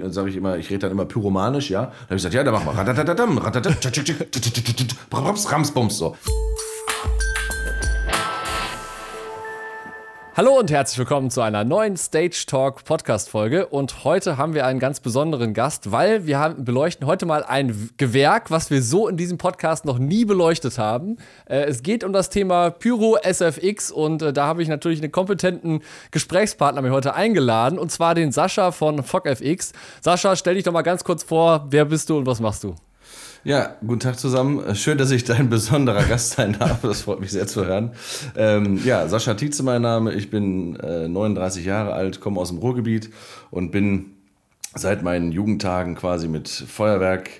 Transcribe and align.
Dann 0.00 0.12
sage 0.12 0.30
ich 0.30 0.36
immer, 0.36 0.56
ich 0.56 0.70
rede 0.70 0.80
dann 0.80 0.92
immer 0.92 1.04
pyromanisch, 1.04 1.70
ja. 1.70 1.82
Dann 1.82 1.90
habe 1.90 2.04
ich 2.10 2.16
gesagt, 2.16 2.34
ja, 2.34 2.42
dann 2.44 2.54
mach 2.54 2.64
mal. 2.64 2.74
Ratatatatam, 2.74 3.38
ratatatam, 3.38 3.76
Ramsbums, 5.50 5.98
so. 5.98 6.16
Hallo 10.40 10.58
und 10.58 10.70
herzlich 10.70 10.98
willkommen 10.98 11.28
zu 11.28 11.42
einer 11.42 11.64
neuen 11.64 11.98
Stage 11.98 12.44
Talk 12.46 12.82
Podcast 12.86 13.28
Folge. 13.28 13.66
Und 13.66 14.04
heute 14.04 14.38
haben 14.38 14.54
wir 14.54 14.64
einen 14.64 14.80
ganz 14.80 14.98
besonderen 15.00 15.52
Gast, 15.52 15.92
weil 15.92 16.24
wir 16.24 16.38
haben, 16.38 16.64
beleuchten 16.64 17.06
heute 17.06 17.26
mal 17.26 17.44
ein 17.44 17.90
Gewerk, 17.98 18.50
was 18.50 18.70
wir 18.70 18.80
so 18.80 19.06
in 19.06 19.18
diesem 19.18 19.36
Podcast 19.36 19.84
noch 19.84 19.98
nie 19.98 20.24
beleuchtet 20.24 20.78
haben. 20.78 21.18
Äh, 21.44 21.64
es 21.64 21.82
geht 21.82 22.04
um 22.04 22.14
das 22.14 22.30
Thema 22.30 22.70
Pyro 22.70 23.18
SFX 23.22 23.90
und 23.90 24.22
äh, 24.22 24.32
da 24.32 24.46
habe 24.46 24.62
ich 24.62 24.68
natürlich 24.68 25.02
einen 25.02 25.12
kompetenten 25.12 25.82
Gesprächspartner 26.10 26.80
mir 26.80 26.92
heute 26.92 27.12
eingeladen 27.12 27.78
und 27.78 27.92
zwar 27.92 28.14
den 28.14 28.32
Sascha 28.32 28.72
von 28.72 29.02
FogFX. 29.02 29.74
Sascha, 30.00 30.36
stell 30.36 30.54
dich 30.54 30.64
doch 30.64 30.72
mal 30.72 30.80
ganz 30.80 31.04
kurz 31.04 31.22
vor, 31.22 31.66
wer 31.68 31.84
bist 31.84 32.08
du 32.08 32.16
und 32.16 32.24
was 32.24 32.40
machst 32.40 32.64
du? 32.64 32.76
Ja, 33.42 33.76
guten 33.80 34.00
Tag 34.00 34.18
zusammen. 34.18 34.74
Schön, 34.74 34.98
dass 34.98 35.10
ich 35.10 35.24
dein 35.24 35.48
besonderer 35.48 36.04
Gast 36.04 36.32
sein 36.32 36.56
darf. 36.58 36.82
Das 36.82 37.00
freut 37.00 37.20
mich 37.20 37.30
sehr 37.30 37.46
zu 37.46 37.64
hören. 37.64 37.92
Ähm, 38.36 38.78
ja, 38.84 39.08
Sascha 39.08 39.32
Tietze 39.32 39.62
mein 39.62 39.80
Name. 39.80 40.12
Ich 40.12 40.28
bin 40.28 40.76
äh, 40.76 41.08
39 41.08 41.64
Jahre 41.64 41.94
alt, 41.94 42.20
komme 42.20 42.38
aus 42.38 42.50
dem 42.50 42.58
Ruhrgebiet 42.58 43.08
und 43.50 43.70
bin 43.70 44.16
seit 44.74 45.02
meinen 45.02 45.32
Jugendtagen 45.32 45.94
quasi 45.94 46.28
mit 46.28 46.50
Feuerwerk 46.50 47.30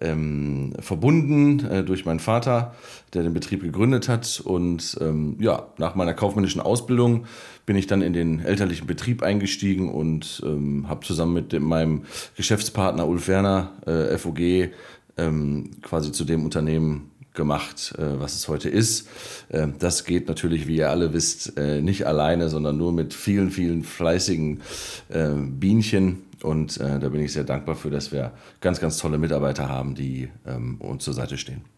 ähm, 0.00 0.72
verbunden 0.80 1.64
äh, 1.66 1.84
durch 1.84 2.04
meinen 2.04 2.20
Vater, 2.20 2.74
der 3.12 3.22
den 3.22 3.34
Betrieb 3.34 3.62
gegründet 3.62 4.08
hat. 4.08 4.40
Und 4.44 4.96
ähm, 5.00 5.36
ja, 5.40 5.68
nach 5.78 5.94
meiner 5.94 6.14
kaufmännischen 6.14 6.60
Ausbildung 6.60 7.26
bin 7.66 7.76
ich 7.76 7.86
dann 7.86 8.02
in 8.02 8.12
den 8.12 8.40
elterlichen 8.40 8.86
Betrieb 8.86 9.22
eingestiegen 9.22 9.88
und 9.88 10.42
ähm, 10.44 10.88
habe 10.88 11.06
zusammen 11.06 11.34
mit 11.34 11.52
dem, 11.52 11.64
meinem 11.64 12.02
Geschäftspartner 12.36 13.06
Ulf 13.06 13.28
Werner, 13.28 13.72
äh, 13.86 14.18
FOG, 14.18 14.70
ähm, 15.16 15.70
quasi 15.82 16.12
zu 16.12 16.24
dem 16.24 16.44
Unternehmen 16.44 17.10
gemacht, 17.34 17.94
äh, 17.98 18.20
was 18.20 18.34
es 18.34 18.48
heute 18.48 18.68
ist. 18.68 19.08
Äh, 19.48 19.68
das 19.78 20.04
geht 20.04 20.28
natürlich, 20.28 20.66
wie 20.66 20.76
ihr 20.76 20.90
alle 20.90 21.12
wisst, 21.12 21.56
äh, 21.58 21.82
nicht 21.82 22.06
alleine, 22.06 22.48
sondern 22.48 22.76
nur 22.76 22.92
mit 22.92 23.12
vielen, 23.12 23.50
vielen 23.50 23.82
fleißigen 23.82 24.60
äh, 25.08 25.30
Bienchen. 25.34 26.22
Und 26.42 26.78
äh, 26.78 26.98
da 26.98 27.08
bin 27.08 27.20
ich 27.20 27.32
sehr 27.32 27.44
dankbar 27.44 27.74
für, 27.74 27.90
dass 27.90 28.12
wir 28.12 28.32
ganz, 28.60 28.80
ganz 28.80 28.98
tolle 28.98 29.18
Mitarbeiter 29.18 29.68
haben, 29.68 29.94
die 29.94 30.28
ähm, 30.46 30.80
uns 30.80 31.04
zur 31.04 31.14
Seite 31.14 31.36
stehen. 31.38 31.73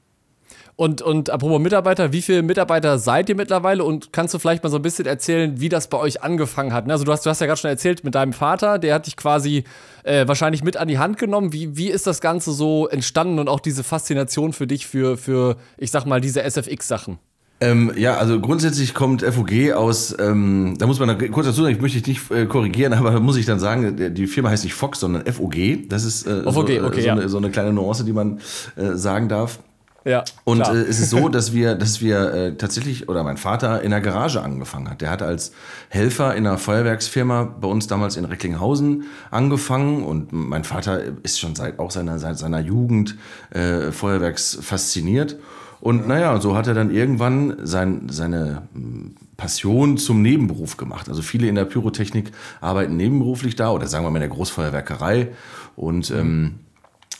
Und, 0.76 1.00
und 1.00 1.30
apropos 1.30 1.58
Mitarbeiter, 1.58 2.12
wie 2.12 2.20
viele 2.20 2.42
Mitarbeiter 2.42 2.98
seid 2.98 3.30
ihr 3.30 3.34
mittlerweile? 3.34 3.82
Und 3.82 4.12
kannst 4.12 4.34
du 4.34 4.38
vielleicht 4.38 4.62
mal 4.62 4.68
so 4.68 4.76
ein 4.76 4.82
bisschen 4.82 5.06
erzählen, 5.06 5.58
wie 5.58 5.70
das 5.70 5.88
bei 5.88 5.96
euch 5.96 6.22
angefangen 6.22 6.74
hat? 6.74 6.88
Also 6.90 7.04
du 7.04 7.12
hast, 7.12 7.24
du 7.24 7.30
hast 7.30 7.40
ja 7.40 7.46
gerade 7.46 7.58
schon 7.58 7.70
erzählt 7.70 8.04
mit 8.04 8.14
deinem 8.14 8.34
Vater, 8.34 8.78
der 8.78 8.94
hat 8.94 9.06
dich 9.06 9.16
quasi 9.16 9.64
äh, 10.04 10.28
wahrscheinlich 10.28 10.62
mit 10.62 10.76
an 10.76 10.86
die 10.88 10.98
Hand 10.98 11.16
genommen. 11.16 11.54
Wie, 11.54 11.78
wie 11.78 11.88
ist 11.88 12.06
das 12.06 12.20
Ganze 12.20 12.52
so 12.52 12.88
entstanden 12.88 13.38
und 13.38 13.48
auch 13.48 13.60
diese 13.60 13.84
Faszination 13.84 14.52
für 14.52 14.66
dich 14.66 14.86
für, 14.86 15.16
für 15.16 15.56
ich 15.78 15.90
sag 15.90 16.04
mal, 16.04 16.20
diese 16.20 16.42
SFX-Sachen? 16.42 17.18
Ähm, 17.58 17.92
ja, 17.96 18.18
also 18.18 18.38
grundsätzlich 18.38 18.92
kommt 18.92 19.22
FOG 19.22 19.72
aus, 19.74 20.14
ähm, 20.18 20.74
da 20.78 20.86
muss 20.86 21.00
man 21.00 21.16
kurz 21.30 21.46
dazu 21.46 21.62
sagen, 21.62 21.74
ich 21.74 21.80
möchte 21.80 22.02
dich 22.02 22.06
nicht 22.06 22.30
äh, 22.30 22.44
korrigieren, 22.44 22.92
aber 22.92 23.12
da 23.12 23.20
muss 23.20 23.38
ich 23.38 23.46
dann 23.46 23.58
sagen, 23.58 24.14
die 24.14 24.26
Firma 24.26 24.50
heißt 24.50 24.64
nicht 24.64 24.74
Fox, 24.74 25.00
sondern 25.00 25.24
FOG. 25.24 25.88
Das 25.88 26.04
ist 26.04 26.26
äh, 26.26 26.42
FOG, 26.42 26.52
so, 26.52 26.60
okay, 26.84 27.00
so, 27.00 27.06
ja. 27.06 27.12
eine, 27.14 27.28
so, 27.30 27.38
eine, 27.38 27.48
kleine 27.48 27.72
Nuance, 27.72 28.04
die 28.04 28.12
man 28.12 28.40
äh, 28.76 28.92
sagen 28.92 29.30
darf. 29.30 29.58
Ja, 30.06 30.22
und 30.44 30.60
äh, 30.60 30.82
es 30.82 31.00
ist 31.00 31.10
so, 31.10 31.28
dass 31.30 31.52
wir, 31.52 31.74
dass 31.74 32.00
wir 32.00 32.32
äh, 32.32 32.54
tatsächlich, 32.54 33.08
oder 33.08 33.24
mein 33.24 33.36
Vater 33.36 33.82
in 33.82 33.90
der 33.90 34.00
Garage 34.00 34.40
angefangen 34.40 34.88
hat. 34.88 35.00
Der 35.00 35.10
hat 35.10 35.20
als 35.20 35.50
Helfer 35.88 36.36
in 36.36 36.46
einer 36.46 36.58
Feuerwerksfirma 36.58 37.42
bei 37.42 37.66
uns 37.66 37.88
damals 37.88 38.16
in 38.16 38.24
Recklinghausen 38.24 39.04
angefangen 39.32 40.04
und 40.04 40.32
mein 40.32 40.62
Vater 40.62 41.00
ist 41.24 41.40
schon 41.40 41.56
seit 41.56 41.80
auch 41.80 41.90
seiner, 41.90 42.20
seit 42.20 42.38
seiner 42.38 42.60
Jugend 42.60 43.16
äh, 43.50 43.90
Feuerwerks 43.90 44.56
fasziniert. 44.62 45.38
Und 45.80 46.06
naja, 46.06 46.40
so 46.40 46.56
hat 46.56 46.68
er 46.68 46.74
dann 46.74 46.94
irgendwann 46.94 47.56
sein, 47.64 48.06
seine 48.08 48.62
hm, 48.74 49.16
Passion 49.36 49.98
zum 49.98 50.22
Nebenberuf 50.22 50.76
gemacht. 50.76 51.08
Also 51.08 51.20
viele 51.20 51.48
in 51.48 51.56
der 51.56 51.64
Pyrotechnik 51.64 52.30
arbeiten 52.60 52.96
nebenberuflich 52.96 53.56
da 53.56 53.72
oder 53.72 53.88
sagen 53.88 54.04
wir 54.04 54.10
mal 54.10 54.18
in 54.18 54.28
der 54.28 54.36
Großfeuerwerkerei. 54.36 55.32
Und 55.74 56.12
ähm, 56.12 56.60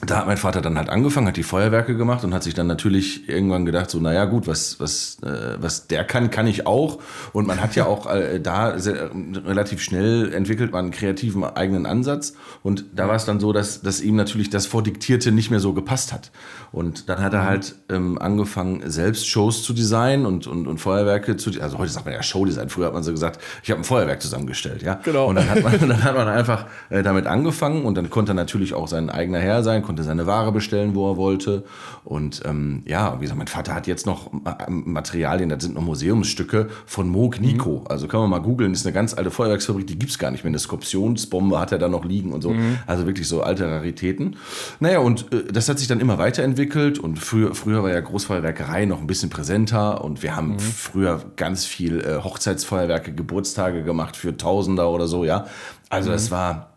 da 0.04 0.18
hat 0.18 0.26
mein 0.26 0.36
Vater 0.36 0.60
dann 0.60 0.76
halt 0.76 0.90
angefangen, 0.90 1.26
hat 1.26 1.38
die 1.38 1.42
Feuerwerke 1.42 1.96
gemacht 1.96 2.22
und 2.22 2.34
hat 2.34 2.42
sich 2.42 2.52
dann 2.52 2.66
natürlich 2.66 3.30
irgendwann 3.30 3.64
gedacht, 3.64 3.88
so, 3.88 3.98
naja 3.98 4.26
gut, 4.26 4.46
was, 4.46 4.78
was, 4.78 5.16
äh, 5.22 5.56
was 5.58 5.86
der 5.86 6.04
kann, 6.04 6.30
kann 6.30 6.46
ich 6.46 6.66
auch. 6.66 6.98
Und 7.32 7.46
man 7.46 7.62
hat 7.62 7.76
ja 7.76 7.86
auch 7.86 8.06
äh, 8.06 8.38
da 8.38 8.78
sehr, 8.78 9.10
relativ 9.46 9.80
schnell 9.80 10.34
entwickelt 10.34 10.72
man 10.72 10.86
einen 10.86 10.90
kreativen 10.90 11.44
eigenen 11.44 11.86
Ansatz. 11.86 12.34
Und 12.62 12.84
da 12.94 13.08
war 13.08 13.14
es 13.14 13.24
dann 13.24 13.40
so, 13.40 13.54
dass, 13.54 13.80
dass 13.80 14.02
ihm 14.02 14.16
natürlich 14.16 14.50
das 14.50 14.66
Vordiktierte 14.66 15.32
nicht 15.32 15.50
mehr 15.50 15.60
so 15.60 15.72
gepasst 15.72 16.12
hat. 16.12 16.30
Und 16.72 17.08
dann 17.08 17.22
hat 17.22 17.32
er 17.32 17.42
mhm. 17.42 17.46
halt 17.46 17.74
ähm, 17.88 18.18
angefangen, 18.18 18.82
selbst 18.90 19.26
Shows 19.26 19.62
zu 19.62 19.72
designen 19.72 20.26
und, 20.26 20.46
und, 20.46 20.66
und 20.66 20.76
Feuerwerke 20.76 21.38
zu, 21.38 21.50
also 21.62 21.78
heute 21.78 21.90
sagt 21.90 22.04
man 22.04 22.14
ja 22.14 22.22
Showdesign, 22.22 22.68
früher 22.68 22.88
hat 22.88 22.92
man 22.92 23.02
so 23.02 23.12
gesagt, 23.12 23.40
ich 23.62 23.70
habe 23.70 23.80
ein 23.80 23.84
Feuerwerk 23.84 24.20
zusammengestellt, 24.20 24.82
ja. 24.82 25.00
Genau. 25.04 25.26
Und 25.26 25.36
dann 25.36 25.48
hat 25.48 25.62
man, 25.62 25.78
dann 25.88 26.04
hat 26.04 26.14
man 26.14 26.28
einfach 26.28 26.66
äh, 26.90 27.02
damit 27.02 27.26
angefangen 27.26 27.86
und 27.86 27.94
dann 27.94 28.10
konnte 28.10 28.32
er 28.32 28.34
natürlich 28.34 28.74
auch 28.74 28.88
sein 28.88 29.08
eigener 29.08 29.38
Herr 29.38 29.62
sein, 29.62 29.75
konnte 29.82 30.02
seine 30.02 30.26
Ware 30.26 30.52
bestellen, 30.52 30.94
wo 30.94 31.10
er 31.10 31.16
wollte. 31.16 31.64
Und 32.04 32.42
ähm, 32.44 32.82
ja, 32.86 33.16
wie 33.16 33.22
gesagt, 33.22 33.38
mein 33.38 33.48
Vater 33.48 33.74
hat 33.74 33.86
jetzt 33.86 34.06
noch 34.06 34.30
Materialien, 34.68 35.48
das 35.48 35.62
sind 35.62 35.74
noch 35.74 35.82
Museumsstücke 35.82 36.68
von 36.86 37.08
Moog 37.08 37.40
Nico. 37.40 37.80
Mhm. 37.80 37.86
Also 37.88 38.08
kann 38.08 38.20
man 38.20 38.30
mal 38.30 38.38
googeln, 38.40 38.72
ist 38.72 38.86
eine 38.86 38.92
ganz 38.92 39.14
alte 39.14 39.30
Feuerwerksfabrik, 39.30 39.86
die 39.86 39.98
gibt 39.98 40.12
es 40.12 40.18
gar 40.18 40.30
nicht 40.30 40.44
mehr. 40.44 40.50
Eine 40.50 40.58
Skorpionsbombe 40.58 41.58
hat 41.58 41.72
er 41.72 41.78
da 41.78 41.88
noch 41.88 42.04
liegen 42.04 42.32
und 42.32 42.42
so. 42.42 42.50
Mhm. 42.50 42.78
Also 42.86 43.06
wirklich 43.06 43.28
so 43.28 43.42
alte 43.42 43.68
Raritäten. 43.68 44.36
Naja, 44.80 45.00
und 45.00 45.32
äh, 45.32 45.44
das 45.52 45.68
hat 45.68 45.78
sich 45.78 45.88
dann 45.88 46.00
immer 46.00 46.18
weiterentwickelt 46.18 46.98
und 46.98 47.18
früher, 47.18 47.54
früher 47.54 47.82
war 47.82 47.90
ja 47.90 48.00
Großfeuerwerkerei 48.00 48.84
noch 48.84 49.00
ein 49.00 49.06
bisschen 49.06 49.30
präsenter 49.30 50.04
und 50.04 50.22
wir 50.22 50.36
haben 50.36 50.52
mhm. 50.52 50.60
früher 50.60 51.20
ganz 51.36 51.64
viel 51.64 52.00
äh, 52.00 52.22
Hochzeitsfeuerwerke, 52.22 53.12
Geburtstage 53.12 53.82
gemacht 53.82 54.16
für 54.16 54.36
Tausender 54.36 54.90
oder 54.90 55.06
so, 55.06 55.24
ja. 55.24 55.46
Also 55.88 56.10
das 56.10 56.30
mhm. 56.30 56.34
war 56.34 56.75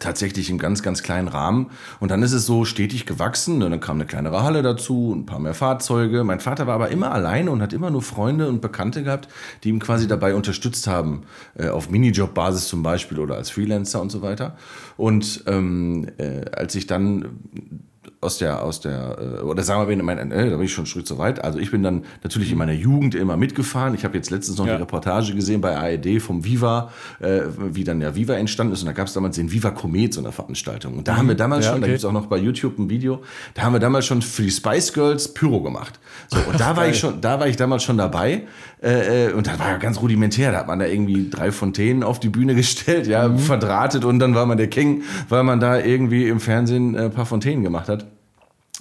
tatsächlich 0.00 0.50
im 0.50 0.58
ganz, 0.58 0.82
ganz 0.82 1.02
kleinen 1.02 1.28
Rahmen. 1.28 1.70
Und 2.00 2.10
dann 2.10 2.22
ist 2.22 2.32
es 2.32 2.46
so 2.46 2.64
stetig 2.64 3.06
gewachsen. 3.06 3.62
Und 3.62 3.70
dann 3.70 3.80
kam 3.80 3.96
eine 3.96 4.06
kleinere 4.06 4.42
Halle 4.42 4.62
dazu, 4.62 5.14
ein 5.16 5.26
paar 5.26 5.38
mehr 5.38 5.54
Fahrzeuge. 5.54 6.24
Mein 6.24 6.40
Vater 6.40 6.66
war 6.66 6.74
aber 6.74 6.90
immer 6.90 7.12
alleine 7.12 7.50
und 7.50 7.62
hat 7.62 7.72
immer 7.72 7.90
nur 7.90 8.02
Freunde 8.02 8.48
und 8.48 8.60
Bekannte 8.60 9.02
gehabt, 9.02 9.28
die 9.64 9.68
ihm 9.68 9.78
quasi 9.78 10.06
dabei 10.06 10.34
unterstützt 10.34 10.86
haben, 10.86 11.22
äh, 11.56 11.68
auf 11.68 11.90
Minijob-Basis 11.90 12.68
zum 12.68 12.82
Beispiel 12.82 13.18
oder 13.18 13.36
als 13.36 13.50
Freelancer 13.50 14.00
und 14.00 14.10
so 14.10 14.22
weiter. 14.22 14.56
Und 14.96 15.44
ähm, 15.46 16.06
äh, 16.18 16.44
als 16.50 16.74
ich 16.74 16.86
dann 16.86 17.40
aus 18.20 18.38
der, 18.38 18.62
aus 18.62 18.80
der, 18.80 19.16
äh, 19.18 19.42
oder 19.42 19.62
sagen 19.62 19.88
wir 19.88 20.02
mal, 20.02 20.18
äh, 20.18 20.50
da 20.50 20.56
bin 20.56 20.62
ich 20.62 20.72
schon 20.72 20.82
einen 20.82 20.86
Schritt 20.86 21.06
zu 21.06 21.18
weit. 21.18 21.44
Also 21.44 21.58
ich 21.58 21.70
bin 21.70 21.82
dann 21.82 22.04
natürlich 22.22 22.50
in 22.50 22.58
meiner 22.58 22.72
Jugend 22.72 23.14
immer 23.14 23.36
mitgefahren. 23.36 23.94
Ich 23.94 24.04
habe 24.04 24.16
jetzt 24.16 24.30
letztens 24.30 24.58
noch 24.58 24.66
ja. 24.66 24.74
eine 24.74 24.82
Reportage 24.82 25.34
gesehen 25.34 25.60
bei 25.60 25.76
ARD 25.76 26.20
vom 26.20 26.44
Viva, 26.44 26.90
äh, 27.20 27.42
wie 27.56 27.84
dann 27.84 28.00
der 28.00 28.14
Viva 28.14 28.34
entstanden 28.34 28.72
ist. 28.72 28.80
Und 28.80 28.86
da 28.86 28.92
gab 28.92 29.06
es 29.06 29.12
damals 29.12 29.36
den 29.36 29.52
Viva 29.52 29.70
Komet, 29.70 30.14
so 30.14 30.20
eine 30.20 30.32
Veranstaltung. 30.32 30.96
Und 30.98 31.08
da 31.08 31.12
mhm. 31.12 31.18
haben 31.18 31.28
wir 31.28 31.34
damals 31.34 31.66
ja, 31.66 31.72
schon, 31.72 31.78
okay. 31.78 31.86
da 31.86 31.86
gibt 31.88 31.98
es 31.98 32.04
auch 32.04 32.12
noch 32.12 32.26
bei 32.26 32.38
YouTube 32.38 32.78
ein 32.78 32.88
Video, 32.88 33.22
da 33.54 33.62
haben 33.62 33.74
wir 33.74 33.80
damals 33.80 34.06
schon 34.06 34.22
für 34.22 34.42
die 34.42 34.50
Spice 34.50 34.92
Girls 34.92 35.32
Pyro 35.32 35.62
gemacht. 35.62 36.00
So, 36.28 36.38
und 36.38 36.58
da 36.58 36.76
war 36.76 36.88
ich 36.88 36.98
schon, 37.00 37.20
da 37.20 37.38
war 37.38 37.48
ich 37.48 37.56
damals 37.56 37.82
schon 37.82 37.98
dabei. 37.98 38.46
Äh, 38.86 39.30
äh, 39.30 39.32
und 39.32 39.48
das 39.48 39.58
war 39.58 39.70
ja 39.70 39.78
ganz 39.78 40.00
rudimentär. 40.00 40.52
Da 40.52 40.58
hat 40.58 40.68
man 40.68 40.78
da 40.78 40.86
irgendwie 40.86 41.28
drei 41.28 41.50
Fontänen 41.50 42.04
auf 42.04 42.20
die 42.20 42.28
Bühne 42.28 42.54
gestellt, 42.54 43.08
ja, 43.08 43.28
mhm. 43.28 43.38
verdrahtet 43.38 44.04
und 44.04 44.20
dann 44.20 44.34
war 44.34 44.46
man 44.46 44.56
der 44.56 44.68
King, 44.68 45.02
weil 45.28 45.42
man 45.42 45.58
da 45.58 45.78
irgendwie 45.80 46.28
im 46.28 46.38
Fernsehen 46.38 46.96
ein 46.96 47.10
paar 47.10 47.26
Fontänen 47.26 47.64
gemacht 47.64 47.88
hat. 47.88 48.06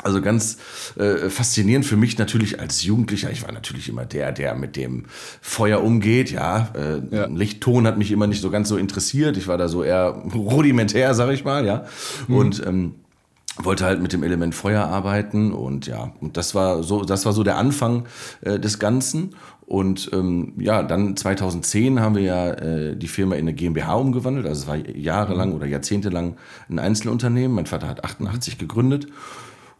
Also 0.03 0.21
ganz 0.21 0.57
äh, 0.97 1.29
faszinierend 1.29 1.85
für 1.85 1.95
mich 1.97 2.19
natürlich 2.19 2.59
als 2.59 2.83
Jugendlicher. 2.83 3.31
Ich 3.31 3.43
war 3.43 3.51
natürlich 3.51 3.89
immer 3.89 4.05
der, 4.05 4.31
der 4.31 4.53
mit 4.53 4.75
dem 4.75 5.05
Feuer 5.41 5.81
umgeht. 5.81 6.29
Ja, 6.29 6.69
äh, 6.75 7.15
ja. 7.15 7.25
Lichtton 7.25 7.87
hat 7.87 7.97
mich 7.97 8.11
immer 8.11 8.27
nicht 8.27 8.41
so 8.41 8.51
ganz 8.51 8.69
so 8.69 8.77
interessiert. 8.77 9.37
Ich 9.37 9.47
war 9.47 9.57
da 9.57 9.67
so 9.67 9.83
eher 9.83 10.21
rudimentär, 10.35 11.15
sag 11.15 11.31
ich 11.31 11.43
mal. 11.43 11.65
Ja, 11.65 11.85
mhm. 12.27 12.35
und 12.35 12.67
ähm, 12.67 12.95
wollte 13.57 13.85
halt 13.85 14.01
mit 14.01 14.11
dem 14.13 14.23
Element 14.23 14.53
Feuer 14.53 14.85
arbeiten 14.85 15.53
und 15.53 15.87
ja, 15.87 16.11
und 16.19 16.35
das 16.35 16.55
war 16.55 16.83
so, 16.83 17.03
das 17.03 17.25
war 17.25 17.33
so 17.33 17.43
der 17.43 17.57
Anfang 17.57 18.05
äh, 18.41 18.59
des 18.59 18.79
Ganzen. 18.79 19.35
Und 19.65 20.11
ähm, 20.13 20.53
ja, 20.57 20.83
dann 20.83 21.17
2010 21.17 21.99
haben 21.99 22.15
wir 22.15 22.21
ja 22.21 22.51
äh, 22.51 22.95
die 22.95 23.07
Firma 23.07 23.35
in 23.35 23.41
eine 23.41 23.53
GmbH 23.53 23.95
umgewandelt. 23.95 24.45
Also 24.45 24.63
es 24.63 24.67
war 24.67 24.77
jahrelang 24.77 25.49
mhm. 25.49 25.55
oder 25.55 25.65
jahrzehntelang 25.65 26.37
ein 26.69 26.79
Einzelunternehmen. 26.79 27.55
Mein 27.55 27.65
Vater 27.65 27.87
hat 27.87 28.03
88 28.03 28.57
gegründet 28.57 29.07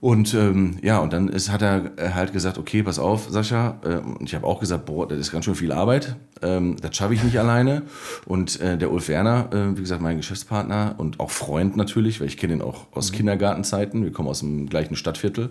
und 0.06 0.36
ähm, 0.36 0.78
ja, 0.84 1.00
und 1.00 1.14
dann 1.14 1.30
ist, 1.30 1.52
hat 1.52 1.64
er 1.64 1.98
äh, 1.98 2.12
halt 2.12 2.32
gesagt, 2.32 2.60
okay, 2.60 2.84
pass 2.84 3.00
auf, 3.00 3.28
Sascha. 3.28 3.80
Äh, 3.84 3.96
und 3.96 4.22
ich 4.22 4.36
habe 4.36 4.46
auch 4.46 4.60
gesagt, 4.60 4.86
boah, 4.86 5.08
das 5.08 5.18
ist 5.18 5.32
ganz 5.32 5.46
schön 5.46 5.56
viel 5.56 5.72
Arbeit. 5.72 6.16
Ähm, 6.44 6.76
das 6.80 6.96
schaffe 6.96 7.16
ich 7.16 7.24
nicht 7.24 7.40
alleine. 7.40 7.82
Und 8.28 8.62
äh, 8.62 8.78
der 8.78 8.92
Ulf 8.92 9.08
Werner, 9.08 9.50
äh, 9.52 9.76
wie 9.76 9.82
gesagt, 9.82 10.04
mein 10.04 10.18
Geschäftspartner 10.18 10.94
und 11.00 11.20
auch 11.20 11.32
Freund 11.32 11.76
natürlich, 11.76 12.20
weil 12.22 12.28
ich 12.28 12.38
kenne 12.38 12.54
ihn 12.54 12.62
auch 12.62 12.86
aus 12.92 13.12
mhm. 13.12 13.16
Kindergartenzeiten. 13.16 14.04
Wir 14.04 14.12
kommen 14.12 14.30
aus 14.30 14.42
dem 14.42 14.70
gleichen 14.70 14.96
Stadtviertel. 14.96 15.50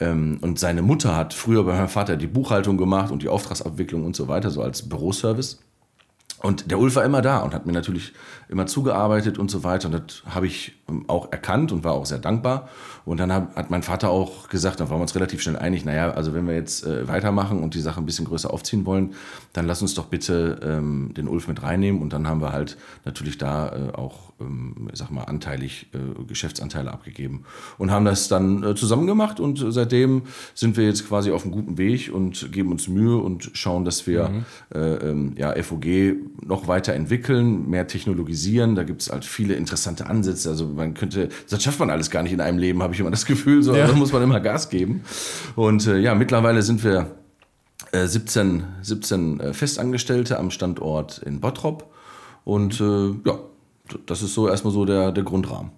Ähm, 0.00 0.38
und 0.40 0.58
seine 0.58 0.82
Mutter 0.82 1.16
hat 1.16 1.32
früher 1.32 1.62
bei 1.62 1.76
meinem 1.76 1.86
Vater 1.86 2.16
die 2.16 2.26
Buchhaltung 2.26 2.76
gemacht 2.76 3.12
und 3.12 3.22
die 3.22 3.28
Auftragsabwicklung 3.28 4.04
und 4.04 4.16
so 4.16 4.26
weiter, 4.26 4.50
so 4.50 4.60
als 4.60 4.88
Büroservice. 4.88 5.60
Und 6.44 6.68
der 6.70 6.80
Ulf 6.80 6.96
war 6.96 7.04
immer 7.04 7.22
da 7.22 7.38
und 7.38 7.54
hat 7.54 7.64
mir 7.64 7.72
natürlich 7.72 8.12
immer 8.48 8.66
zugearbeitet 8.66 9.38
und 9.38 9.52
so 9.52 9.62
weiter. 9.62 9.86
Und 9.86 9.94
das 9.94 10.22
habe 10.34 10.48
ich 10.48 10.72
auch 11.06 11.32
erkannt 11.32 11.72
und 11.72 11.84
war 11.84 11.92
auch 11.92 12.06
sehr 12.06 12.18
dankbar. 12.18 12.68
Und 13.04 13.18
dann 13.20 13.32
hat, 13.32 13.70
mein 13.70 13.82
Vater 13.82 14.10
auch 14.10 14.48
gesagt, 14.48 14.80
da 14.80 14.88
waren 14.88 14.98
wir 14.98 15.02
uns 15.02 15.14
relativ 15.14 15.42
schnell 15.42 15.56
einig, 15.56 15.84
naja, 15.84 16.10
also 16.12 16.34
wenn 16.34 16.46
wir 16.46 16.54
jetzt 16.54 16.86
äh, 16.86 17.06
weitermachen 17.06 17.62
und 17.62 17.74
die 17.74 17.80
Sache 17.80 18.00
ein 18.00 18.06
bisschen 18.06 18.24
größer 18.24 18.52
aufziehen 18.52 18.86
wollen, 18.86 19.14
dann 19.52 19.66
lass 19.66 19.82
uns 19.82 19.94
doch 19.94 20.06
bitte 20.06 20.60
ähm, 20.62 21.12
den 21.14 21.28
Ulf 21.28 21.48
mit 21.48 21.62
reinnehmen. 21.62 22.00
Und 22.00 22.12
dann 22.12 22.26
haben 22.26 22.40
wir 22.40 22.52
halt 22.52 22.76
natürlich 23.04 23.36
da 23.38 23.68
äh, 23.68 23.92
auch, 23.94 24.32
ähm, 24.40 24.88
sag 24.92 25.10
mal, 25.10 25.24
anteilig 25.24 25.88
äh, 25.92 26.24
Geschäftsanteile 26.24 26.92
abgegeben 26.92 27.44
und 27.78 27.90
haben 27.90 28.04
das 28.04 28.28
dann 28.28 28.62
äh, 28.62 28.74
zusammen 28.74 29.06
gemacht. 29.06 29.40
Und 29.40 29.64
seitdem 29.68 30.22
sind 30.54 30.76
wir 30.76 30.84
jetzt 30.84 31.06
quasi 31.06 31.30
auf 31.30 31.44
einem 31.44 31.52
guten 31.52 31.78
Weg 31.78 32.10
und 32.12 32.52
geben 32.52 32.72
uns 32.72 32.88
Mühe 32.88 33.18
und 33.18 33.50
schauen, 33.52 33.84
dass 33.84 34.06
wir 34.06 34.28
mhm. 34.28 34.44
Äh, 34.74 34.94
ähm, 35.10 35.34
ja, 35.36 35.54
FOG 35.62 35.86
noch 36.42 36.68
weiter 36.68 36.94
entwickeln, 36.94 37.68
mehr 37.68 37.86
technologisieren. 37.86 38.74
Da 38.74 38.82
gibt 38.82 39.02
es 39.02 39.10
halt 39.10 39.24
viele 39.24 39.54
interessante 39.54 40.06
Ansätze. 40.06 40.50
Also 40.50 40.73
man 40.74 40.94
könnte, 40.94 41.28
das 41.48 41.62
schafft 41.62 41.78
man 41.78 41.90
alles 41.90 42.10
gar 42.10 42.22
nicht 42.22 42.32
in 42.32 42.40
einem 42.40 42.58
Leben, 42.58 42.82
habe 42.82 42.94
ich 42.94 43.00
immer 43.00 43.10
das 43.10 43.26
Gefühl. 43.26 43.62
So, 43.62 43.74
ja. 43.74 43.86
Da 43.86 43.92
muss 43.92 44.12
man 44.12 44.22
immer 44.22 44.40
Gas 44.40 44.68
geben. 44.68 45.02
Und 45.56 45.86
äh, 45.86 45.98
ja, 45.98 46.14
mittlerweile 46.14 46.62
sind 46.62 46.84
wir 46.84 47.12
äh, 47.92 48.06
17, 48.06 48.64
17 48.82 49.40
äh, 49.40 49.52
Festangestellte 49.52 50.38
am 50.38 50.50
Standort 50.50 51.18
in 51.18 51.40
Bottrop. 51.40 51.92
Und 52.44 52.80
äh, 52.80 53.10
ja, 53.24 53.38
das 54.06 54.22
ist 54.22 54.34
so 54.34 54.48
erstmal 54.48 54.72
so 54.72 54.84
der, 54.84 55.12
der 55.12 55.24
Grundrahmen. 55.24 55.70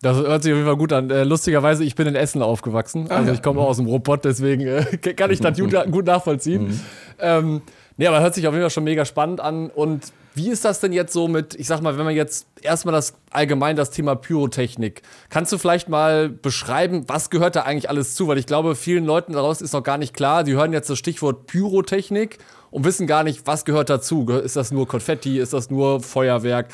Das 0.00 0.16
hört 0.16 0.44
sich 0.44 0.52
auf 0.52 0.56
jeden 0.58 0.68
Fall 0.68 0.76
gut 0.76 0.92
an. 0.92 1.10
Äh, 1.10 1.24
lustigerweise, 1.24 1.82
ich 1.82 1.96
bin 1.96 2.06
in 2.06 2.14
Essen 2.14 2.40
aufgewachsen. 2.40 3.06
Ah, 3.08 3.16
also 3.16 3.28
ja. 3.28 3.34
ich 3.34 3.42
komme 3.42 3.60
auch 3.60 3.68
aus 3.68 3.78
dem 3.78 3.86
Robot, 3.86 4.24
deswegen 4.24 4.62
äh, 4.62 4.84
kann 5.16 5.30
ich 5.30 5.40
das 5.40 5.58
gut, 5.90 6.06
nachvollziehen. 6.06 6.68
Mhm. 6.68 6.80
Ähm, 7.18 7.62
nee, 7.96 8.06
aber 8.06 8.20
hört 8.20 8.34
sich 8.34 8.46
auf 8.46 8.54
jeden 8.54 8.62
Fall 8.62 8.70
schon 8.70 8.84
mega 8.84 9.04
spannend 9.04 9.40
an. 9.40 9.70
Und 9.70 10.12
wie 10.38 10.48
ist 10.48 10.64
das 10.64 10.80
denn 10.80 10.92
jetzt 10.92 11.12
so 11.12 11.28
mit, 11.28 11.54
ich 11.56 11.66
sag 11.66 11.82
mal, 11.82 11.98
wenn 11.98 12.04
man 12.04 12.14
jetzt 12.14 12.46
erstmal 12.62 12.94
das 12.94 13.14
allgemein 13.30 13.76
das 13.76 13.90
Thema 13.90 14.14
Pyrotechnik, 14.14 15.02
kannst 15.28 15.52
du 15.52 15.58
vielleicht 15.58 15.88
mal 15.88 16.28
beschreiben, 16.28 17.04
was 17.08 17.28
gehört 17.28 17.56
da 17.56 17.62
eigentlich 17.62 17.90
alles 17.90 18.14
zu? 18.14 18.28
Weil 18.28 18.38
ich 18.38 18.46
glaube, 18.46 18.74
vielen 18.76 19.04
Leuten 19.04 19.32
daraus 19.34 19.60
ist 19.60 19.72
noch 19.72 19.82
gar 19.82 19.98
nicht 19.98 20.14
klar. 20.14 20.44
Die 20.44 20.54
hören 20.54 20.72
jetzt 20.72 20.88
das 20.88 20.98
Stichwort 20.98 21.46
Pyrotechnik 21.46 22.38
und 22.70 22.84
wissen 22.84 23.06
gar 23.06 23.24
nicht, 23.24 23.46
was 23.46 23.64
gehört 23.64 23.90
dazu. 23.90 24.26
Ist 24.28 24.56
das 24.56 24.70
nur 24.70 24.86
Konfetti? 24.86 25.38
Ist 25.38 25.52
das 25.52 25.70
nur 25.70 26.00
Feuerwerk? 26.00 26.68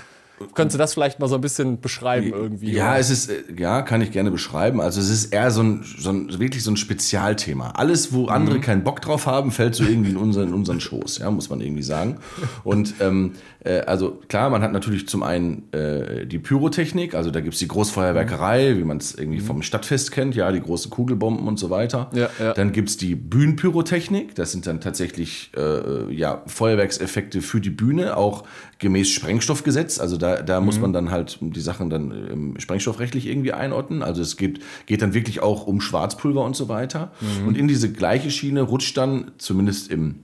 Könntest 0.55 0.75
du 0.75 0.79
das 0.79 0.95
vielleicht 0.95 1.21
mal 1.21 1.29
so 1.29 1.37
ein 1.37 1.41
bisschen 1.41 1.81
beschreiben 1.81 2.33
irgendwie? 2.33 2.73
Ja, 2.73 2.91
oder? 2.91 2.99
es 2.99 3.11
ist, 3.11 3.31
äh, 3.31 3.43
ja, 3.57 3.83
kann 3.83 4.01
ich 4.01 4.11
gerne 4.11 4.31
beschreiben. 4.33 4.81
Also 4.81 5.01
es 5.01 5.09
ist 5.09 5.33
eher 5.33 5.51
so 5.51 5.63
ein, 5.63 5.85
so 5.99 6.11
ein 6.11 6.39
wirklich 6.41 6.65
so 6.65 6.73
ein 6.73 6.77
Spezialthema. 6.77 7.71
Alles, 7.71 8.13
wo 8.13 8.27
andere 8.27 8.57
mhm. 8.57 8.61
keinen 8.61 8.85
Bock 8.85 9.01
drauf 9.01 9.27
haben, 9.27 9.53
fällt 9.53 9.77
so 9.77 9.85
irgendwie 9.85 10.11
in 10.11 10.17
unseren, 10.17 10.49
in 10.49 10.55
unseren 10.55 10.81
Schoß, 10.81 11.19
ja, 11.19 11.31
muss 11.31 11.51
man 11.51 11.61
irgendwie 11.61 11.85
sagen. 11.85 12.19
Und 12.65 12.95
ähm, 13.01 13.35
äh, 13.65 13.81
also 13.81 14.23
klar, 14.29 14.51
man 14.51 14.63
hat 14.63 14.73
natürlich 14.73 15.07
zum 15.09 15.23
einen 15.23 15.73
äh, 15.73 16.27
die 16.27 16.39
Pyrotechnik, 16.39 17.15
also 17.15 17.31
da 17.31 17.41
gibt 17.41 17.55
es 17.55 17.61
die 17.61 17.69
Großfeuerwerkerei, 17.69 18.77
wie 18.77 18.85
man 18.85 18.99
es 18.99 19.15
irgendwie 19.15 19.41
mhm. 19.41 19.47
vom 19.47 19.63
Stadtfest 19.63 20.11
kennt, 20.11 20.35
ja, 20.35 20.51
die 20.51 20.61
großen 20.61 20.91
Kugelbomben 20.91 21.47
und 21.47 21.59
so 21.59 21.71
weiter. 21.71 22.11
Ja, 22.13 22.29
ja. 22.41 22.53
Dann 22.55 22.73
gibt 22.73 22.89
es 22.89 22.97
die 22.97 23.15
Bühnenpyrotechnik, 23.15 24.35
das 24.35 24.53
sind 24.53 24.67
dann 24.67 24.81
tatsächlich 24.81 25.53
äh, 25.57 26.13
ja, 26.13 26.43
Feuerwerkseffekte 26.47 27.41
für 27.41 27.61
die 27.61 27.71
Bühne, 27.71 28.17
auch 28.17 28.45
gemäß 28.79 29.11
Sprengstoffgesetz. 29.11 29.99
Also 29.99 30.17
da, 30.25 30.43
da 30.43 30.61
mhm. 30.61 30.67
muss 30.67 30.81
man 30.81 30.93
dann 30.93 31.11
halt 31.11 31.39
die 31.41 31.61
Sachen 31.61 31.91
dann 31.91 32.55
sprengstoffrechtlich 32.59 33.27
irgendwie 33.27 33.53
einordnen. 33.53 34.03
Also 34.03 34.23
es 34.23 34.37
geht, 34.37 34.61
geht 34.87 35.03
dann 35.03 35.13
wirklich 35.13 35.43
auch 35.43 35.67
um 35.67 35.81
Schwarzpulver 35.81 36.43
und 36.43 36.57
so 36.57 36.69
weiter. 36.69 37.13
Mhm. 37.21 37.49
Und 37.49 37.59
in 37.59 37.69
diese 37.69 37.93
gleiche 37.93 38.31
Schiene 38.31 38.63
rutscht 38.63 38.97
dann, 38.97 39.33
zumindest 39.39 39.91
im 39.91 40.21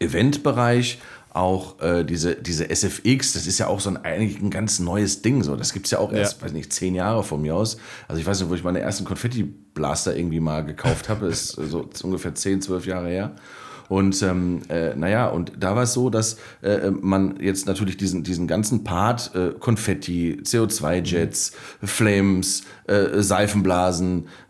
Eventbereich, 0.00 0.98
auch 1.30 1.80
äh, 1.80 2.04
diese, 2.04 2.36
diese 2.36 2.70
SFX, 2.70 3.34
das 3.34 3.46
ist 3.46 3.58
ja 3.58 3.66
auch 3.66 3.80
so 3.80 3.90
ein 3.90 3.98
eigentlich 3.98 4.40
ein 4.40 4.50
ganz 4.50 4.80
neues 4.80 5.20
Ding. 5.22 5.42
So. 5.42 5.56
Das 5.56 5.72
gibt 5.72 5.86
es 5.86 5.92
ja 5.92 5.98
auch 5.98 6.12
erst, 6.12 6.38
ja. 6.38 6.44
weiß 6.44 6.52
nicht, 6.52 6.72
zehn 6.72 6.94
Jahre 6.94 7.22
von 7.22 7.42
mir 7.42 7.54
aus. 7.54 7.76
Also 8.08 8.20
ich 8.20 8.26
weiß 8.26 8.40
nicht, 8.40 8.50
wo 8.50 8.54
ich 8.54 8.64
meine 8.64 8.80
ersten 8.80 9.04
Konfetti-Blaster 9.04 10.16
irgendwie 10.16 10.40
mal 10.40 10.64
gekauft 10.64 11.08
habe, 11.08 11.26
ist 11.26 11.50
so 11.50 11.82
ist 11.82 12.02
ungefähr 12.02 12.34
zehn, 12.34 12.62
zwölf 12.62 12.86
Jahre 12.86 13.08
her. 13.08 13.36
Und 13.88 14.22
ähm, 14.22 14.60
äh, 14.68 14.94
naja, 14.94 15.28
und 15.28 15.52
da 15.58 15.74
war 15.74 15.84
es 15.84 15.94
so, 15.94 16.10
dass 16.10 16.36
äh, 16.62 16.90
man 16.90 17.40
jetzt 17.40 17.66
natürlich 17.66 17.96
diesen, 17.96 18.22
diesen 18.22 18.46
ganzen 18.46 18.84
Part 18.84 19.34
äh, 19.34 19.52
Konfetti, 19.58 20.40
CO2-Jets, 20.42 21.52
mhm. 21.80 21.86
Flames, 21.86 22.62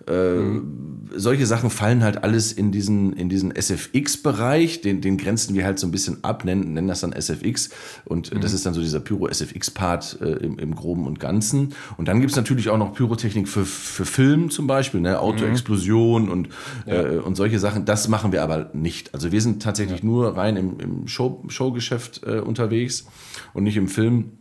äh, 0.08 0.34
mhm. 0.34 1.08
solche 1.14 1.46
Sachen 1.46 1.70
fallen 1.70 2.02
halt 2.02 2.24
alles 2.24 2.52
in 2.52 2.72
diesen, 2.72 3.12
in 3.12 3.28
diesen 3.28 3.54
SFX-Bereich, 3.54 4.80
den, 4.80 5.00
den 5.00 5.18
grenzen 5.18 5.54
wir 5.54 5.64
halt 5.64 5.78
so 5.78 5.86
ein 5.86 5.90
bisschen 5.90 6.24
ab, 6.24 6.44
nennen, 6.44 6.72
nennen 6.72 6.88
das 6.88 7.00
dann 7.00 7.12
SFX 7.12 7.70
und 8.04 8.32
mhm. 8.32 8.40
das 8.40 8.52
ist 8.52 8.64
dann 8.66 8.74
so 8.74 8.80
dieser 8.80 9.00
Pyro-SFX-Part 9.00 10.18
äh, 10.20 10.32
im, 10.44 10.58
im 10.58 10.74
Groben 10.74 11.06
und 11.06 11.20
Ganzen. 11.20 11.74
Und 11.96 12.08
dann 12.08 12.20
gibt 12.20 12.30
es 12.30 12.36
natürlich 12.36 12.68
auch 12.70 12.78
noch 12.78 12.94
Pyrotechnik 12.94 13.48
für, 13.48 13.64
für 13.64 14.04
Film 14.04 14.50
zum 14.50 14.66
Beispiel, 14.66 15.00
ne? 15.00 15.20
Autoexplosion 15.20 16.24
mhm. 16.24 16.30
und, 16.30 16.48
ja. 16.86 17.02
äh, 17.02 17.16
und 17.18 17.34
solche 17.34 17.58
Sachen. 17.58 17.84
Das 17.84 18.08
machen 18.08 18.32
wir 18.32 18.42
aber 18.42 18.70
nicht. 18.72 19.14
Also 19.14 19.32
wir 19.32 19.40
sind 19.40 19.62
tatsächlich 19.62 20.00
ja. 20.00 20.06
nur 20.06 20.36
rein 20.36 20.56
im, 20.56 20.80
im 20.80 21.08
Show, 21.08 21.44
Showgeschäft 21.48 22.22
äh, 22.24 22.40
unterwegs 22.40 23.06
und 23.54 23.64
nicht 23.64 23.76
im 23.76 23.88
Film. 23.88 24.37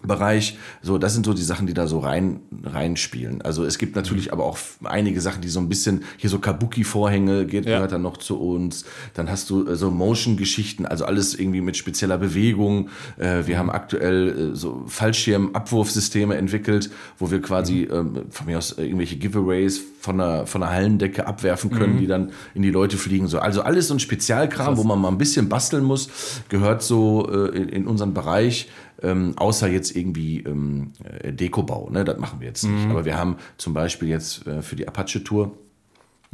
Bereich. 0.00 0.56
So, 0.80 0.96
das 0.96 1.14
sind 1.14 1.26
so 1.26 1.34
die 1.34 1.42
Sachen, 1.42 1.66
die 1.66 1.74
da 1.74 1.88
so 1.88 1.98
rein 1.98 2.38
reinspielen. 2.62 3.42
Also 3.42 3.64
es 3.64 3.78
gibt 3.78 3.96
natürlich 3.96 4.26
mhm. 4.26 4.34
aber 4.34 4.44
auch 4.44 4.56
einige 4.84 5.20
Sachen, 5.20 5.42
die 5.42 5.48
so 5.48 5.58
ein 5.58 5.68
bisschen 5.68 6.04
hier 6.18 6.30
so 6.30 6.38
Kabuki-Vorhänge 6.38 7.46
geht 7.46 7.66
ja. 7.66 7.74
gehört 7.74 7.90
dann 7.90 8.02
noch 8.02 8.16
zu 8.16 8.38
uns. 8.38 8.84
Dann 9.14 9.28
hast 9.28 9.50
du 9.50 9.66
äh, 9.66 9.74
so 9.74 9.90
Motion-Geschichten, 9.90 10.86
also 10.86 11.04
alles 11.04 11.34
irgendwie 11.34 11.60
mit 11.60 11.76
spezieller 11.76 12.16
Bewegung. 12.16 12.90
Äh, 13.16 13.46
wir 13.46 13.56
mhm. 13.56 13.58
haben 13.58 13.70
aktuell 13.70 14.52
äh, 14.52 14.56
so 14.56 14.84
Fallschirm-Abwurfsysteme 14.86 16.36
entwickelt, 16.36 16.90
wo 17.18 17.32
wir 17.32 17.42
quasi 17.42 17.88
mhm. 17.90 17.96
ähm, 17.96 18.24
von 18.30 18.46
mir 18.46 18.58
aus 18.58 18.78
irgendwelche 18.78 19.16
Giveaways 19.16 19.82
von 19.98 20.18
der 20.18 20.46
von 20.46 20.60
der 20.60 20.70
Hallendecke 20.70 21.26
abwerfen 21.26 21.70
können, 21.70 21.94
mhm. 21.94 21.98
die 21.98 22.06
dann 22.06 22.30
in 22.54 22.62
die 22.62 22.70
Leute 22.70 22.96
fliegen. 22.96 23.26
So, 23.26 23.40
also 23.40 23.62
alles 23.62 23.88
so 23.88 23.94
ein 23.94 24.00
Spezialkram, 24.00 24.76
wo 24.76 24.84
man 24.84 25.00
mal 25.00 25.08
ein 25.08 25.18
bisschen 25.18 25.48
basteln 25.48 25.82
muss, 25.82 26.08
gehört 26.48 26.84
so 26.84 27.26
in, 27.26 27.68
in 27.68 27.86
unseren 27.88 28.14
Bereich 28.14 28.68
ähm, 29.02 29.34
außer 29.36 29.68
jetzt 29.68 29.96
irgendwie 29.96 30.40
ähm, 30.40 30.92
äh, 31.04 31.32
Dekobau. 31.32 31.90
Ne? 31.90 32.04
Das 32.04 32.18
machen 32.18 32.40
wir 32.40 32.48
jetzt 32.48 32.64
nicht. 32.64 32.84
Mhm. 32.84 32.90
Aber 32.90 33.04
wir 33.04 33.16
haben 33.16 33.36
zum 33.56 33.74
Beispiel 33.74 34.08
jetzt 34.08 34.46
äh, 34.46 34.62
für 34.62 34.76
die 34.76 34.88
Apache-Tour 34.88 35.56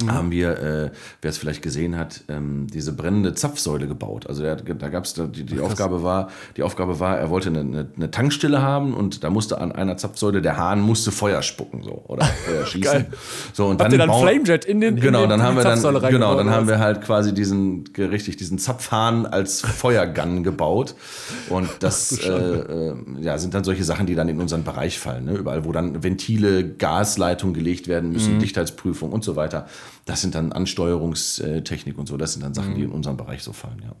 mhm. 0.01 0.11
haben 0.11 0.31
wir, 0.31 0.49
äh, 0.59 0.91
wer 1.21 1.29
es 1.29 1.37
vielleicht 1.37 1.61
gesehen 1.61 1.97
hat, 1.97 2.23
ähm, 2.27 2.67
diese 2.67 2.93
brennende 2.93 3.33
Zapfsäule 3.33 3.87
gebaut. 3.87 4.27
Also 4.27 4.43
der, 4.43 4.55
da 4.55 4.89
gab 4.89 5.05
es 5.05 5.13
die, 5.13 5.43
die 5.43 5.59
Aufgabe 5.59 6.03
war, 6.03 6.29
die 6.57 6.63
Aufgabe 6.63 6.99
war, 6.99 7.17
er 7.17 7.29
wollte 7.29 7.49
eine, 7.49 7.59
eine, 7.61 7.87
eine, 7.95 8.11
Tankstelle 8.11 8.61
haben 8.61 8.93
und 8.93 9.23
da 9.23 9.29
musste 9.29 9.59
an 9.59 9.71
einer 9.71 9.97
Zapfsäule 9.97 10.41
der 10.41 10.57
Hahn 10.57 10.81
musste 10.81 11.11
Feuer 11.11 11.41
spucken 11.41 11.83
so 11.83 12.03
oder 12.07 12.25
Feuer 12.45 12.65
schießen. 12.65 13.05
so 13.53 13.67
und 13.67 13.81
Habt 13.81 13.91
dann, 13.93 13.99
ihr 13.99 14.05
dann 14.05 14.19
Flamejet 14.21 14.65
in 14.65 14.81
den 14.81 14.95
genau 14.97 15.23
in 15.23 15.29
den, 15.29 15.39
dann 15.39 15.43
haben 15.43 15.57
wir 15.57 15.63
dann 15.63 15.81
genau 16.11 16.35
dann 16.35 16.49
haben 16.49 16.67
wir 16.67 16.79
halt 16.79 17.01
quasi 17.01 17.33
diesen 17.33 17.85
richtig 17.97 18.37
diesen 18.37 18.57
Zapfhahn 18.57 19.25
als 19.25 19.61
Feuergun 19.61 20.43
gebaut 20.43 20.95
und 21.49 21.69
das 21.79 22.19
äh, 22.19 22.29
äh, 22.29 22.95
ja 23.21 23.37
sind 23.37 23.53
dann 23.53 23.63
solche 23.63 23.83
Sachen, 23.83 24.05
die 24.05 24.15
dann 24.15 24.29
in 24.29 24.39
unseren 24.39 24.63
Bereich 24.63 24.99
fallen. 24.99 25.25
Ne? 25.25 25.33
Überall, 25.33 25.65
wo 25.65 25.71
dann 25.71 26.03
Ventile, 26.03 26.67
Gasleitungen 26.67 27.53
gelegt 27.53 27.87
werden 27.87 28.11
müssen, 28.11 28.35
mhm. 28.35 28.39
Dichtheitsprüfung 28.39 29.11
und 29.11 29.23
so 29.23 29.35
weiter. 29.35 29.67
Das 30.05 30.21
sind 30.21 30.35
dann 30.35 30.51
Ansteuerungstechnik 30.51 31.97
und 31.97 32.07
so. 32.07 32.17
Das 32.17 32.33
sind 32.33 32.43
dann 32.43 32.53
Sachen, 32.53 32.71
mhm. 32.71 32.75
die 32.75 32.83
in 32.83 32.91
unserem 32.91 33.17
Bereich 33.17 33.43
so 33.43 33.53
fallen, 33.53 33.81
ja. 33.83 33.95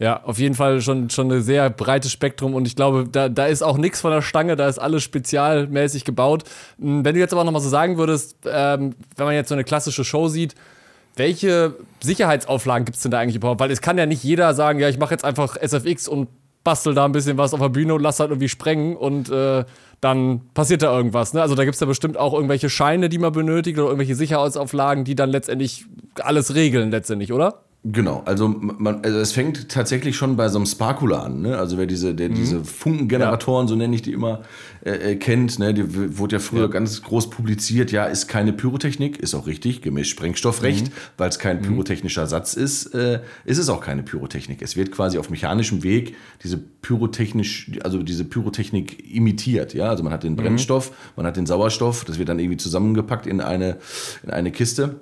Ja, 0.00 0.24
auf 0.24 0.40
jeden 0.40 0.56
Fall 0.56 0.80
schon, 0.80 1.08
schon 1.08 1.30
ein 1.30 1.42
sehr 1.42 1.70
breites 1.70 2.10
Spektrum 2.10 2.54
und 2.54 2.66
ich 2.66 2.74
glaube, 2.74 3.06
da, 3.10 3.28
da 3.28 3.46
ist 3.46 3.62
auch 3.62 3.78
nichts 3.78 4.00
von 4.00 4.10
der 4.10 4.22
Stange, 4.22 4.56
da 4.56 4.68
ist 4.68 4.78
alles 4.78 5.04
spezialmäßig 5.04 6.04
gebaut. 6.04 6.42
Hm, 6.80 7.04
wenn 7.04 7.14
du 7.14 7.20
jetzt 7.20 7.32
aber 7.32 7.44
nochmal 7.44 7.62
so 7.62 7.68
sagen 7.68 7.96
würdest, 7.96 8.38
ähm, 8.44 8.96
wenn 9.16 9.26
man 9.26 9.34
jetzt 9.34 9.50
so 9.50 9.54
eine 9.54 9.62
klassische 9.62 10.04
Show 10.04 10.26
sieht, 10.26 10.56
welche 11.14 11.76
Sicherheitsauflagen 12.02 12.84
gibt 12.84 12.96
es 12.96 13.02
denn 13.02 13.12
da 13.12 13.20
eigentlich 13.20 13.36
überhaupt? 13.36 13.60
Weil 13.60 13.70
es 13.70 13.80
kann 13.80 13.96
ja 13.96 14.06
nicht 14.06 14.24
jeder 14.24 14.52
sagen, 14.54 14.80
ja, 14.80 14.88
ich 14.88 14.98
mache 14.98 15.14
jetzt 15.14 15.24
einfach 15.24 15.56
SFX 15.56 16.08
und 16.08 16.28
bastel 16.64 16.94
da 16.94 17.04
ein 17.04 17.12
bisschen 17.12 17.38
was 17.38 17.54
auf 17.54 17.60
der 17.60 17.68
Bühne 17.68 17.94
und 17.94 18.02
lass 18.02 18.18
halt 18.18 18.30
irgendwie 18.30 18.48
sprengen 18.48 18.96
und 18.96 19.30
äh, 19.30 19.64
dann 20.04 20.42
passiert 20.52 20.82
da 20.82 20.94
irgendwas. 20.94 21.32
Ne? 21.32 21.40
Also 21.40 21.54
da 21.54 21.64
gibt 21.64 21.74
es 21.74 21.80
ja 21.80 21.86
bestimmt 21.86 22.18
auch 22.18 22.34
irgendwelche 22.34 22.68
Scheine, 22.68 23.08
die 23.08 23.18
man 23.18 23.32
benötigt 23.32 23.78
oder 23.78 23.88
irgendwelche 23.88 24.14
Sicherheitsauflagen, 24.14 25.04
die 25.04 25.14
dann 25.14 25.30
letztendlich 25.30 25.86
alles 26.20 26.54
regeln, 26.54 26.90
letztendlich, 26.90 27.32
oder? 27.32 27.62
Genau, 27.86 28.22
also, 28.24 28.48
man, 28.48 29.04
also 29.04 29.18
es 29.18 29.32
fängt 29.32 29.68
tatsächlich 29.68 30.16
schon 30.16 30.36
bei 30.36 30.48
so 30.48 30.56
einem 30.56 30.64
Sparkula 30.64 31.24
an. 31.24 31.42
Ne? 31.42 31.58
Also 31.58 31.76
wer 31.76 31.84
diese, 31.84 32.14
der, 32.14 32.30
mhm. 32.30 32.34
diese 32.34 32.64
Funkengeneratoren, 32.64 33.66
ja. 33.66 33.68
so 33.68 33.76
nenne 33.76 33.94
ich 33.94 34.00
die 34.00 34.14
immer, 34.14 34.40
äh, 34.86 35.12
äh, 35.12 35.16
kennt, 35.16 35.58
ne? 35.58 35.74
die 35.74 36.18
wurde 36.18 36.36
ja 36.36 36.40
früher 36.40 36.62
ja. 36.62 36.68
ganz 36.68 37.02
groß 37.02 37.28
publiziert, 37.28 37.92
ja, 37.92 38.06
ist 38.06 38.26
keine 38.26 38.54
Pyrotechnik, 38.54 39.18
ist 39.18 39.34
auch 39.34 39.46
richtig, 39.46 39.82
gemäß 39.82 40.08
Sprengstoffrecht, 40.08 40.86
mhm. 40.86 40.92
weil 41.18 41.28
es 41.28 41.38
kein 41.38 41.58
mhm. 41.58 41.64
pyrotechnischer 41.64 42.26
Satz 42.26 42.54
ist, 42.54 42.94
äh, 42.94 43.20
ist 43.44 43.58
es 43.58 43.68
auch 43.68 43.82
keine 43.82 44.02
Pyrotechnik. 44.02 44.62
Es 44.62 44.76
wird 44.76 44.90
quasi 44.90 45.18
auf 45.18 45.28
mechanischem 45.28 45.82
Weg 45.82 46.16
diese 46.42 46.56
pyrotechnisch, 46.56 47.70
also 47.82 48.02
diese 48.02 48.24
Pyrotechnik 48.24 49.14
imitiert. 49.14 49.74
Ja? 49.74 49.90
Also 49.90 50.02
man 50.02 50.12
hat 50.14 50.22
den 50.22 50.32
mhm. 50.32 50.36
Brennstoff, 50.36 50.90
man 51.16 51.26
hat 51.26 51.36
den 51.36 51.44
Sauerstoff, 51.44 52.06
das 52.06 52.18
wird 52.18 52.30
dann 52.30 52.38
irgendwie 52.38 52.56
zusammengepackt 52.56 53.26
in 53.26 53.42
eine, 53.42 53.76
in 54.22 54.30
eine 54.30 54.52
Kiste. 54.52 55.00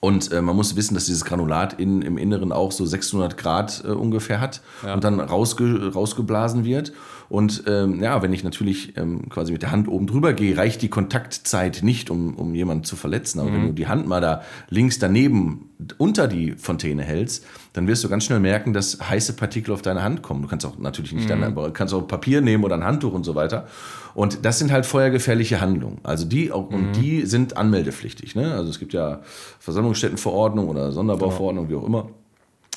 Und 0.00 0.32
äh, 0.32 0.42
man 0.42 0.56
muss 0.56 0.76
wissen, 0.76 0.94
dass 0.94 1.06
dieses 1.06 1.24
Granulat 1.24 1.74
in, 1.74 2.02
im 2.02 2.18
Inneren 2.18 2.52
auch 2.52 2.72
so 2.72 2.84
600 2.84 3.36
Grad 3.36 3.82
äh, 3.84 3.88
ungefähr 3.88 4.40
hat 4.40 4.60
ja. 4.84 4.94
und 4.94 5.04
dann 5.04 5.20
rausge, 5.20 5.92
rausgeblasen 5.92 6.64
wird. 6.64 6.92
Und 7.28 7.64
ähm, 7.66 8.02
ja, 8.02 8.22
wenn 8.22 8.32
ich 8.32 8.44
natürlich 8.44 8.96
ähm, 8.96 9.28
quasi 9.28 9.52
mit 9.52 9.62
der 9.62 9.72
Hand 9.72 9.88
oben 9.88 10.06
drüber 10.06 10.32
gehe, 10.32 10.56
reicht 10.56 10.82
die 10.82 10.88
Kontaktzeit 10.88 11.80
nicht, 11.82 12.10
um, 12.10 12.34
um 12.34 12.54
jemanden 12.54 12.84
zu 12.84 12.96
verletzen. 12.96 13.40
Aber 13.40 13.50
mhm. 13.50 13.54
wenn 13.54 13.66
du 13.68 13.72
die 13.72 13.88
Hand 13.88 14.06
mal 14.06 14.20
da 14.20 14.42
links 14.68 14.98
daneben 14.98 15.70
unter 15.98 16.28
die 16.28 16.52
Fontäne 16.52 17.02
hältst, 17.02 17.44
dann 17.72 17.86
wirst 17.88 18.04
du 18.04 18.08
ganz 18.08 18.24
schnell 18.24 18.40
merken, 18.40 18.72
dass 18.72 18.98
heiße 19.00 19.34
Partikel 19.34 19.74
auf 19.74 19.82
deine 19.82 20.02
Hand 20.02 20.22
kommen. 20.22 20.42
Du 20.42 20.48
kannst 20.48 20.64
auch 20.64 20.78
natürlich 20.78 21.12
nicht 21.12 21.28
mhm. 21.28 21.54
dann, 21.54 21.72
kannst 21.72 21.92
auch 21.92 22.06
Papier 22.06 22.40
nehmen 22.40 22.64
oder 22.64 22.76
ein 22.76 22.84
Handtuch 22.84 23.12
und 23.12 23.24
so 23.24 23.34
weiter. 23.34 23.66
Und 24.14 24.44
das 24.44 24.58
sind 24.58 24.72
halt 24.72 24.86
feuergefährliche 24.86 25.60
Handlungen. 25.60 25.98
Also 26.02 26.26
die 26.26 26.52
auch, 26.52 26.70
mhm. 26.70 26.76
und 26.76 26.92
die 26.92 27.26
sind 27.26 27.56
anmeldepflichtig. 27.56 28.34
Ne? 28.34 28.54
Also 28.54 28.70
es 28.70 28.78
gibt 28.78 28.92
ja 28.92 29.20
Versammlungsstättenverordnung 29.58 30.68
oder 30.68 30.92
Sonderbauverordnung, 30.92 31.66
genau. 31.68 31.80
wie 31.80 31.84
auch 31.84 31.86
immer 31.86 32.10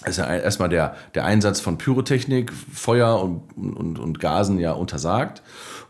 ist 0.06 0.18
ja 0.18 0.26
erstmal 0.26 0.70
der, 0.70 0.96
der 1.14 1.26
Einsatz 1.26 1.60
von 1.60 1.78
Pyrotechnik, 1.78 2.54
Feuer 2.54 3.22
und, 3.22 3.42
und, 3.58 4.00
und 4.00 4.20
Gasen 4.20 4.58
ja 4.60 4.72
untersagt. 4.72 5.42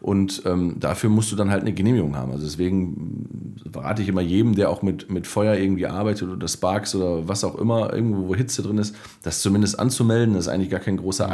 Und 0.01 0.43
ähm, 0.45 0.77
dafür 0.79 1.09
musst 1.09 1.31
du 1.31 1.35
dann 1.35 1.51
halt 1.51 1.61
eine 1.61 1.73
Genehmigung 1.73 2.15
haben. 2.15 2.31
Also 2.31 2.45
deswegen 2.45 3.55
rate 3.75 4.01
ich 4.01 4.07
immer 4.07 4.21
jedem, 4.21 4.55
der 4.55 4.69
auch 4.69 4.81
mit, 4.81 5.11
mit 5.11 5.27
Feuer 5.27 5.55
irgendwie 5.55 5.85
arbeitet 5.85 6.29
oder 6.29 6.47
Sparks 6.47 6.95
oder 6.95 7.27
was 7.27 7.43
auch 7.43 7.55
immer, 7.55 7.93
irgendwo, 7.93 8.29
wo 8.29 8.35
Hitze 8.35 8.63
drin 8.63 8.77
ist, 8.77 8.95
das 9.21 9.41
zumindest 9.41 9.77
anzumelden. 9.77 10.35
Das 10.35 10.45
ist 10.45 10.51
eigentlich 10.51 10.69
gar 10.69 10.79
kein 10.79 10.97
großer 10.97 11.27
mhm. 11.27 11.31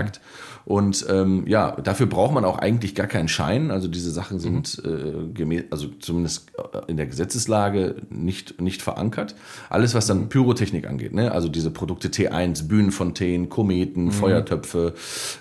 Und 0.66 1.06
ähm, 1.10 1.46
ja, 1.48 1.72
dafür 1.72 2.08
braucht 2.08 2.34
man 2.34 2.44
auch 2.44 2.58
eigentlich 2.58 2.96
gar 2.96 3.06
keinen 3.06 3.28
Schein. 3.28 3.70
Also 3.70 3.88
diese 3.88 4.10
Sachen 4.10 4.40
sind 4.40 4.84
mhm. 4.84 4.92
äh, 4.92 5.34
gemäß, 5.34 5.66
also 5.70 5.88
zumindest 6.00 6.52
äh, 6.58 6.80
in 6.88 6.98
der 6.98 7.06
Gesetzeslage 7.06 7.96
nicht, 8.10 8.60
nicht 8.60 8.82
verankert. 8.82 9.36
Alles, 9.70 9.94
was 9.94 10.08
dann 10.08 10.28
Pyrotechnik 10.28 10.88
angeht, 10.88 11.14
ne? 11.14 11.32
also 11.32 11.50
diese 11.50 11.70
Produkte 11.70 12.08
T1, 12.08 12.68
Bühnenfontänen, 12.68 13.50
Kometen, 13.50 14.06
mhm. 14.06 14.12
Feuertöpfe, 14.12 14.96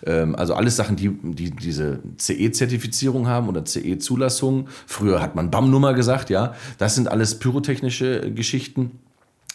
ähm, 0.04 0.34
also 0.36 0.54
alles 0.54 0.76
Sachen, 0.76 0.96
die, 0.96 1.08
die 1.22 1.50
diese 1.50 2.00
CE-Zertifizierung 2.18 3.26
haben 3.26 3.48
oder 3.48 3.64
CE-Zulassung. 3.64 4.68
Früher 4.86 5.22
hat 5.22 5.34
man 5.36 5.50
BAM-Nummer 5.50 5.94
gesagt, 5.94 6.28
ja. 6.28 6.54
Das 6.76 6.94
sind 6.94 7.08
alles 7.08 7.38
pyrotechnische 7.38 8.30
Geschichten 8.32 8.98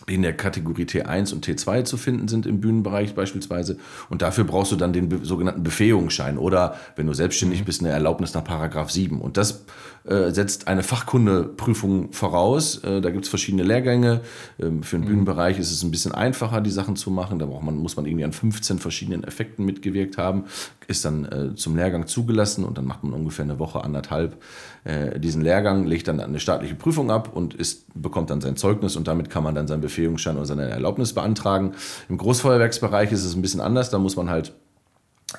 in 0.07 0.21
der 0.21 0.33
Kategorie 0.33 0.85
T1 0.85 1.33
und 1.33 1.45
T2 1.45 1.83
zu 1.83 1.97
finden 1.97 2.27
sind 2.27 2.45
im 2.45 2.61
Bühnenbereich 2.61 3.15
beispielsweise. 3.15 3.77
Und 4.09 4.21
dafür 4.21 4.43
brauchst 4.43 4.71
du 4.71 4.75
dann 4.75 4.93
den 4.93 5.23
sogenannten 5.23 5.63
Befähigungsschein 5.63 6.37
oder, 6.37 6.75
wenn 6.95 7.07
du 7.07 7.13
selbstständig 7.13 7.61
mhm. 7.61 7.65
bist, 7.65 7.81
eine 7.81 7.89
Erlaubnis 7.89 8.33
nach 8.33 8.43
Paragraph 8.43 8.91
7. 8.91 9.21
Und 9.21 9.37
das 9.37 9.65
äh, 10.09 10.31
setzt 10.31 10.67
eine 10.67 10.81
Fachkundeprüfung 10.81 12.11
voraus. 12.13 12.83
Äh, 12.83 12.99
da 12.99 13.11
gibt 13.11 13.25
es 13.25 13.29
verschiedene 13.29 13.63
Lehrgänge. 13.63 14.21
Ähm, 14.59 14.81
für 14.81 14.97
den 14.97 15.03
mhm. 15.03 15.09
Bühnenbereich 15.09 15.59
ist 15.59 15.71
es 15.71 15.83
ein 15.83 15.91
bisschen 15.91 16.13
einfacher, 16.13 16.61
die 16.61 16.71
Sachen 16.71 16.95
zu 16.95 17.11
machen. 17.11 17.37
Da 17.37 17.45
braucht 17.45 17.63
man, 17.63 17.77
muss 17.77 17.95
man 17.95 18.05
irgendwie 18.07 18.25
an 18.25 18.33
15 18.33 18.79
verschiedenen 18.79 19.23
Effekten 19.23 19.65
mitgewirkt 19.65 20.17
haben. 20.17 20.45
Ist 20.87 21.05
dann 21.05 21.25
äh, 21.25 21.55
zum 21.55 21.75
Lehrgang 21.75 22.07
zugelassen 22.07 22.63
und 22.63 22.77
dann 22.79 22.85
macht 22.85 23.03
man 23.03 23.13
ungefähr 23.13 23.45
eine 23.45 23.59
Woche, 23.59 23.83
anderthalb 23.83 24.41
äh, 24.83 25.19
diesen 25.19 25.41
Lehrgang, 25.43 25.85
legt 25.85 26.07
dann 26.07 26.19
eine 26.19 26.39
staatliche 26.39 26.75
Prüfung 26.75 27.11
ab 27.11 27.35
und 27.35 27.53
ist, 27.53 27.85
bekommt 27.93 28.31
dann 28.31 28.41
sein 28.41 28.55
Zeugnis 28.55 28.95
und 28.95 29.07
damit 29.07 29.29
kann 29.29 29.43
man 29.43 29.53
dann 29.53 29.67
seinen 29.67 29.81
Befähigungsschein 29.81 30.37
oder 30.37 30.45
seine 30.45 30.69
Erlaubnis 30.69 31.13
beantragen. 31.13 31.73
Im 32.09 32.17
Großfeuerwerksbereich 32.17 33.11
ist 33.11 33.25
es 33.25 33.35
ein 33.35 33.43
bisschen 33.43 33.61
anders. 33.61 33.91
Da 33.91 33.99
muss 33.99 34.15
man 34.15 34.29
halt 34.29 34.53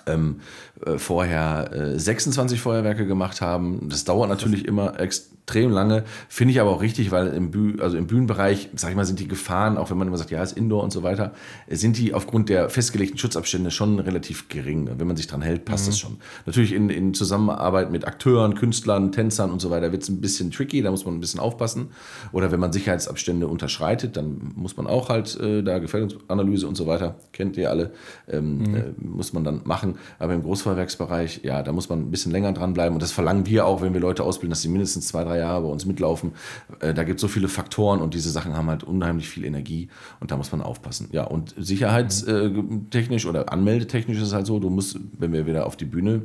ähm, 0.07 0.41
äh, 0.85 0.99
vorher 0.99 1.71
äh, 1.73 1.99
26 1.99 2.61
Feuerwerke 2.61 3.07
gemacht 3.07 3.41
haben. 3.41 3.89
Das 3.89 4.05
dauert 4.05 4.29
natürlich 4.29 4.67
immer 4.67 4.99
extrem 4.99 5.71
lange, 5.71 6.05
finde 6.29 6.53
ich 6.53 6.61
aber 6.61 6.71
auch 6.71 6.81
richtig, 6.81 7.11
weil 7.11 7.29
im, 7.29 7.51
Büh 7.51 7.81
also 7.81 7.97
im 7.97 8.07
Bühnenbereich, 8.07 8.71
sag 8.77 8.91
ich 8.91 8.97
mal, 8.97 9.05
sind 9.05 9.19
die 9.19 9.27
Gefahren, 9.27 9.79
auch 9.79 9.91
wenn 9.91 9.99
man 9.99 10.07
immer 10.07 10.17
sagt, 10.17 10.31
ja, 10.31 10.43
ist 10.43 10.57
Indoor 10.57 10.85
und 10.85 10.93
so 10.93 11.03
weiter, 11.03 11.33
sind 11.69 11.99
die 11.99 12.15
aufgrund 12.15 12.49
der 12.49 12.71
festgelegten 12.71 13.19
Schutzabstände 13.19 13.71
schon 13.71 13.99
relativ 13.99 14.49
gering. 14.49 14.89
Wenn 14.97 15.07
man 15.07 15.17
sich 15.17 15.27
dran 15.27 15.43
hält, 15.43 15.65
passt 15.65 15.87
mhm. 15.87 15.91
das 15.91 15.99
schon. 15.99 16.17
Natürlich 16.47 16.73
in, 16.73 16.89
in 16.89 17.15
Zusammenarbeit 17.15 17.91
mit 17.91 18.07
Akteuren, 18.07 18.55
Künstlern, 18.55 19.11
Tänzern 19.13 19.51
und 19.51 19.61
so 19.61 19.71
weiter 19.71 19.91
wird 19.93 20.03
es 20.03 20.09
ein 20.09 20.21
bisschen 20.21 20.51
tricky, 20.53 20.83
da 20.83 20.91
muss 20.91 21.05
man 21.05 21.15
ein 21.15 21.21
bisschen 21.21 21.41
aufpassen. 21.41 21.89
Oder 22.33 22.53
wenn 22.53 22.61
man 22.61 22.73
Sicherheitsabstände 22.73 23.49
unterschreitet, 23.49 24.17
dann 24.17 24.53
muss 24.55 24.77
man 24.77 24.87
auch 24.87 25.09
halt 25.09 25.39
äh, 25.41 25.63
da 25.63 25.79
Gefährdungsanalyse 25.79 26.67
und 26.69 26.77
so 26.77 26.87
weiter, 26.87 27.17
kennt 27.33 27.57
ihr 27.57 27.71
alle, 27.71 27.91
ähm, 28.29 28.59
mhm. 28.59 28.75
äh, 28.77 28.83
muss 28.99 29.33
man 29.33 29.43
dann 29.43 29.63
machen. 29.65 29.80
Aber 30.19 30.35
im 30.35 30.43
Großfeuerwerksbereich, 30.43 31.41
ja, 31.43 31.63
da 31.63 31.73
muss 31.73 31.89
man 31.89 32.01
ein 32.01 32.11
bisschen 32.11 32.33
länger 32.33 32.53
dranbleiben. 32.53 32.95
Und 32.95 33.03
das 33.03 33.13
verlangen 33.13 33.47
wir 33.47 33.67
auch, 33.67 33.83
wenn 33.83 33.93
wir 33.93 34.01
Leute 34.01 34.25
ausbilden, 34.25 34.51
dass 34.51 34.63
sie 34.63 34.69
mindestens 34.69 35.09
zwei, 35.09 35.25
drei 35.25 35.39
Jahre 35.39 35.63
bei 35.63 35.69
uns 35.69 35.87
mitlaufen. 35.87 36.33
Äh, 36.81 36.95
da 36.95 37.05
gibt 37.05 37.19
es 37.19 37.23
so 37.23 37.29
viele 37.29 37.49
Faktoren 37.49 38.01
und 38.01 38.15
diese 38.15 38.31
Sachen 38.31 38.57
haben 38.57 38.69
halt 38.69 38.85
unheimlich 38.85 39.29
viel 39.29 39.45
Energie 39.45 39.89
und 40.21 40.31
da 40.31 40.37
muss 40.37 40.53
man 40.53 40.63
aufpassen. 40.63 41.09
Ja, 41.13 41.25
und 41.25 41.55
sicherheitstechnisch 41.57 43.27
oder 43.27 43.53
anmeldetechnisch 43.53 44.19
ist 44.19 44.29
es 44.29 44.33
halt 44.33 44.47
so, 44.47 44.59
du 44.59 44.71
musst, 44.71 44.99
wenn 45.19 45.33
wir 45.33 45.47
wieder 45.47 45.67
auf 45.67 45.77
die 45.77 45.85
Bühne 45.85 46.23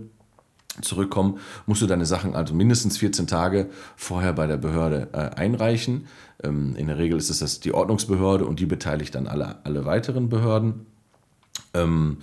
zurückkommen, 0.81 1.39
musst 1.65 1.81
du 1.81 1.87
deine 1.87 2.05
Sachen 2.05 2.35
also 2.35 2.53
mindestens 2.53 2.97
14 2.97 3.27
Tage 3.27 3.69
vorher 3.95 4.33
bei 4.33 4.47
der 4.47 4.57
Behörde 4.57 5.09
äh, 5.13 5.17
einreichen. 5.39 6.07
Ähm, 6.43 6.75
in 6.75 6.87
der 6.87 6.97
Regel 6.97 7.17
ist 7.17 7.29
es 7.29 7.39
das 7.39 7.59
die 7.59 7.73
Ordnungsbehörde 7.73 8.45
und 8.45 8.59
die 8.59 8.65
beteiligt 8.65 9.15
dann 9.15 9.27
alle, 9.27 9.63
alle 9.63 9.85
weiteren 9.85 10.29
Behörden. 10.29 10.85
Ähm, 11.73 12.17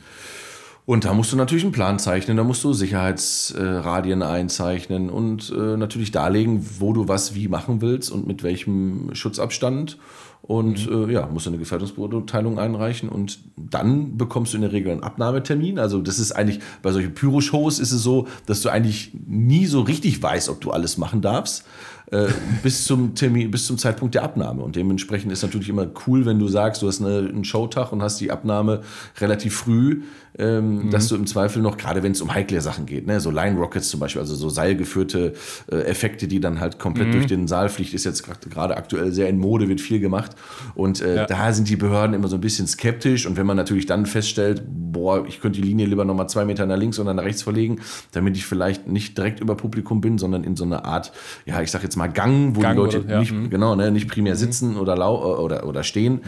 und 0.85 1.05
da 1.05 1.15
musst 1.15 1.33
du 1.33 1.37
natürlich 1.37 1.63
einen 1.63 1.73
Plan 1.73 1.99
zeichnen, 2.01 2.37
da 2.37 2.43
musst 2.43 2.65
du 2.65 2.73
Sicherheitsradien 2.73 4.23
einzeichnen 4.23 5.11
und 5.11 5.53
äh, 5.57 5.77
natürlich 5.77 6.11
darlegen, 6.11 6.67
wo 6.81 6.93
du 6.93 7.07
was 7.07 7.35
wie 7.35 7.47
machen 7.47 7.81
willst 7.81 8.11
und 8.11 8.27
mit 8.27 8.43
welchem 8.43 9.15
Schutzabstand. 9.15 9.99
Und 10.43 10.91
mhm. 10.91 11.09
äh, 11.09 11.13
ja, 11.13 11.27
musst 11.27 11.47
du 11.47 11.51
eine 11.51 11.59
Gefährdungsbeurteilung 11.59 12.59
einreichen 12.59 13.09
und 13.09 13.39
dann 13.57 14.19
bekommst 14.19 14.53
du 14.53 14.57
in 14.57 14.63
der 14.63 14.73
Regel 14.73 14.91
einen 14.91 15.05
Abnahmetermin. 15.05 15.79
Also 15.79 16.03
das 16.03 16.19
ist 16.19 16.33
eigentlich, 16.33 16.59
bei 16.83 16.91
solchen 16.91 17.15
Pyroshows 17.15 17.79
ist 17.79 17.93
es 17.93 18.03
so, 18.03 18.27
dass 18.47 18.61
du 18.61 18.69
eigentlich 18.69 19.13
nie 19.25 19.67
so 19.67 19.83
richtig 19.83 20.21
weißt, 20.21 20.49
ob 20.49 20.61
du 20.61 20.73
alles 20.73 20.99
machen 20.99 21.23
darfst. 21.23 21.65
Äh, 22.11 22.27
bis 22.63 22.85
zum 22.85 23.15
Termin, 23.15 23.53
bis 23.53 23.67
zum 23.67 23.79
Zeitpunkt 23.79 24.17
der 24.17 24.25
Abnahme. 24.25 24.63
Und 24.63 24.75
dementsprechend 24.75 25.31
ist 25.31 25.43
natürlich 25.43 25.69
immer 25.69 25.87
cool, 26.07 26.27
wenn 26.27 26.41
du 26.41 26.49
sagst, 26.49 26.83
du 26.83 26.89
hast 26.89 27.01
eine, 27.01 27.19
einen 27.19 27.45
Showtag 27.45 27.93
und 27.93 28.03
hast 28.03 28.21
die 28.21 28.33
Abnahme 28.33 28.83
relativ 29.21 29.55
früh, 29.55 30.03
ähm, 30.39 30.87
mhm. 30.87 30.91
dass 30.91 31.09
du 31.09 31.17
im 31.17 31.27
Zweifel 31.27 31.63
noch, 31.63 31.77
gerade 31.77 32.03
wenn 32.03 32.13
es 32.13 32.21
um 32.21 32.33
heikle 32.33 32.61
Sachen 32.61 32.87
geht, 32.87 33.07
ne, 33.07 33.21
so 33.21 33.31
Line 33.31 33.59
Rockets 33.59 33.89
zum 33.89 34.01
Beispiel, 34.01 34.21
also 34.21 34.35
so 34.35 34.49
seilgeführte 34.49 35.35
äh, 35.71 35.77
Effekte, 35.83 36.27
die 36.27 36.41
dann 36.41 36.61
halt 36.61 36.79
komplett 36.79 37.09
mhm. 37.09 37.13
durch 37.13 37.27
den 37.27 37.49
Saal 37.49 37.69
fliegt, 37.69 37.95
ist 37.95 38.05
jetzt 38.05 38.23
gerade 38.23 38.77
aktuell 38.77 39.13
sehr 39.13 39.29
in 39.29 39.39
Mode, 39.39 39.69
wird 39.69 39.81
viel 39.81 40.01
gemacht. 40.01 40.33
Und 40.75 41.03
äh, 41.03 41.17
ja. 41.17 41.27
da 41.27 41.53
sind 41.53 41.69
die 41.69 41.77
Behörden 41.77 42.15
immer 42.15 42.29
so 42.29 42.37
ein 42.37 42.41
bisschen 42.41 42.67
skeptisch. 42.67 43.27
Und 43.27 43.37
wenn 43.37 43.47
man 43.47 43.57
natürlich 43.57 43.87
dann 43.87 44.07
feststellt, 44.07 44.63
boah, 44.67 45.27
ich 45.27 45.41
könnte 45.41 45.61
die 45.61 45.67
Linie 45.67 45.87
lieber 45.87 46.05
nochmal 46.05 46.29
zwei 46.29 46.45
Meter 46.45 46.67
nach 46.67 46.77
links 46.77 46.99
oder 46.99 47.15
nach 47.15 47.25
rechts 47.25 47.43
verlegen, 47.43 47.81
damit 48.13 48.37
ich 48.37 48.47
vielleicht 48.47 48.89
nicht 48.89 49.17
direkt 49.19 49.41
über 49.41 49.55
Publikum 49.55 50.01
bin, 50.01 50.19
sondern 50.19 50.45
in 50.45 50.57
so 50.57 50.65
eine 50.65 50.85
Art, 50.85 51.13
ja, 51.47 51.61
ich 51.61 51.71
sag 51.71 51.83
jetzt 51.83 51.97
mal 51.97 52.09
Gang, 52.09 52.57
wo 52.57 52.61
Gang 52.61 52.75
die 52.75 52.81
Leute 52.81 53.01
oder, 53.01 53.11
ja. 53.11 53.21
nicht, 53.21 53.33
mhm. 53.33 53.51
genau, 53.51 53.75
ne, 53.77 53.91
nicht 53.91 54.09
primär 54.09 54.35
mhm. 54.35 54.39
sitzen 54.39 54.77
oder, 54.77 54.97
lau 54.97 55.17
äh, 55.17 55.41
oder, 55.41 55.67
oder 55.67 55.83
stehen, 55.83 56.15
mhm. 56.15 56.21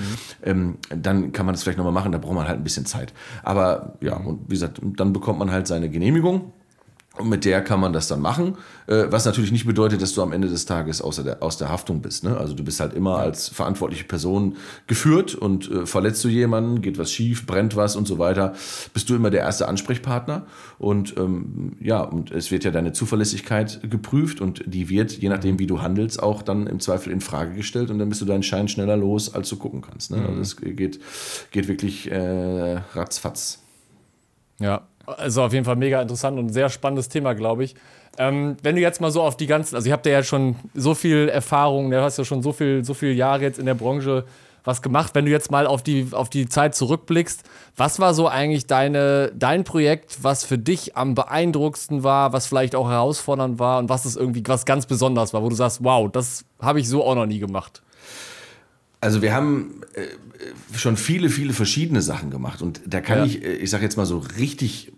ähm, 0.42 0.74
dann 0.90 1.32
kann 1.32 1.46
man 1.46 1.54
das 1.54 1.62
vielleicht 1.62 1.78
nochmal 1.78 1.92
machen, 1.92 2.12
da 2.12 2.18
braucht 2.18 2.34
man 2.34 2.48
halt 2.48 2.58
ein 2.58 2.64
bisschen 2.64 2.86
Zeit. 2.86 3.12
Aber 3.42 3.93
ja, 4.00 4.16
und 4.16 4.40
wie 4.46 4.54
gesagt, 4.54 4.80
dann 4.82 5.12
bekommt 5.12 5.38
man 5.38 5.50
halt 5.50 5.66
seine 5.66 5.88
Genehmigung 5.88 6.52
und 7.16 7.28
mit 7.28 7.44
der 7.44 7.62
kann 7.62 7.78
man 7.78 7.92
das 7.92 8.08
dann 8.08 8.20
machen, 8.20 8.56
äh, 8.88 9.04
was 9.08 9.24
natürlich 9.24 9.52
nicht 9.52 9.66
bedeutet, 9.66 10.02
dass 10.02 10.14
du 10.14 10.22
am 10.22 10.32
Ende 10.32 10.48
des 10.48 10.66
Tages 10.66 11.00
außer 11.00 11.22
der, 11.22 11.44
aus 11.44 11.56
der 11.58 11.68
Haftung 11.68 12.02
bist. 12.02 12.24
Ne? 12.24 12.36
Also 12.36 12.54
du 12.54 12.64
bist 12.64 12.80
halt 12.80 12.92
immer 12.92 13.18
als 13.18 13.48
verantwortliche 13.48 14.02
Person 14.02 14.56
geführt 14.88 15.36
und 15.36 15.70
äh, 15.70 15.86
verletzt 15.86 16.24
du 16.24 16.28
jemanden, 16.28 16.82
geht 16.82 16.98
was 16.98 17.12
schief, 17.12 17.46
brennt 17.46 17.76
was 17.76 17.94
und 17.94 18.08
so 18.08 18.18
weiter, 18.18 18.54
bist 18.94 19.08
du 19.08 19.14
immer 19.14 19.30
der 19.30 19.42
erste 19.42 19.68
Ansprechpartner. 19.68 20.46
Und 20.80 21.16
ähm, 21.16 21.76
ja, 21.78 22.00
und 22.00 22.32
es 22.32 22.50
wird 22.50 22.64
ja 22.64 22.72
deine 22.72 22.92
Zuverlässigkeit 22.92 23.88
geprüft 23.88 24.40
und 24.40 24.64
die 24.66 24.88
wird, 24.88 25.12
je 25.12 25.28
nachdem 25.28 25.60
wie 25.60 25.68
du 25.68 25.82
handelst, 25.82 26.20
auch 26.20 26.42
dann 26.42 26.66
im 26.66 26.80
Zweifel 26.80 27.12
in 27.12 27.20
Frage 27.20 27.54
gestellt 27.54 27.90
und 27.90 28.00
dann 28.00 28.08
bist 28.08 28.22
du 28.22 28.24
deinen 28.24 28.42
Schein 28.42 28.66
schneller 28.66 28.96
los, 28.96 29.32
als 29.32 29.48
du 29.48 29.56
gucken 29.56 29.82
kannst. 29.82 30.10
Ne? 30.10 30.16
Also 30.16 30.30
mhm. 30.30 30.38
Also 30.38 30.56
es 30.56 30.76
geht, 30.76 30.98
geht 31.52 31.68
wirklich 31.68 32.10
äh, 32.10 32.80
ratzfatz. 32.94 33.63
Ja, 34.60 34.82
also 35.06 35.42
auf 35.42 35.52
jeden 35.52 35.64
Fall 35.64 35.76
mega 35.76 36.00
interessant 36.00 36.38
und 36.38 36.48
sehr 36.50 36.68
spannendes 36.68 37.08
Thema, 37.08 37.34
glaube 37.34 37.64
ich. 37.64 37.74
Ähm, 38.16 38.56
wenn 38.62 38.76
du 38.76 38.80
jetzt 38.80 39.00
mal 39.00 39.10
so 39.10 39.22
auf 39.22 39.36
die 39.36 39.46
ganzen, 39.46 39.74
also 39.74 39.86
ich 39.86 39.92
habe 39.92 40.08
ja 40.08 40.22
schon 40.22 40.56
so 40.74 40.94
viel 40.94 41.28
Erfahrung, 41.28 41.90
du 41.90 42.00
hast 42.00 42.16
ja 42.16 42.24
schon 42.24 42.42
so 42.42 42.52
viel, 42.52 42.84
so 42.84 42.94
viele 42.94 43.12
Jahre 43.12 43.42
jetzt 43.42 43.58
in 43.58 43.66
der 43.66 43.74
Branche 43.74 44.24
was 44.64 44.80
gemacht. 44.80 45.14
Wenn 45.14 45.26
du 45.26 45.30
jetzt 45.30 45.50
mal 45.50 45.66
auf 45.66 45.82
die, 45.82 46.08
auf 46.12 46.30
die 46.30 46.48
Zeit 46.48 46.74
zurückblickst, 46.74 47.42
was 47.76 47.98
war 47.98 48.14
so 48.14 48.28
eigentlich 48.28 48.66
deine, 48.66 49.30
dein 49.34 49.64
Projekt, 49.64 50.22
was 50.22 50.44
für 50.44 50.58
dich 50.58 50.96
am 50.96 51.14
beeindruckendsten 51.14 52.02
war, 52.02 52.32
was 52.32 52.46
vielleicht 52.46 52.74
auch 52.74 52.88
herausfordernd 52.88 53.58
war 53.58 53.78
und 53.78 53.88
was 53.88 54.06
ist 54.06 54.16
irgendwie 54.16 54.42
was 54.46 54.64
ganz 54.64 54.86
Besonderes 54.86 55.34
war, 55.34 55.42
wo 55.42 55.50
du 55.50 55.54
sagst, 55.54 55.84
wow, 55.84 56.10
das 56.10 56.44
habe 56.60 56.80
ich 56.80 56.88
so 56.88 57.04
auch 57.04 57.14
noch 57.14 57.26
nie 57.26 57.38
gemacht? 57.38 57.82
Also 59.00 59.20
wir 59.20 59.34
haben 59.34 59.82
schon 60.76 60.96
viele, 60.96 61.28
viele 61.30 61.52
verschiedene 61.52 62.02
Sachen 62.02 62.30
gemacht. 62.30 62.62
Und 62.62 62.80
da 62.86 63.00
kann 63.00 63.18
Ja. 63.18 63.24
ich, 63.24 63.44
äh, 63.44 63.52
ich 63.54 63.70
sag 63.70 63.82
jetzt 63.82 63.96
mal 63.96 64.06
so 64.06 64.18
richtig, 64.38 64.92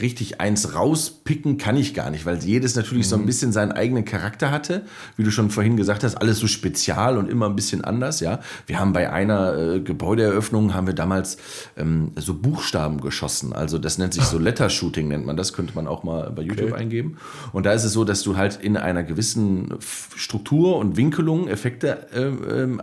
richtig 0.00 0.40
eins 0.40 0.74
rauspicken 0.74 1.58
kann 1.58 1.76
ich 1.76 1.94
gar 1.94 2.10
nicht, 2.10 2.26
weil 2.26 2.38
jedes 2.38 2.74
natürlich 2.76 3.08
so 3.08 3.16
ein 3.16 3.26
bisschen 3.26 3.52
seinen 3.52 3.72
eigenen 3.72 4.04
Charakter 4.04 4.50
hatte, 4.50 4.84
wie 5.16 5.24
du 5.24 5.30
schon 5.30 5.50
vorhin 5.50 5.76
gesagt 5.76 6.04
hast, 6.04 6.16
alles 6.16 6.38
so 6.38 6.46
spezial 6.46 7.18
und 7.18 7.28
immer 7.28 7.46
ein 7.46 7.56
bisschen 7.56 7.82
anders, 7.84 8.20
ja. 8.20 8.40
Wir 8.66 8.78
haben 8.78 8.92
bei 8.92 9.12
einer 9.12 9.56
äh, 9.56 9.80
Gebäudeeröffnung 9.80 10.74
haben 10.74 10.86
wir 10.86 10.94
damals 10.94 11.38
ähm, 11.76 12.12
so 12.16 12.34
Buchstaben 12.34 13.00
geschossen, 13.00 13.52
also 13.52 13.78
das 13.78 13.98
nennt 13.98 14.14
sich 14.14 14.24
so 14.24 14.38
Letter-Shooting 14.50 15.08
nennt 15.08 15.26
man 15.26 15.36
das, 15.36 15.52
könnte 15.52 15.74
man 15.74 15.86
auch 15.86 16.02
mal 16.02 16.30
bei 16.30 16.42
YouTube 16.42 16.72
eingeben. 16.72 17.16
Und 17.52 17.66
da 17.66 17.72
ist 17.72 17.84
es 17.84 17.92
so, 17.92 18.04
dass 18.04 18.22
du 18.22 18.36
halt 18.36 18.56
in 18.56 18.76
einer 18.76 19.02
gewissen 19.02 19.74
Struktur 20.16 20.76
und 20.76 20.96
Winkelung 20.96 21.48
Effekte 21.48 22.06
äh, 22.12 22.62
ähm, 22.62 22.80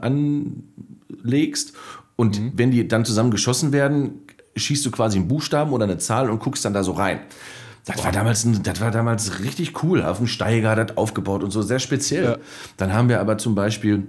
anlegst 1.27 1.73
und 2.15 2.41
wenn 2.55 2.71
die 2.71 2.87
dann 2.87 3.05
zusammen 3.05 3.31
geschossen 3.31 3.71
werden, 3.73 4.21
schießt 4.55 4.85
du 4.85 4.91
quasi 4.91 5.17
einen 5.17 5.27
Buchstaben 5.27 5.71
oder 5.71 5.83
eine 5.83 5.97
Zahl 5.97 6.29
und 6.29 6.39
guckst 6.39 6.65
dann 6.65 6.73
da 6.73 6.83
so 6.83 6.93
rein. 6.93 7.19
Das 7.85 8.03
war, 8.03 8.11
damals, 8.11 8.45
das 8.63 8.81
war 8.81 8.91
damals 8.91 9.39
richtig 9.39 9.81
cool. 9.81 10.03
Auf 10.03 10.17
dem 10.17 10.27
Steiger 10.27 10.75
das 10.75 10.97
aufgebaut 10.97 11.41
und 11.41 11.51
so, 11.51 11.61
sehr 11.61 11.79
speziell. 11.79 12.23
Ja. 12.23 12.37
Dann 12.75 12.93
haben 12.93 13.07
wir 13.07 13.21
aber 13.21 13.37
zum 13.37 13.55
Beispiel 13.55 14.07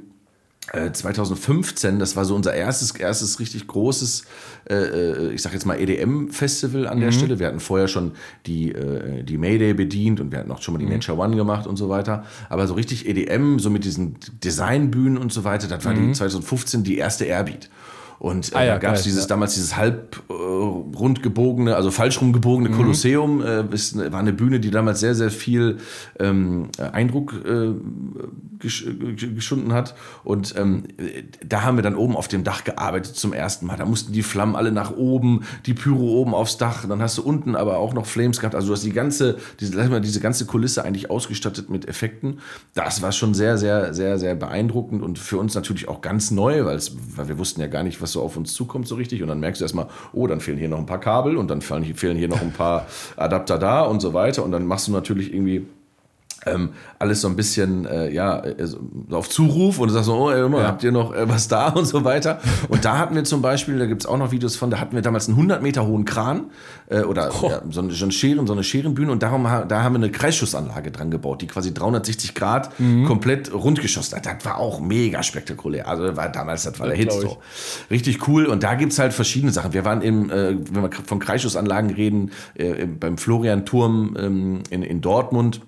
2015, 0.93 1.99
das 1.99 2.15
war 2.17 2.25
so 2.25 2.35
unser 2.35 2.55
erstes, 2.55 2.91
erstes 2.91 3.41
richtig 3.41 3.67
großes, 3.67 4.25
äh, 4.69 4.75
äh, 4.75 5.33
ich 5.33 5.43
sag 5.43 5.53
jetzt 5.55 5.65
mal 5.65 5.81
EDM-Festival 5.81 6.87
an 6.87 7.01
der 7.01 7.13
Stelle. 7.13 7.39
Wir 7.39 7.47
hatten 7.47 7.61
vorher 7.61 7.89
schon 7.89 8.13
die, 8.47 8.73
äh, 8.73 9.23
die 9.23 9.39
Mayday 9.39 9.73
bedient 9.73 10.21
und 10.21 10.31
wir 10.31 10.41
hatten 10.41 10.51
auch 10.51 10.61
schon 10.61 10.75
mal 10.75 10.79
die 10.79 10.87
Nature 10.87 11.19
One 11.19 11.37
gemacht 11.37 11.67
und 11.67 11.77
so 11.77 11.89
weiter. 11.89 12.25
Aber 12.51 12.67
so 12.67 12.75
richtig 12.75 13.09
EDM, 13.09 13.59
so 13.59 13.71
mit 13.71 13.85
diesen 13.85 14.17
Designbühnen 14.45 15.17
und 15.17 15.33
so 15.33 15.45
weiter, 15.45 15.69
das 15.69 15.85
war 15.85 15.95
die 15.95 16.13
2015 16.13 16.83
die 16.85 16.99
erste 16.99 17.25
Airbeat. 17.25 17.71
Und 18.19 18.53
äh, 18.53 18.57
Ah 18.57 18.65
ja, 18.65 18.73
da 18.75 18.79
gab 18.79 18.95
es 18.97 19.03
dieses 19.03 19.23
ja. 19.23 19.29
damals 19.29 19.55
dieses 19.55 19.77
halb 19.77 20.23
äh, 20.29 20.33
rund 20.33 21.23
gebogene, 21.23 21.77
also 21.77 21.91
falsch 21.91 22.21
rum 22.21 22.33
gebogene 22.33 22.71
Kolosseum. 22.71 23.43
Äh, 23.43 23.65
ist, 23.73 23.97
war 23.97 24.19
eine 24.19 24.33
Bühne, 24.33 24.59
die 24.61 24.71
damals 24.71 25.01
sehr, 25.01 25.15
sehr 25.15 25.31
viel 25.31 25.79
ähm, 26.19 26.69
Eindruck 26.79 27.35
äh, 27.47 27.71
geschunden 28.59 29.73
hat. 29.73 29.95
Und 30.25 30.55
ähm, 30.57 30.85
da 31.47 31.63
haben 31.63 31.77
wir 31.77 31.83
dann 31.83 31.95
oben 31.95 32.17
auf 32.17 32.29
dem 32.29 32.45
Dach 32.45 32.65
gearbeitet 32.65 33.17
zum 33.17 33.33
ersten 33.33 33.67
Mal. 33.67 33.77
Da 33.77 33.85
mussten 33.85 34.13
die 34.13 34.23
Flammen 34.23 34.57
alle 34.57 34.73
nach 34.73 34.97
oben, 34.97 35.45
die 35.67 35.75
Pyro 35.75 36.21
oben 36.21 36.35
aufs 36.35 36.59
Dach. 36.59 36.87
Dann 36.87 37.01
hast 37.01 37.19
du 37.19 37.23
unten 37.23 37.55
aber 37.55 37.79
auch 37.79 37.95
noch 37.95 38.07
Flames 38.07 38.41
gehabt. 38.41 38.55
Also 38.55 38.69
du 38.69 38.73
hast 38.75 38.85
die 38.85 38.93
ganze, 38.93 39.39
diese, 39.61 39.77
sag 39.77 39.91
mal, 39.91 40.01
diese 40.01 40.21
ganze 40.21 40.47
Kulisse 40.47 40.85
eigentlich 40.85 41.11
ausgestattet 41.11 41.71
mit 41.71 41.89
Effekten. 41.89 42.41
Das 42.75 43.03
war 43.03 43.13
schon 43.13 43.35
sehr, 43.35 43.59
sehr, 43.59 43.95
sehr, 43.95 44.19
sehr 44.19 44.35
beeindruckend 44.35 45.03
und 45.03 45.19
für 45.19 45.39
uns 45.39 45.55
natürlich 45.55 45.89
auch 45.89 46.01
ganz 46.01 46.31
neu, 46.31 46.65
weil 46.65 46.79
wir 47.29 47.39
wussten 47.39 47.61
ja 47.61 47.67
gar 47.67 47.83
nicht, 47.83 48.03
was 48.03 48.13
so 48.13 48.23
auf 48.23 48.37
uns 48.37 48.53
zukommt 48.55 48.89
so 48.89 48.97
richtig. 48.97 49.23
Und 49.23 49.29
dann 49.29 49.41
merkst 49.41 49.61
du 49.61 49.65
erstmal, 49.65 49.89
oh, 50.13 50.27
dann 50.27 50.41
fehlen 50.41 50.59
hier 50.59 50.69
noch 50.69 50.79
ein 50.79 50.87
paar 50.87 51.01
Kabel 51.01 51.37
und 51.37 51.49
dann 51.49 51.61
fehlen 51.61 52.17
hier 52.17 52.29
noch 52.29 52.43
ein 52.43 52.53
paar 52.53 52.87
Adapter 53.17 53.59
da 53.59 53.83
und 53.83 54.01
so 54.01 54.15
weiter. 54.15 54.45
Und 54.45 54.53
dann 54.53 54.67
machst 54.67 54.89
du 54.89 54.93
natürlich 54.93 55.33
irgendwie 55.33 55.67
ähm, 56.47 56.71
alles 56.99 57.21
so 57.21 57.29
ein 57.29 57.37
bisschen 57.37 57.85
äh, 57.87 58.11
ja, 58.13 58.45
äh, 58.45 58.67
auf 59.11 59.29
Zuruf 59.29 59.79
und 59.79 59.89
du 59.89 59.95
sagst 59.95 60.07
so, 60.07 60.15
oh, 60.15 60.31
immer, 60.31 60.61
Ja. 60.61 60.67
habt 60.69 60.85
ihr 60.85 60.93
noch 60.93 61.15
äh, 61.15 61.29
was 61.29 61.49
da 61.49 61.69
und 61.75 61.87
so 61.87 62.05
weiter. 62.05 62.39
Und 62.69 62.85
da 62.85 62.99
hatten 62.99 63.15
wir 63.15 63.25
zum 63.25 63.43
Beispiel, 63.43 63.79
da 63.79 63.87
gibt 63.87 64.03
es 64.03 64.07
auch 64.07 64.19
noch 64.19 64.31
Videos 64.31 64.57
von, 64.57 64.71
da 64.71 64.79
hatten 64.81 64.95
wir 64.95 65.03
damals 65.03 65.27
einen 65.29 65.37
100 65.37 65.63
Meter 65.63 65.87
hohen 65.87 66.05
Kran 66.05 66.51
äh, 66.89 67.01
oder 67.01 67.31
ja, 67.43 67.63
so, 67.71 67.81
eine, 67.81 67.93
so 67.93 68.05
eine 68.05 68.13
Scheren, 68.13 68.47
so 68.47 68.53
eine 68.53 68.63
Scherenbühne 68.63 69.11
und 69.11 69.23
darum, 69.23 69.45
da 69.45 69.83
haben 69.83 69.95
wir 69.95 69.99
eine 69.99 70.11
Kreisschussanlage 70.11 70.91
dran 70.91 71.11
gebaut, 71.11 71.43
die 71.43 71.47
quasi 71.47 71.75
360 71.75 72.35
Grad 72.35 72.71
komplett 73.07 73.53
rund 73.53 73.81
geschossen 73.81 74.17
hat. 74.17 74.27
Das 74.27 74.45
war 74.45 74.59
auch 74.59 74.81
mega 74.81 75.23
spektakulär. 75.23 75.89
Also 75.89 76.17
war 76.17 76.29
damals, 76.29 76.63
das 76.65 76.79
war 76.79 76.87
der 76.87 76.97
Hit 76.97 77.13
so. 77.13 77.39
Richtig 77.91 78.27
cool. 78.29 78.47
Und 78.47 78.63
da 78.63 78.75
gibt 78.75 78.93
es 78.93 78.99
halt 78.99 79.13
verschiedene 79.13 79.53
Sachen. 79.53 79.73
Wir 79.73 79.85
waren 79.85 80.03
im, 80.03 80.31
äh, 80.31 80.57
wenn 80.73 80.83
wir 80.83 80.91
von 81.05 81.19
Kreisschussanlagen 81.19 81.91
reden, 81.91 82.31
äh, 82.55 82.87
beim 82.87 83.19
Florian-Turm 83.19 84.17
ähm, 84.19 84.63
in, 84.71 84.83
in 84.83 85.01
Dortmund. 85.01 85.61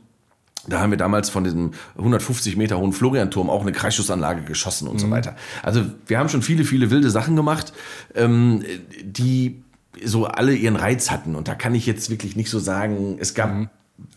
Da 0.67 0.81
haben 0.81 0.90
wir 0.90 0.99
damals 0.99 1.31
von 1.31 1.45
diesem 1.45 1.73
150 1.97 2.57
Meter 2.57 2.79
hohen 2.79 2.93
Florian-Turm 2.93 3.49
auch 3.49 3.62
eine 3.62 3.73
Kreisschussanlage 3.73 4.43
geschossen 4.43 4.88
und 4.88 4.99
so 4.99 5.11
weiter. 5.11 5.37
Also 5.62 5.85
wir 6.07 6.19
haben 6.19 6.29
schon 6.29 6.43
viele, 6.43 6.64
viele 6.64 6.90
wilde 6.90 7.11
Sachen 7.11 7.35
gemacht, 7.35 7.73
ähm, 8.14 8.62
die 9.02 9.62
so 10.05 10.26
alle 10.26 10.55
ihren 10.55 10.76
Reiz 10.76 11.11
hatten. 11.11 11.35
Und 11.35 11.49
da 11.49 11.55
kann 11.55 11.75
ich 11.75 11.87
jetzt 11.87 12.11
wirklich 12.11 12.37
nicht 12.37 12.50
so 12.50 12.59
sagen, 12.59 13.17
es 13.19 13.35
gab 13.35 13.71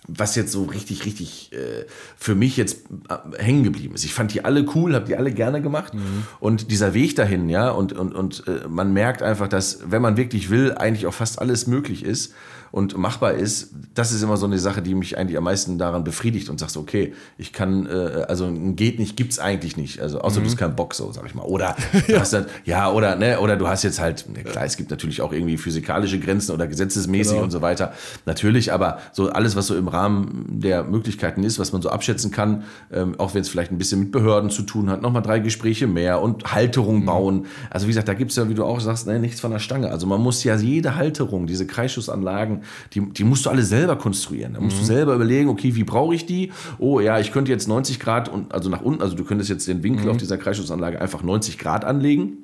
was 0.07 0.35
jetzt 0.35 0.51
so 0.51 0.63
richtig, 0.63 1.05
richtig 1.05 1.51
äh, 1.53 1.85
für 2.17 2.35
mich 2.35 2.57
jetzt 2.57 2.85
äh, 3.09 3.41
hängen 3.41 3.63
geblieben 3.63 3.95
ist. 3.95 4.03
Ich 4.03 4.13
fand 4.13 4.33
die 4.33 4.43
alle 4.43 4.65
cool, 4.75 4.95
habe 4.95 5.05
die 5.05 5.15
alle 5.15 5.31
gerne 5.31 5.62
gemacht. 5.62 5.93
Und 6.39 6.71
dieser 6.71 6.93
Weg 6.93 7.15
dahin, 7.15 7.50
ja, 7.50 7.70
und, 7.70 7.94
und, 7.94 8.13
und 8.13 8.44
äh, 8.48 8.68
man 8.68 8.94
merkt 8.94 9.22
einfach, 9.22 9.48
dass, 9.48 9.79
wenn 9.91 10.01
man 10.01 10.18
wirklich 10.18 10.50
will, 10.50 10.74
eigentlich 10.74 11.07
auch 11.07 11.13
fast 11.13 11.39
alles 11.39 11.68
möglich 11.68 12.03
ist 12.03 12.33
und 12.74 12.98
machbar 12.98 13.33
ist. 13.36 13.70
Das 13.94 14.12
ist 14.12 14.24
immer 14.24 14.36
so 14.36 14.48
eine 14.48 14.57
Sache, 14.57 14.81
die 14.81 14.96
mich 14.96 15.16
eigentlich 15.16 15.38
am 15.38 15.44
meisten 15.44 15.77
daran 15.77 16.03
befriedigt 16.03 16.50
und 16.50 16.59
sagst, 16.59 16.75
okay, 16.75 17.14
ich 17.38 17.53
kann, 17.53 17.86
äh, 17.86 18.25
also 18.27 18.46
ein 18.46 18.75
geht 18.75 18.98
nicht, 18.98 19.16
gibt's 19.16 19.38
eigentlich 19.38 19.77
nicht. 19.77 20.01
Also 20.01 20.20
außer 20.22 20.40
du 20.42 20.48
hast 20.48 20.57
keinen 20.57 20.75
Bock, 20.75 20.96
so 20.96 21.12
sag 21.12 21.24
ich 21.27 21.36
mal. 21.36 21.44
Oder 21.44 21.75
du 22.07 22.20
hast 22.20 22.33
dann, 22.33 22.48
ja, 22.66 22.92
oder, 22.92 23.16
ne, 23.16 23.40
oder 23.40 23.57
du 23.57 23.68
hast 23.68 23.83
jetzt 23.83 24.00
halt, 24.00 24.25
ne, 24.27 24.44
klar, 24.44 24.66
es 24.66 24.75
gibt 24.75 24.90
natürlich 24.90 25.22
auch 25.22 25.31
irgendwie 25.31 25.57
physikalische 25.57 26.20
Grenzen 26.20 26.51
oder 26.51 26.66
gesetzesmäßig 26.66 27.33
Genau. 27.33 27.44
und 27.44 27.51
so 27.51 27.62
weiter. 27.62 27.94
Natürlich, 28.25 28.74
aber 28.74 28.98
so 29.12 29.29
alles, 29.29 29.55
was 29.55 29.68
so 29.68 29.75
im 29.77 29.88
Rahmen 29.88 30.46
der 30.59 30.83
Möglichkeiten 30.83 31.44
ist, 31.44 31.59
was 31.59 31.74
man 31.74 31.83
so 31.83 31.90
abschätzen 31.90 32.31
kann, 32.31 32.64
ähm, 32.92 33.14
auch 33.20 33.36
wenn 33.36 33.42
es 33.42 33.50
vielleicht 33.50 33.72
ein 33.72 33.77
bisschen 33.77 34.00
mit 34.00 34.12
Behörden 34.12 34.50
zu 34.50 34.64
tun 34.64 34.90
hat, 34.90 35.03
nochmal 35.03 35.22
drei 35.22 35.38
Gespräche 35.38 35.86
mehr 35.86 36.22
und 36.24 36.51
Halterung 36.55 37.01
Mhm. 37.01 37.05
bauen. 37.05 37.46
Also 37.70 37.86
wie 37.86 37.92
gesagt, 37.92 38.07
da 38.07 38.16
gibt's 38.16 38.36
ja, 38.36 38.50
wie 38.50 38.55
du 38.55 38.66
auch 38.66 38.79
sagst, 38.79 39.05
ne, 39.05 39.20
nichts 39.20 39.40
von 39.42 39.51
der 39.51 39.59
Stange. 39.59 39.92
Also 39.92 40.07
man 40.07 40.20
muss 40.22 40.44
ja 40.44 40.55
jede 40.55 40.96
Halterung, 40.96 41.46
diese 41.46 41.68
Kreisschussanlagen, 41.68 42.62
die, 42.93 43.01
die 43.13 43.23
musst 43.23 43.45
du 43.45 43.49
alle 43.49 43.63
selber 43.63 43.95
konstruieren. 43.97 44.53
Da 44.53 44.59
musst 44.61 44.75
Mhm. 44.77 44.81
du 44.81 44.85
selber 44.85 45.15
überlegen, 45.15 45.49
okay, 45.49 45.75
wie 45.75 45.83
brauche 45.83 46.15
ich 46.15 46.25
die? 46.25 46.51
Oh 46.79 46.99
ja, 46.99 47.19
ich 47.19 47.31
könnte 47.31 47.51
jetzt 47.51 47.67
90 47.67 47.99
Grad 47.99 48.29
und 48.29 48.53
also 48.53 48.69
nach 48.69 48.81
unten, 48.81 49.01
also 49.01 49.15
du 49.15 49.23
könntest 49.23 49.49
jetzt 49.49 49.67
den 49.67 49.77
Mhm. 49.77 49.83
Winkel 49.83 50.09
auf 50.09 50.17
dieser 50.17 50.37
Kreisschussanlage 50.37 50.99
einfach 51.01 51.23
90 51.23 51.57
Grad 51.57 51.85
anlegen. 51.85 52.37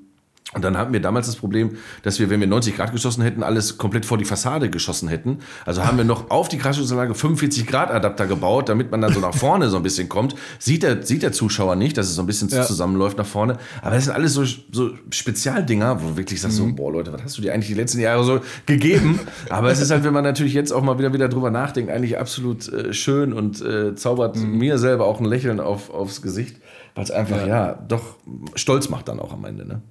Und 0.56 0.64
dann 0.64 0.78
hatten 0.78 0.92
wir 0.94 1.00
damals 1.00 1.28
das 1.28 1.36
Problem, 1.36 1.78
dass 2.02 2.20
wir, 2.20 2.32
wenn 2.32 2.40
wir 2.40 2.48
90 2.48 2.76
Grad 2.76 2.92
geschossen 2.92 3.22
hätten, 3.22 3.44
alles 3.44 3.78
komplett 3.78 4.04
vor 4.04 4.18
die 4.18 4.26
Fassade 4.26 4.72
geschossen 4.72 5.08
hätten. 5.08 5.40
Also 5.64 5.86
haben 5.86 5.98
wir 5.98 6.04
noch 6.06 6.32
auf 6.32 6.50
die 6.50 6.58
Kreisschussanlage 6.58 7.14
45 7.14 7.68
Grad 7.68 7.92
Adapter 7.92 8.26
gebaut, 8.26 8.68
damit 8.68 8.90
man 8.90 9.00
dann 9.00 9.14
so 9.14 9.20
nach 9.20 9.36
vorne 9.36 9.70
so 9.70 9.78
ein 9.78 9.84
bisschen 9.84 10.10
kommt. 10.10 10.34
Sieht 10.58 10.82
der, 10.82 11.04
sieht 11.04 11.22
der 11.22 11.34
Zuschauer 11.34 11.76
nicht, 11.76 11.98
dass 11.98 12.08
es 12.08 12.16
so 12.16 12.24
ein 12.24 12.26
bisschen 12.26 12.50
Ja. 12.50 12.64
zusammenläuft 12.66 13.20
nach 13.20 13.28
vorne. 13.28 13.58
Aber 13.84 13.94
das 13.94 14.06
sind 14.06 14.14
alles 14.14 14.34
so, 14.34 14.44
so 14.72 14.90
Spezialdinger, 15.12 16.02
wo 16.02 16.08
du 16.10 16.18
wirklich 16.18 16.42
sagst 16.42 16.58
so, 16.58 16.66
boah 16.74 16.92
Leute, 16.92 17.14
was 17.14 17.22
hast 17.22 17.38
du 17.38 17.44
dir 17.44 17.54
eigentlich 17.54 17.68
die 17.68 17.76
letzten 17.76 18.00
Jahre 18.00 18.24
so 18.24 18.40
gegeben? 18.66 19.20
Aber 19.52 19.70
es 19.70 19.80
ist 19.80 19.92
halt, 19.92 20.04
wenn 20.04 20.14
man 20.14 20.24
natürlich 20.24 20.54
jetzt 20.54 20.72
auch 20.72 20.82
mal 20.82 20.98
wieder, 20.98 21.14
wieder 21.14 21.30
drüber 21.30 21.52
nachdenkt, 21.52 21.92
eigentlich 21.92 22.18
absolut 22.18 22.68
äh, 22.74 22.92
schön 22.92 23.34
und 23.34 23.62
äh, 23.62 23.94
zaubert 23.94 24.36
mir 24.36 24.80
selber 24.80 25.06
auch 25.06 25.20
ein 25.20 25.26
Lächeln 25.26 25.60
auf, 25.60 25.92
aufs 25.92 26.24
Gesicht, 26.24 26.56
weil 26.96 27.04
es 27.04 27.12
einfach, 27.12 27.46
ja. 27.46 27.74
doch 27.88 28.16
stolz 28.56 28.90
macht 28.90 29.08
dann 29.10 29.20
auch 29.20 29.32
am 29.32 29.46
Ende, 29.46 29.68
ne? 29.68 29.82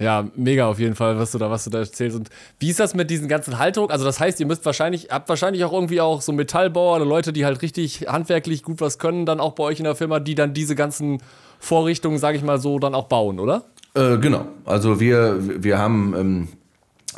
Ja, 0.00 0.26
mega 0.34 0.66
auf 0.66 0.78
jeden 0.78 0.94
Fall, 0.94 1.18
was 1.18 1.30
du 1.32 1.38
da, 1.38 1.50
was 1.50 1.64
du 1.64 1.70
da 1.70 1.80
erzählst. 1.80 2.16
Und 2.16 2.30
wie 2.58 2.70
ist 2.70 2.80
das 2.80 2.94
mit 2.94 3.10
diesen 3.10 3.28
ganzen 3.28 3.58
Halterungen? 3.58 3.92
Also 3.92 4.06
das 4.06 4.18
heißt, 4.18 4.40
ihr 4.40 4.46
müsst 4.46 4.64
wahrscheinlich, 4.64 5.08
habt 5.10 5.28
wahrscheinlich 5.28 5.62
auch 5.64 5.74
irgendwie 5.74 6.00
auch 6.00 6.22
so 6.22 6.32
Metallbauer 6.32 6.96
oder 6.96 7.04
Leute, 7.04 7.34
die 7.34 7.44
halt 7.44 7.60
richtig 7.60 8.06
handwerklich 8.08 8.62
gut 8.62 8.80
was 8.80 8.98
können, 8.98 9.26
dann 9.26 9.40
auch 9.40 9.52
bei 9.52 9.64
euch 9.64 9.78
in 9.78 9.84
der 9.84 9.94
Firma, 9.94 10.18
die 10.18 10.34
dann 10.34 10.54
diese 10.54 10.74
ganzen 10.74 11.18
Vorrichtungen, 11.58 12.16
sage 12.16 12.38
ich 12.38 12.42
mal 12.42 12.58
so, 12.58 12.78
dann 12.78 12.94
auch 12.94 13.08
bauen, 13.08 13.38
oder? 13.38 13.64
Äh, 13.94 14.16
genau. 14.16 14.46
Also 14.64 15.00
wir, 15.00 15.62
wir 15.62 15.78
haben, 15.78 16.14
ähm, 16.16 16.48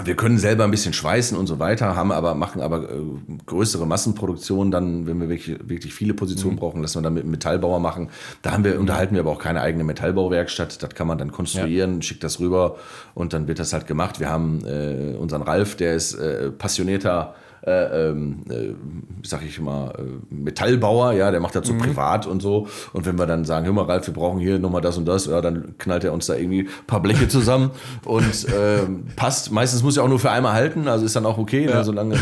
wir 0.05 0.16
können 0.16 0.38
selber 0.38 0.64
ein 0.64 0.70
bisschen 0.70 0.94
schweißen 0.94 1.37
und 1.37 1.46
so 1.46 1.59
weiter, 1.59 1.94
haben 1.96 2.12
aber, 2.12 2.35
machen 2.35 2.62
aber 2.62 2.90
äh, 2.90 3.02
größere 3.44 3.87
Massenproduktionen 3.87 4.70
dann, 4.70 5.07
wenn 5.07 5.20
wir 5.20 5.28
wirklich, 5.28 5.59
wirklich 5.68 5.92
viele 5.92 6.14
Positionen 6.14 6.57
brauchen, 6.57 6.81
lassen 6.81 6.98
wir 6.98 7.02
dann 7.02 7.14
mit 7.14 7.26
Metallbauer 7.26 7.78
machen. 7.78 8.09
Da 8.40 8.52
haben 8.52 8.64
wir, 8.64 8.81
unterhalten 8.81 9.14
wir 9.14 9.20
aber 9.20 9.33
auch 9.33 9.38
keine 9.38 9.61
eigene 9.61 9.85
Metallbauwerkstatt. 9.85 10.83
Das 10.83 10.94
kann 10.94 11.07
man 11.07 11.18
dann 11.18 11.31
konstruieren, 11.31 12.00
schickt 12.00 12.24
das 12.24 12.40
rüber 12.40 12.76
und 13.14 13.35
dann 13.35 13.48
wird 13.48 13.59
das 13.59 13.74
halt 13.74 13.87
gemacht. 13.87 14.18
Wir 14.18 14.31
haben 14.31 14.64
äh, 14.64 15.14
unseren 15.16 15.42
Ralf, 15.42 15.76
der 15.76 15.94
ist 15.94 16.14
äh, 16.14 16.50
passionierter 16.50 17.35
äh, 17.64 18.09
ähm, 18.09 18.42
äh, 18.51 18.75
sag 19.22 19.44
ich 19.44 19.61
mal, 19.61 19.90
äh, 19.90 20.35
Metallbauer, 20.35 21.12
ja, 21.12 21.31
der 21.31 21.38
macht 21.38 21.55
das 21.55 21.66
so 21.66 21.75
privat 21.75 22.27
und 22.27 22.42
so. 22.42 22.66
Und 22.92 23.07
wenn 23.07 23.16
wir 23.16 23.27
dann 23.27 23.44
sagen, 23.44 23.66
hör 23.66 23.72
mal, 23.72 23.85
Ralf, 23.85 24.07
wir 24.07 24.14
brauchen 24.14 24.40
hier 24.40 24.59
nochmal 24.59 24.81
das 24.81 24.98
und 24.98 25.07
das, 25.07 25.27
ja, 25.27 25.40
dann 25.40 25.75
knallt 25.79 26.03
er 26.03 26.12
uns 26.12 26.27
da 26.27 26.35
irgendwie 26.35 26.62
ein 26.62 26.87
paar 26.88 27.01
Bleche 27.01 27.29
zusammen 27.29 27.70
und 28.05 28.46
ähm, 28.57 29.05
passt. 29.14 29.53
Meistens 29.53 29.85
muss 29.85 29.96
ja 29.96 30.03
auch 30.03 30.09
nur 30.09 30.18
für 30.18 30.33
einmal 30.33 30.55
halten, 30.55 30.88
also 30.88 31.05
ist 31.05 31.14
dann 31.14 31.25
auch 31.25 31.38
okay, 31.38 31.66
ne, 31.66 31.85
solange, 31.85 32.16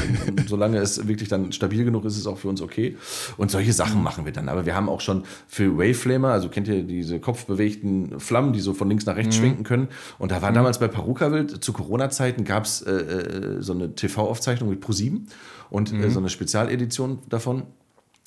solange 0.46 0.78
es 0.78 1.08
wirklich 1.08 1.30
dann 1.30 1.52
stabil 1.52 1.84
genug 1.84 2.04
ist, 2.04 2.14
ist 2.14 2.20
es 2.20 2.26
auch 2.26 2.38
für 2.38 2.48
uns 2.48 2.60
okay. 2.60 2.96
Und 3.38 3.50
solche 3.50 3.72
Sachen 3.72 4.02
machen 4.02 4.26
wir 4.26 4.32
dann. 4.32 4.50
Aber 4.50 4.66
wir 4.66 4.74
haben 4.74 4.90
auch 4.90 5.00
schon 5.00 5.24
für 5.48 5.78
Waveflamer, 5.78 6.28
also 6.28 6.50
kennt 6.50 6.68
ihr 6.68 6.82
diese 6.82 7.18
kopfbewegten 7.18 8.20
Flammen, 8.20 8.52
die 8.52 8.60
so 8.60 8.74
von 8.74 8.88
links 8.88 9.06
nach 9.06 9.16
rechts 9.16 9.36
schwenken 9.36 9.64
können. 9.64 9.88
Und 10.18 10.32
da 10.32 10.42
war 10.42 10.52
damals 10.52 10.78
bei 10.78 10.88
Parukawild, 10.88 11.64
zu 11.64 11.72
Corona-Zeiten 11.72 12.44
gab 12.44 12.64
es 12.64 12.82
äh, 12.82 12.92
äh, 12.92 13.62
so 13.62 13.72
eine 13.72 13.94
TV-Aufzeichnung 13.94 14.68
mit 14.68 14.80
ProSieben 14.80 15.29
und 15.70 15.92
äh, 15.92 16.10
so 16.10 16.18
eine 16.18 16.28
Spezialedition 16.28 17.20
davon. 17.28 17.64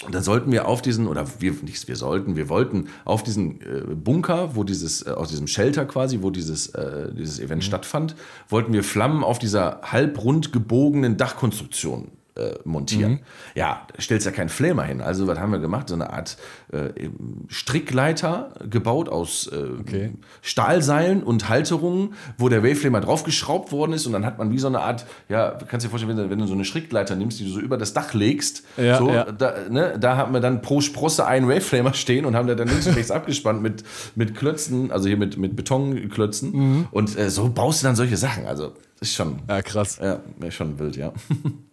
Und 0.05 0.13
dann 0.13 0.23
sollten 0.23 0.51
wir 0.51 0.67
auf 0.67 0.81
diesen, 0.81 1.07
oder 1.07 1.25
wir 1.39 1.53
nicht, 1.61 1.87
wir 1.87 1.95
sollten, 1.95 2.35
wir 2.35 2.49
wollten 2.49 2.87
auf 3.05 3.23
diesen 3.23 3.61
äh, 3.61 3.83
Bunker, 3.95 4.55
wo 4.55 4.63
dieses, 4.63 5.05
äh, 5.05 5.11
aus 5.11 5.29
diesem 5.29 5.47
Shelter 5.47 5.85
quasi, 5.85 6.21
wo 6.21 6.29
dieses, 6.29 6.67
äh, 6.69 7.13
dieses 7.13 7.39
Event 7.39 7.61
mhm. 7.61 7.67
stattfand, 7.67 8.15
wollten 8.49 8.73
wir 8.73 8.83
Flammen 8.83 9.23
auf 9.23 9.39
dieser 9.39 9.81
halbrund 9.83 10.51
gebogenen 10.51 11.15
Dachkonstruktion 11.15 12.11
äh, 12.35 12.53
montieren. 12.63 13.11
Mhm. 13.11 13.19
Ja, 13.55 13.87
stellst 13.99 14.25
ja 14.25 14.31
keinen 14.31 14.49
Flamer 14.49 14.83
hin. 14.83 15.01
Also 15.01 15.27
was 15.27 15.37
haben 15.39 15.51
wir 15.51 15.59
gemacht? 15.59 15.89
So 15.89 15.95
eine 15.95 16.11
Art 16.11 16.37
äh, 16.71 17.09
Strickleiter 17.47 18.53
gebaut 18.69 19.09
aus 19.09 19.47
äh, 19.47 19.79
okay. 19.79 20.13
Stahlseilen 20.41 21.23
und 21.23 21.49
Halterungen, 21.49 22.15
wo 22.37 22.49
der 22.49 22.63
Waveflamer 22.63 23.01
draufgeschraubt 23.01 23.71
worden 23.71 23.93
ist 23.93 24.05
und 24.05 24.13
dann 24.13 24.25
hat 24.25 24.39
man 24.39 24.51
wie 24.51 24.57
so 24.57 24.67
eine 24.67 24.79
Art, 24.79 25.05
ja, 25.29 25.51
kannst 25.67 25.85
dir 25.85 25.89
vorstellen, 25.89 26.17
wenn 26.17 26.23
du, 26.23 26.29
wenn 26.31 26.39
du 26.39 26.47
so 26.47 26.53
eine 26.53 26.65
Strickleiter 26.65 27.15
nimmst, 27.15 27.39
die 27.39 27.45
du 27.45 27.51
so 27.51 27.59
über 27.59 27.77
das 27.77 27.93
Dach 27.93 28.13
legst, 28.13 28.63
ja, 28.77 28.97
so, 28.97 29.09
ja. 29.09 29.31
Da, 29.31 29.53
ne, 29.69 29.97
da 29.99 30.17
haben 30.17 30.33
wir 30.33 30.39
dann 30.39 30.61
pro 30.61 30.81
Sprosse 30.81 31.25
einen 31.27 31.47
Waveflamer 31.47 31.93
stehen 31.93 32.25
und 32.25 32.35
haben 32.35 32.47
da 32.47 32.55
dann 32.55 32.67
links 32.67 32.87
und 32.87 32.95
rechts 32.95 33.11
abgespannt 33.11 33.61
mit, 33.61 33.83
mit 34.15 34.35
Klötzen, 34.35 34.91
also 34.91 35.07
hier 35.07 35.17
mit, 35.17 35.37
mit 35.37 35.55
Betonklötzen 35.55 36.51
mhm. 36.51 36.87
und 36.91 37.17
äh, 37.17 37.29
so 37.29 37.49
baust 37.49 37.83
du 37.83 37.87
dann 37.87 37.95
solche 37.95 38.17
Sachen. 38.17 38.47
Also 38.47 38.73
ist 38.99 39.13
schon. 39.13 39.41
Ja, 39.47 39.61
krass. 39.61 39.99
Ja, 40.01 40.19
schon 40.49 40.79
wild, 40.79 40.95
ja. 40.95 41.13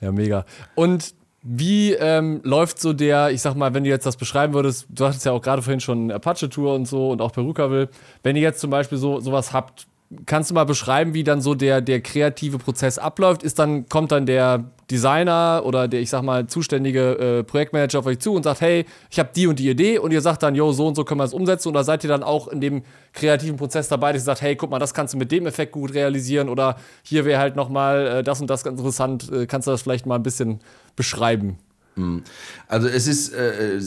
Ja, 0.00 0.12
mega. 0.12 0.44
Und 0.74 1.14
wie 1.42 1.92
ähm, 1.94 2.40
läuft 2.44 2.80
so 2.80 2.92
der, 2.92 3.30
ich 3.30 3.42
sag 3.42 3.54
mal, 3.54 3.74
wenn 3.74 3.84
du 3.84 3.90
jetzt 3.90 4.06
das 4.06 4.16
beschreiben 4.16 4.54
würdest, 4.54 4.86
du 4.90 5.06
hattest 5.06 5.24
ja 5.24 5.32
auch 5.32 5.42
gerade 5.42 5.62
vorhin 5.62 5.80
schon 5.80 6.10
Apache-Tour 6.10 6.74
und 6.74 6.86
so 6.86 7.10
und 7.10 7.20
auch 7.20 7.32
Perukaville, 7.32 7.88
wenn 8.22 8.36
ihr 8.36 8.42
jetzt 8.42 8.60
zum 8.60 8.70
Beispiel 8.70 8.98
so 8.98 9.20
sowas 9.20 9.52
habt, 9.52 9.87
kannst 10.24 10.50
du 10.50 10.54
mal 10.54 10.64
beschreiben, 10.64 11.12
wie 11.12 11.22
dann 11.22 11.40
so 11.40 11.54
der, 11.54 11.80
der 11.80 12.00
kreative 12.00 12.58
Prozess 12.58 12.98
abläuft? 12.98 13.42
Ist 13.42 13.58
dann, 13.58 13.88
kommt 13.88 14.10
dann 14.10 14.24
der 14.24 14.64
Designer 14.90 15.62
oder 15.66 15.86
der, 15.86 16.00
ich 16.00 16.08
sag 16.08 16.22
mal, 16.22 16.46
zuständige 16.46 17.18
äh, 17.18 17.44
Projektmanager 17.44 17.98
auf 17.98 18.06
euch 18.06 18.18
zu 18.18 18.32
und 18.32 18.42
sagt, 18.42 18.62
hey, 18.62 18.86
ich 19.10 19.18
habe 19.18 19.28
die 19.36 19.46
und 19.46 19.58
die 19.58 19.68
Idee 19.68 19.98
und 19.98 20.12
ihr 20.12 20.22
sagt 20.22 20.42
dann, 20.42 20.54
jo, 20.54 20.72
so 20.72 20.86
und 20.86 20.94
so 20.94 21.04
können 21.04 21.20
wir 21.20 21.24
es 21.24 21.34
umsetzen 21.34 21.68
oder 21.68 21.84
seid 21.84 22.04
ihr 22.04 22.08
dann 22.08 22.22
auch 22.22 22.48
in 22.48 22.60
dem 22.60 22.82
kreativen 23.12 23.58
Prozess 23.58 23.88
dabei, 23.88 24.12
dass 24.12 24.22
ihr 24.22 24.26
sagt, 24.26 24.40
hey, 24.40 24.56
guck 24.56 24.70
mal, 24.70 24.78
das 24.78 24.94
kannst 24.94 25.12
du 25.12 25.18
mit 25.18 25.30
dem 25.30 25.46
Effekt 25.46 25.72
gut 25.72 25.92
realisieren 25.92 26.48
oder 26.48 26.76
hier 27.02 27.26
wäre 27.26 27.38
halt 27.38 27.54
nochmal 27.54 28.06
äh, 28.06 28.22
das 28.22 28.40
und 28.40 28.48
das 28.48 28.64
ganz 28.64 28.78
interessant, 28.78 29.30
äh, 29.30 29.46
kannst 29.46 29.66
du 29.66 29.72
das 29.72 29.82
vielleicht 29.82 30.06
mal 30.06 30.14
ein 30.14 30.22
bisschen 30.22 30.60
beschreiben? 30.96 31.58
Hm. 31.98 32.22
Also 32.68 32.86
es 32.86 33.08
ist, 33.08 33.32
äh, 33.34 33.80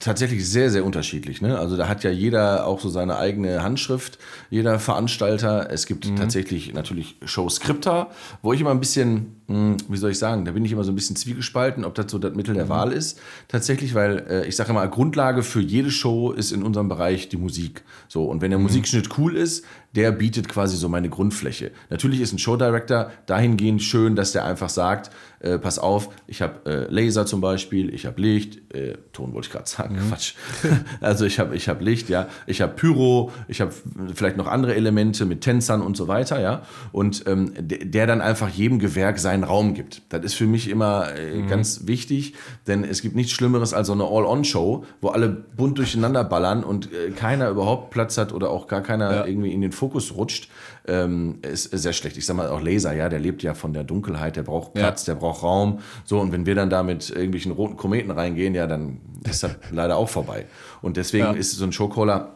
tatsächlich 0.00 0.48
sehr, 0.48 0.70
sehr 0.70 0.84
unterschiedlich. 0.84 1.42
Ne? 1.42 1.58
Also 1.58 1.76
da 1.76 1.86
hat 1.86 2.02
ja 2.02 2.10
jeder 2.10 2.66
auch 2.66 2.80
so 2.80 2.88
seine 2.88 3.18
eigene 3.18 3.62
Handschrift, 3.62 4.18
jeder 4.48 4.78
Veranstalter. 4.78 5.70
Es 5.70 5.84
gibt 5.86 6.08
mhm. 6.08 6.16
tatsächlich 6.16 6.72
natürlich 6.72 7.16
Showskripter, 7.24 8.10
wo 8.40 8.54
ich 8.54 8.60
immer 8.62 8.70
ein 8.70 8.80
bisschen, 8.80 9.36
mh, 9.48 9.54
hm, 9.54 9.76
wie 9.88 9.96
soll 9.98 10.12
ich 10.12 10.18
sagen, 10.18 10.46
da 10.46 10.52
bin 10.52 10.64
ich 10.64 10.72
immer 10.72 10.84
so 10.84 10.90
ein 10.92 10.94
bisschen 10.94 11.16
zwiegespalten, 11.16 11.84
ob 11.84 11.94
das 11.94 12.10
so 12.10 12.18
das 12.18 12.34
Mittel 12.34 12.54
der 12.54 12.64
mhm. 12.64 12.70
Wahl 12.70 12.92
ist. 12.92 13.20
Tatsächlich, 13.48 13.94
weil 13.94 14.24
äh, 14.30 14.48
ich 14.48 14.56
sage 14.56 14.70
immer, 14.70 14.88
Grundlage 14.88 15.42
für 15.42 15.60
jede 15.60 15.90
Show 15.90 16.32
ist 16.32 16.52
in 16.52 16.62
unserem 16.62 16.88
Bereich 16.88 17.28
die 17.28 17.36
Musik. 17.36 17.82
So, 18.08 18.24
und 18.24 18.40
wenn 18.40 18.50
der 18.50 18.58
mhm. 18.58 18.64
Musikschnitt 18.64 19.18
cool 19.18 19.36
ist, 19.36 19.64
der 19.94 20.12
bietet 20.12 20.48
quasi 20.48 20.76
so 20.76 20.88
meine 20.88 21.08
Grundfläche. 21.08 21.70
Natürlich 21.90 22.20
ist 22.20 22.32
ein 22.32 22.38
Showdirector 22.38 23.10
dahingehend 23.26 23.82
schön, 23.82 24.16
dass 24.16 24.32
der 24.32 24.44
einfach 24.44 24.68
sagt, 24.68 25.10
äh, 25.40 25.58
pass 25.58 25.78
auf, 25.78 26.10
ich 26.26 26.42
habe 26.42 26.70
äh, 26.70 26.92
Laser 26.92 27.26
zum 27.26 27.40
Beispiel, 27.40 27.92
ich 27.94 28.06
habe 28.06 28.20
Licht, 28.20 28.67
äh, 28.72 28.94
Ton 29.12 29.32
wollte 29.32 29.46
ich 29.46 29.52
gerade 29.52 29.68
sagen, 29.68 29.96
mhm. 29.96 30.08
Quatsch. 30.08 30.34
also 31.00 31.24
ich 31.24 31.38
habe 31.38 31.56
ich 31.56 31.68
hab 31.68 31.80
Licht, 31.80 32.08
ja, 32.08 32.28
ich 32.46 32.60
habe 32.60 32.74
Pyro, 32.74 33.32
ich 33.48 33.60
habe 33.60 33.72
vielleicht 34.14 34.36
noch 34.36 34.46
andere 34.46 34.74
Elemente 34.74 35.24
mit 35.24 35.40
Tänzern 35.40 35.80
und 35.80 35.96
so 35.96 36.08
weiter, 36.08 36.40
ja. 36.40 36.62
Und 36.92 37.24
ähm, 37.26 37.52
der 37.58 38.06
dann 38.06 38.20
einfach 38.20 38.48
jedem 38.48 38.78
Gewerk 38.78 39.18
seinen 39.18 39.44
Raum 39.44 39.74
gibt. 39.74 40.02
Das 40.10 40.24
ist 40.24 40.34
für 40.34 40.46
mich 40.46 40.68
immer 40.68 41.14
äh, 41.14 41.36
mhm. 41.36 41.48
ganz 41.48 41.86
wichtig, 41.86 42.34
denn 42.66 42.84
es 42.84 43.02
gibt 43.02 43.16
nichts 43.16 43.32
Schlimmeres 43.32 43.72
als 43.72 43.86
so 43.86 43.92
eine 43.92 44.04
All-On-Show, 44.04 44.84
wo 45.00 45.08
alle 45.08 45.28
bunt 45.28 45.78
durcheinander 45.78 46.24
ballern 46.24 46.64
und 46.64 46.92
äh, 46.92 47.10
keiner 47.10 47.48
überhaupt 47.48 47.90
Platz 47.90 48.18
hat 48.18 48.32
oder 48.32 48.50
auch 48.50 48.66
gar 48.68 48.82
keiner 48.82 49.12
ja. 49.12 49.26
irgendwie 49.26 49.52
in 49.52 49.60
den 49.60 49.72
Fokus 49.72 50.14
rutscht, 50.14 50.48
ähm, 50.88 51.38
ist 51.42 51.70
sehr 51.70 51.92
schlecht. 51.92 52.16
Ich 52.16 52.26
sag 52.26 52.36
mal 52.36 52.48
auch 52.48 52.60
Laser, 52.60 52.94
ja, 52.94 53.08
der 53.08 53.20
lebt 53.20 53.42
ja 53.42 53.54
von 53.54 53.72
der 53.72 53.84
Dunkelheit, 53.84 54.36
der 54.36 54.42
braucht 54.42 54.74
Platz, 54.74 55.06
ja. 55.06 55.14
der 55.14 55.20
braucht 55.20 55.42
Raum. 55.42 55.80
So, 56.04 56.18
und 56.20 56.32
wenn 56.32 56.46
wir 56.46 56.54
dann 56.54 56.70
da 56.70 56.82
mit 56.82 57.10
irgendwelchen 57.10 57.52
roten 57.52 57.76
Kometen 57.76 58.10
reingehen, 58.10 58.54
ja, 58.54 58.66
dann 58.66 59.00
ist 59.28 59.42
das 59.42 59.56
leider 59.70 59.96
auch 59.96 60.08
vorbei. 60.08 60.46
Und 60.82 60.96
deswegen 60.96 61.24
ja. 61.24 61.32
ist 61.32 61.52
so 61.52 61.64
ein 61.64 61.72
Showcaller 61.72 62.34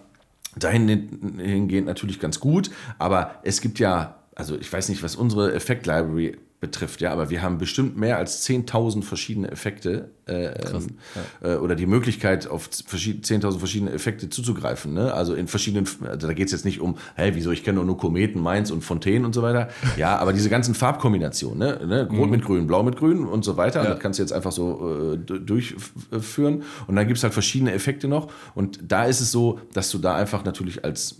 dahingehend 0.57 1.87
natürlich 1.87 2.21
ganz 2.21 2.39
gut, 2.39 2.71
aber 2.99 3.37
es 3.43 3.61
gibt 3.63 3.79
ja, 3.79 4.17
also 4.35 4.57
ich 4.57 4.71
weiß 4.71 4.91
nicht, 4.91 5.03
was 5.03 5.17
unsere 5.17 5.55
Effekt-Library 5.55 6.37
betrifft, 6.63 7.01
ja, 7.01 7.13
aber 7.13 7.29
wir 7.29 7.43
haben 7.43 7.59
bestimmt 7.59 7.99
mehr 7.99 8.19
als 8.19 8.49
10.000 8.49 9.03
verschiedene 9.03 9.51
Effekte 9.51 10.11
äh, 10.27 10.53
Krass, 10.53 10.85
ähm, 10.85 10.97
ja. 11.43 11.55
äh, 11.55 11.57
oder 11.57 11.75
die 11.75 11.87
Möglichkeit, 11.87 12.47
auf 12.47 12.69
10.000 12.69 13.59
verschiedene 13.59 13.91
Effekte 13.91 14.31
zuzugreifen. 14.31 14.95
Ne? 14.95 15.13
Also 15.13 15.35
in 15.35 15.49
verschiedenen, 15.49 15.89
also 16.07 16.29
da 16.29 16.33
geht 16.33 16.47
es 16.47 16.53
jetzt 16.53 16.65
nicht 16.65 16.81
um, 16.81 16.97
hey, 17.17 17.35
wieso, 17.35 17.51
ich 17.51 17.65
kenne 17.65 17.85
nur 17.85 17.99
Kometen, 17.99 18.41
Mainz 18.41 18.71
und 18.71 18.83
Fontänen 18.83 19.25
und 19.25 19.35
so 19.35 19.43
weiter. 19.43 19.69
Ja, 19.97 20.17
aber 20.17 20.33
diese 20.33 20.49
ganzen 20.49 20.75
Farbkombinationen, 20.75 21.59
ne? 21.59 21.87
ne? 21.87 22.09
Rot 22.09 22.27
mhm. 22.27 22.31
mit 22.31 22.45
Grün, 22.45 22.67
Blau 22.67 22.83
mit 22.83 22.97
Grün 22.97 23.27
und 23.27 23.45
so 23.45 23.57
weiter. 23.57 23.83
Ja. 23.83 23.91
Das 23.91 24.01
kannst 24.01 24.19
du 24.19 24.23
jetzt 24.23 24.33
einfach 24.33 24.53
so 24.53 25.15
äh, 25.15 25.19
durchführen. 25.19 26.63
Und 26.87 26.97
dann 26.97 27.07
gibt 27.07 27.19
es 27.19 27.25
halt 27.25 27.35
verschiedene 27.35 27.73
Effekte 27.73 28.09
noch. 28.09 28.33
Und 28.55 28.79
da 28.87 29.05
ist 29.05 29.21
es 29.21 29.31
so, 29.33 29.61
dass 29.75 29.91
du 29.91 29.99
da 29.99 30.15
einfach 30.15 30.45
natürlich 30.45 30.85
als, 30.85 31.17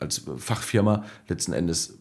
als 0.00 0.22
Fachfirma 0.36 1.04
letzten 1.28 1.52
Endes 1.52 1.99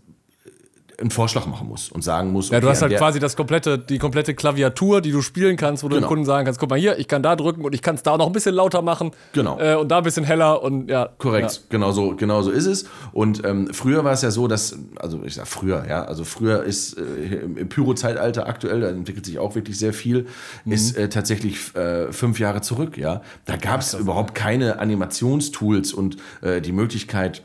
einen 0.99 1.12
Vorschlag 1.12 1.45
machen 1.45 1.67
muss 1.67 1.89
und 1.89 2.03
sagen 2.03 2.31
muss. 2.31 2.47
Okay, 2.47 2.55
ja, 2.55 2.59
du 2.62 2.69
hast 2.69 2.81
halt 2.81 2.95
quasi 2.97 3.19
das 3.19 3.35
komplette, 3.35 3.77
die 3.77 3.97
komplette 3.97 4.33
Klaviatur, 4.33 5.01
die 5.01 5.12
du 5.12 5.21
spielen 5.21 5.57
kannst, 5.57 5.83
wo 5.83 5.88
du 5.88 5.95
genau. 5.95 6.07
dem 6.07 6.09
Kunden 6.09 6.25
sagen 6.25 6.45
kannst, 6.45 6.59
guck 6.59 6.69
mal 6.69 6.79
hier, 6.79 6.97
ich 6.99 7.07
kann 7.07 7.23
da 7.23 7.35
drücken 7.35 7.63
und 7.63 7.73
ich 7.73 7.81
kann 7.81 7.95
es 7.95 8.03
da 8.03 8.17
noch 8.17 8.27
ein 8.27 8.31
bisschen 8.31 8.55
lauter 8.55 8.81
machen. 8.81 9.12
Genau. 9.33 9.59
Äh, 9.59 9.75
und 9.75 9.89
da 9.89 9.99
ein 9.99 10.03
bisschen 10.03 10.23
heller 10.23 10.62
und 10.62 10.89
ja. 10.89 11.09
Korrekt, 11.17 11.51
ja. 11.51 11.62
genau 11.69 11.91
so, 11.91 12.15
genau 12.15 12.41
so 12.41 12.51
ist 12.51 12.65
es. 12.65 12.85
Und 13.12 13.43
ähm, 13.45 13.69
früher 13.73 14.03
war 14.03 14.13
es 14.13 14.21
ja 14.21 14.31
so, 14.31 14.47
dass, 14.47 14.77
also 14.97 15.21
ich 15.23 15.35
sag 15.35 15.47
früher, 15.47 15.85
ja, 15.88 16.03
also 16.03 16.23
früher 16.23 16.63
ist 16.63 16.97
äh, 16.97 17.35
im 17.35 17.69
Pyro-Zeitalter 17.69 18.47
aktuell, 18.47 18.81
da 18.81 18.89
entwickelt 18.89 19.25
sich 19.25 19.39
auch 19.39 19.55
wirklich 19.55 19.77
sehr 19.77 19.93
viel, 19.93 20.27
mhm. 20.65 20.71
ist 20.71 20.97
äh, 20.97 21.09
tatsächlich 21.09 21.75
äh, 21.75 22.12
fünf 22.12 22.39
Jahre 22.39 22.62
zurück, 22.62 22.97
ja. 22.97 23.21
Da 23.45 23.55
gab 23.55 23.81
es 23.81 23.93
überhaupt 23.93 24.35
keine 24.35 24.79
Animationstools 24.79 25.93
und 25.93 26.17
äh, 26.41 26.62
die 26.62 26.71
Möglichkeit, 26.71 27.43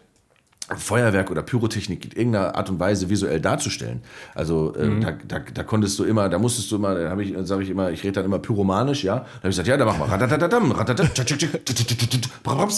Feuerwerk 0.76 1.30
oder 1.30 1.42
Pyrotechnik 1.42 2.06
in 2.06 2.10
irgendeiner 2.12 2.56
Art 2.56 2.70
und 2.70 2.80
Weise 2.80 3.10
visuell 3.10 3.38
darzustellen. 3.38 4.00
Also 4.34 4.74
äh, 4.74 4.86
mhm. 4.86 5.00
da, 5.02 5.12
da, 5.28 5.40
da, 5.52 5.62
konntest 5.62 5.98
du 5.98 6.04
immer, 6.04 6.30
da 6.30 6.38
musstest 6.38 6.70
du 6.70 6.76
immer, 6.76 6.94
da 6.94 7.10
habe 7.10 7.22
ich, 7.22 7.34
sage 7.42 7.64
ich 7.64 7.70
immer, 7.70 7.90
ich 7.90 8.02
rede 8.02 8.12
dann 8.12 8.24
immer 8.24 8.38
pyromanisch, 8.38 9.04
ja. 9.04 9.16
Da 9.16 9.20
habe 9.20 9.34
ich 9.42 9.50
gesagt, 9.50 9.68
ja, 9.68 9.76
da 9.76 9.84
machen 9.84 10.00
wir 10.00 10.08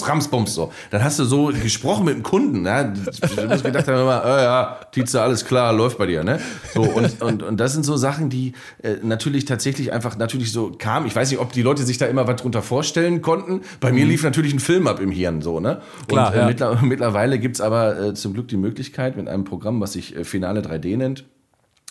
Ramsbums 0.05 0.53
so. 0.53 0.73
Dann 0.91 1.01
hast 1.01 1.17
du 1.19 1.23
so 1.23 1.45
gesprochen 1.45 2.05
mit 2.05 2.15
dem 2.15 2.23
Kunden, 2.23 2.65
ja. 2.65 2.83
Du 2.83 3.49
hast 3.49 3.63
gedacht 3.63 3.87
haben 3.87 4.01
immer, 4.01 4.21
oh 4.25 4.27
ja, 4.27 4.79
Tietze, 4.91 5.21
alles 5.21 5.45
klar, 5.45 5.71
läuft 5.71 5.97
bei 5.97 6.07
dir, 6.07 6.25
ne? 6.25 6.41
So 6.73 6.81
und, 6.81 7.21
und, 7.21 7.41
und 7.41 7.57
das 7.57 7.71
sind 7.71 7.85
so 7.85 7.95
Sachen, 7.95 8.29
die 8.29 8.51
äh, 8.83 8.95
natürlich 9.01 9.45
tatsächlich 9.45 9.93
einfach 9.93 10.17
natürlich 10.17 10.51
so 10.51 10.73
kamen. 10.77 11.07
Ich 11.07 11.15
weiß 11.15 11.31
nicht, 11.31 11.39
ob 11.39 11.53
die 11.53 11.61
Leute 11.61 11.83
sich 11.83 11.97
da 11.97 12.05
immer 12.07 12.27
was 12.27 12.41
drunter 12.41 12.61
vorstellen 12.61 13.21
konnten. 13.21 13.61
Bei 13.79 13.93
mir 13.93 14.03
mhm. 14.03 14.11
lief 14.11 14.23
natürlich 14.23 14.53
ein 14.53 14.59
Film 14.59 14.87
ab 14.87 14.99
im 14.99 15.11
Hirn 15.11 15.41
so, 15.41 15.61
ne? 15.61 15.81
Klar, 16.09 16.31
und 16.31 16.35
äh, 16.35 16.39
ja. 16.39 16.47
mittler, 16.47 16.81
mittlerweile 16.81 17.39
gibt's 17.39 17.61
aber 17.61 17.76
aber 17.77 17.99
äh, 17.99 18.13
zum 18.13 18.33
Glück 18.33 18.47
die 18.47 18.57
Möglichkeit 18.57 19.17
mit 19.17 19.27
einem 19.27 19.43
Programm, 19.43 19.79
was 19.81 19.93
sich 19.93 20.15
äh, 20.15 20.23
Finale 20.23 20.61
3D 20.61 20.97
nennt, 20.97 21.25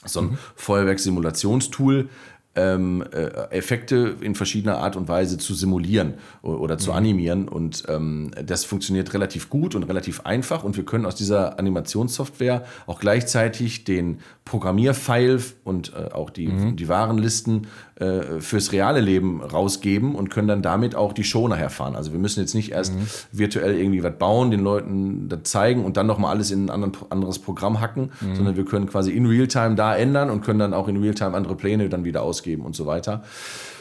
so 0.05 0.21
ein 0.21 0.27
mhm. 0.27 0.39
Feuerwerkssimulationstool, 0.55 2.09
ähm, 2.57 3.05
äh, 3.13 3.27
Effekte 3.51 4.17
in 4.21 4.35
verschiedener 4.35 4.79
Art 4.79 4.97
und 4.97 5.09
Weise 5.09 5.39
zu 5.39 5.55
simulieren 5.55 6.15
oder 6.43 6.79
zu 6.79 6.91
mhm. 6.91 6.97
animieren. 6.97 7.49
Und 7.49 7.85
ähm, 7.89 8.31
das 8.45 8.65
funktioniert 8.65 9.13
relativ 9.15 9.51
gut 9.51 9.75
und 9.75 9.85
relativ 9.85 10.23
einfach. 10.23 10.65
Und 10.65 10.77
wir 10.77 10.85
können 10.85 11.07
aus 11.07 11.15
dieser 11.15 11.59
Animationssoftware 11.59 12.65
auch 12.87 12.99
gleichzeitig 12.99 13.85
den 13.85 14.19
Programmierfile 14.45 15.41
und 15.65 15.93
äh, 15.93 16.13
auch 16.13 16.31
die, 16.31 16.49
mhm. 16.49 16.77
die 16.77 16.89
Warenlisten 16.89 17.67
äh, 17.97 18.41
fürs 18.41 18.73
reale 18.73 19.01
Leben 19.01 19.43
rausgeben 19.43 20.15
und 20.15 20.31
können 20.31 20.49
dann 20.49 20.63
damit 20.63 20.95
auch 20.95 21.13
die 21.13 21.25
Show 21.25 21.49
nachher 21.49 21.71
fahren. 21.71 21.97
Also 21.97 22.13
wir 22.13 22.19
müssen 22.19 22.41
jetzt 22.41 22.55
nicht 22.55 22.73
erst 22.73 22.95
mhm. 22.95 23.07
virtuell 23.33 23.75
irgendwie 23.75 24.03
was 24.03 24.17
bauen, 24.17 24.51
den 24.51 24.61
Leuten 24.61 25.29
das 25.29 25.43
zeigen 25.45 25.85
und 25.85 25.97
dann 25.97 26.07
nochmal 26.07 26.31
alles 26.31 26.51
in 26.51 26.71
ein 26.71 26.93
anderes 27.11 27.39
Programm 27.39 27.81
hacken, 27.81 28.13
mhm. 28.21 28.37
sondern 28.37 28.57
wir 28.57 28.65
können 28.65 28.87
quasi 28.87 29.13
in 29.13 29.27
Realtime 29.27 29.75
da 29.75 29.97
ändern 29.97 30.31
und 30.31 30.43
können 30.43 30.61
dann 30.61 30.75
auch 30.75 30.89
in 30.89 30.97
Realtime 30.99 31.37
andere 31.37 31.57
Pläne 31.57 31.89
dann 31.89 32.05
wieder 32.05 32.23
ausgeben 32.23 32.46
und 32.55 32.77
so 32.77 32.87
weiter. 32.87 33.23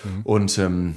Mhm. 0.03 0.21
Und 0.23 0.57
ähm, 0.57 0.95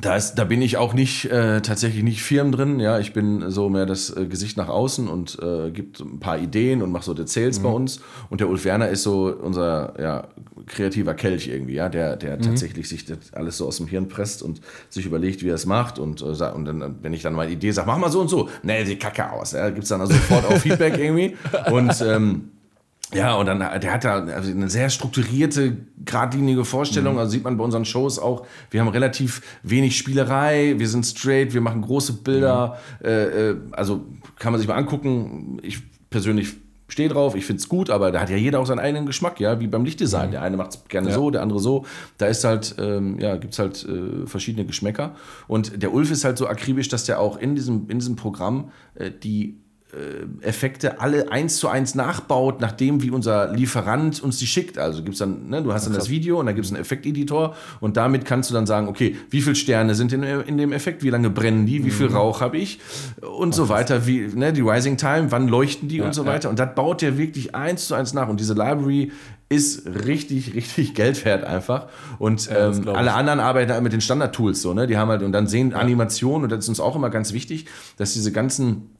da, 0.00 0.16
ist, 0.16 0.34
da 0.34 0.44
bin 0.44 0.60
ich 0.60 0.76
auch 0.76 0.92
nicht 0.92 1.26
äh, 1.26 1.62
tatsächlich 1.62 2.02
nicht 2.02 2.22
firm 2.22 2.52
drin. 2.52 2.80
Ja, 2.80 2.98
ich 2.98 3.12
bin 3.12 3.50
so 3.50 3.70
mehr 3.70 3.86
das 3.86 4.14
äh, 4.14 4.26
Gesicht 4.26 4.56
nach 4.56 4.68
außen 4.68 5.08
und 5.08 5.38
äh, 5.40 5.70
gibt 5.70 6.00
ein 6.00 6.20
paar 6.20 6.38
Ideen 6.38 6.82
und 6.82 6.92
mache 6.92 7.04
so 7.04 7.14
die 7.14 7.26
Sales 7.26 7.58
mhm. 7.58 7.62
bei 7.62 7.68
uns. 7.70 8.00
Und 8.28 8.40
der 8.40 8.48
Ulf 8.48 8.64
Werner 8.64 8.88
ist 8.88 9.02
so 9.02 9.34
unser 9.34 9.94
ja, 9.98 10.28
kreativer 10.66 11.14
Kelch 11.14 11.48
irgendwie, 11.48 11.74
ja, 11.74 11.88
der, 11.88 12.16
der 12.16 12.36
mhm. 12.36 12.42
tatsächlich 12.42 12.88
sich 12.88 13.06
das 13.06 13.32
alles 13.32 13.56
so 13.56 13.66
aus 13.66 13.78
dem 13.78 13.86
Hirn 13.86 14.08
presst 14.08 14.42
und 14.42 14.60
sich 14.90 15.06
überlegt, 15.06 15.42
wie 15.42 15.48
er 15.48 15.54
es 15.54 15.66
macht. 15.66 15.98
Und, 15.98 16.20
äh, 16.20 16.24
und 16.24 16.64
dann, 16.66 16.96
wenn 17.02 17.12
ich 17.12 17.22
dann 17.22 17.34
mal 17.34 17.42
eine 17.42 17.52
Idee 17.52 17.70
sage, 17.70 17.86
mach 17.86 17.98
mal 17.98 18.10
so 18.10 18.20
und 18.20 18.28
so, 18.28 18.48
nee, 18.62 18.84
sieht 18.84 19.00
kacke 19.00 19.32
aus. 19.32 19.52
Ja, 19.52 19.70
gibt 19.70 19.84
es 19.84 19.88
dann 19.88 20.00
also 20.00 20.12
sofort 20.12 20.44
auch 20.46 20.58
Feedback 20.58 20.98
irgendwie. 20.98 21.36
Und 21.70 22.00
ähm, 22.02 22.50
Ja, 23.12 23.34
und 23.36 23.46
dann, 23.46 23.60
der 23.60 23.92
hat 23.92 24.04
da 24.04 24.24
also 24.24 24.50
eine 24.50 24.68
sehr 24.68 24.90
strukturierte, 24.90 25.76
geradlinige 26.04 26.64
Vorstellung. 26.64 27.14
Mhm. 27.14 27.20
Also 27.20 27.32
sieht 27.32 27.44
man 27.44 27.56
bei 27.56 27.64
unseren 27.64 27.84
Shows 27.84 28.18
auch, 28.18 28.46
wir 28.70 28.80
haben 28.80 28.88
relativ 28.88 29.42
wenig 29.62 29.96
Spielerei, 29.96 30.74
wir 30.76 30.88
sind 30.88 31.06
straight, 31.06 31.54
wir 31.54 31.60
machen 31.60 31.82
große 31.82 32.14
Bilder. 32.14 32.78
Mhm. 33.00 33.06
Äh, 33.06 33.50
äh 33.50 33.56
also 33.72 34.04
kann 34.38 34.52
man 34.52 34.60
sich 34.60 34.68
mal 34.68 34.74
angucken. 34.74 35.58
Ich 35.62 35.78
persönlich 36.10 36.56
stehe 36.88 37.08
drauf, 37.08 37.34
ich 37.34 37.44
finde 37.44 37.60
es 37.60 37.68
gut, 37.68 37.90
aber 37.90 38.12
da 38.12 38.20
hat 38.20 38.30
ja 38.30 38.36
jeder 38.36 38.60
auch 38.60 38.66
seinen 38.66 38.78
eigenen 38.78 39.06
Geschmack, 39.06 39.40
ja, 39.40 39.60
wie 39.60 39.66
beim 39.66 39.84
Lichtdesign. 39.84 40.28
Mhm. 40.28 40.32
Der 40.32 40.42
eine 40.42 40.56
macht 40.56 40.70
es 40.70 40.84
gerne 40.88 41.08
ja. 41.08 41.14
so, 41.14 41.30
der 41.30 41.42
andere 41.42 41.60
so. 41.60 41.84
Da 42.18 42.26
ist 42.26 42.44
halt, 42.44 42.74
ähm, 42.78 43.18
ja, 43.20 43.36
gibt 43.36 43.52
es 43.52 43.58
halt 43.58 43.84
äh, 43.84 44.26
verschiedene 44.26 44.66
Geschmäcker. 44.66 45.14
Und 45.46 45.82
der 45.82 45.92
Ulf 45.92 46.10
ist 46.10 46.24
halt 46.24 46.38
so 46.38 46.46
akribisch, 46.48 46.88
dass 46.88 47.04
der 47.04 47.20
auch 47.20 47.38
in 47.38 47.54
diesem, 47.54 47.88
in 47.88 47.98
diesem 47.98 48.16
Programm 48.16 48.70
äh, 48.94 49.10
die 49.10 49.58
Effekte 50.40 51.00
alle 51.00 51.32
eins 51.32 51.56
zu 51.56 51.68
eins 51.68 51.94
nachbaut, 51.94 52.60
nachdem 52.60 53.02
wie 53.02 53.10
unser 53.10 53.52
Lieferant 53.52 54.22
uns 54.22 54.38
die 54.38 54.46
schickt. 54.46 54.78
Also 54.78 55.02
gibt's 55.02 55.18
dann, 55.18 55.48
ne, 55.48 55.62
du 55.62 55.72
hast 55.72 55.86
dann 55.86 55.94
das 55.94 56.10
Video 56.10 56.38
und 56.40 56.46
dann 56.46 56.54
gibt 56.54 56.66
es 56.66 56.72
einen 56.72 56.80
Effekteditor 56.80 57.54
und 57.80 57.96
damit 57.96 58.24
kannst 58.24 58.50
du 58.50 58.54
dann 58.54 58.66
sagen, 58.66 58.88
okay, 58.88 59.16
wie 59.30 59.40
viele 59.40 59.56
Sterne 59.56 59.94
sind 59.94 60.12
in, 60.12 60.22
in 60.22 60.58
dem 60.58 60.72
Effekt, 60.72 61.02
wie 61.02 61.10
lange 61.10 61.30
brennen 61.30 61.66
die, 61.66 61.84
wie 61.84 61.90
viel 61.90 62.08
mhm. 62.08 62.16
Rauch 62.16 62.40
habe 62.40 62.58
ich 62.58 62.80
und 63.38 63.54
so 63.54 63.68
weiter, 63.68 64.06
wie 64.06 64.28
ne, 64.34 64.52
die 64.52 64.60
Rising 64.60 64.96
Time, 64.96 65.30
wann 65.30 65.48
leuchten 65.48 65.88
die 65.88 65.98
ja, 65.98 66.04
und 66.04 66.14
so 66.14 66.26
weiter. 66.26 66.44
Ja. 66.44 66.50
Und 66.50 66.58
das 66.58 66.74
baut 66.74 67.02
der 67.02 67.18
wirklich 67.18 67.54
eins 67.54 67.86
zu 67.86 67.94
eins 67.94 68.12
nach. 68.12 68.28
Und 68.28 68.40
diese 68.40 68.54
Library 68.54 69.12
ist 69.48 69.86
richtig, 69.86 70.54
richtig 70.54 70.94
Geld 70.94 71.24
wert 71.24 71.44
einfach. 71.44 71.86
Und 72.18 72.46
ja, 72.46 72.70
ähm, 72.70 72.88
alle 72.88 73.14
anderen 73.14 73.40
arbeiten 73.40 73.72
halt 73.72 73.82
mit 73.82 73.92
den 73.92 74.00
Standard-Tools 74.00 74.60
so, 74.60 74.74
ne? 74.74 74.86
Die 74.86 74.96
haben 74.96 75.08
halt 75.08 75.22
und 75.22 75.32
dann 75.32 75.46
sehen 75.46 75.74
Animationen 75.74 76.44
und 76.44 76.52
das 76.52 76.60
ist 76.60 76.68
uns 76.68 76.80
auch 76.80 76.96
immer 76.96 77.10
ganz 77.10 77.32
wichtig, 77.32 77.66
dass 77.96 78.14
diese 78.14 78.32
ganzen 78.32 78.95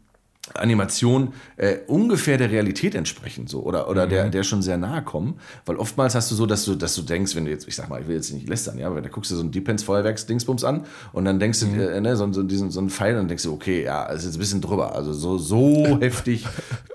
Animation 0.60 1.32
äh, 1.56 1.78
ungefähr 1.86 2.38
der 2.38 2.50
Realität 2.50 2.94
entsprechen 2.94 3.46
so 3.46 3.62
oder 3.62 3.88
oder 3.88 4.06
mhm. 4.06 4.10
der 4.10 4.28
der 4.30 4.42
schon 4.42 4.62
sehr 4.62 4.76
nahe 4.76 5.02
kommen 5.02 5.38
weil 5.64 5.76
oftmals 5.76 6.14
hast 6.14 6.30
du 6.30 6.34
so 6.34 6.46
dass 6.46 6.64
du 6.64 6.74
dass 6.74 6.94
du 6.94 7.02
denkst 7.02 7.34
wenn 7.34 7.44
du 7.44 7.50
jetzt 7.50 7.68
ich 7.68 7.76
sag 7.76 7.88
mal 7.88 8.00
ich 8.00 8.08
will 8.08 8.16
jetzt 8.16 8.32
nicht 8.32 8.48
lästern 8.48 8.78
ja 8.78 8.86
aber 8.86 9.00
da 9.00 9.08
guckst 9.08 9.30
du 9.30 9.36
so 9.36 9.42
ein 9.42 9.50
Depends 9.50 9.82
Feuerwerks 9.82 10.26
Dingsbums 10.26 10.64
an 10.64 10.84
und 11.12 11.24
dann 11.24 11.38
denkst 11.38 11.62
mhm. 11.62 11.76
du 11.76 11.88
äh, 11.88 12.00
ne, 12.00 12.16
so, 12.16 12.32
so 12.32 12.42
diesen 12.42 12.70
so 12.70 12.80
einen 12.80 12.90
Pfeil 12.90 13.18
und 13.18 13.28
denkst 13.28 13.44
du 13.44 13.52
okay 13.52 13.84
ja 13.84 14.04
ist 14.06 14.24
jetzt 14.24 14.36
ein 14.36 14.40
bisschen 14.40 14.60
drüber 14.60 14.94
also 14.94 15.12
so 15.12 15.38
so 15.38 15.98
heftig 16.00 16.46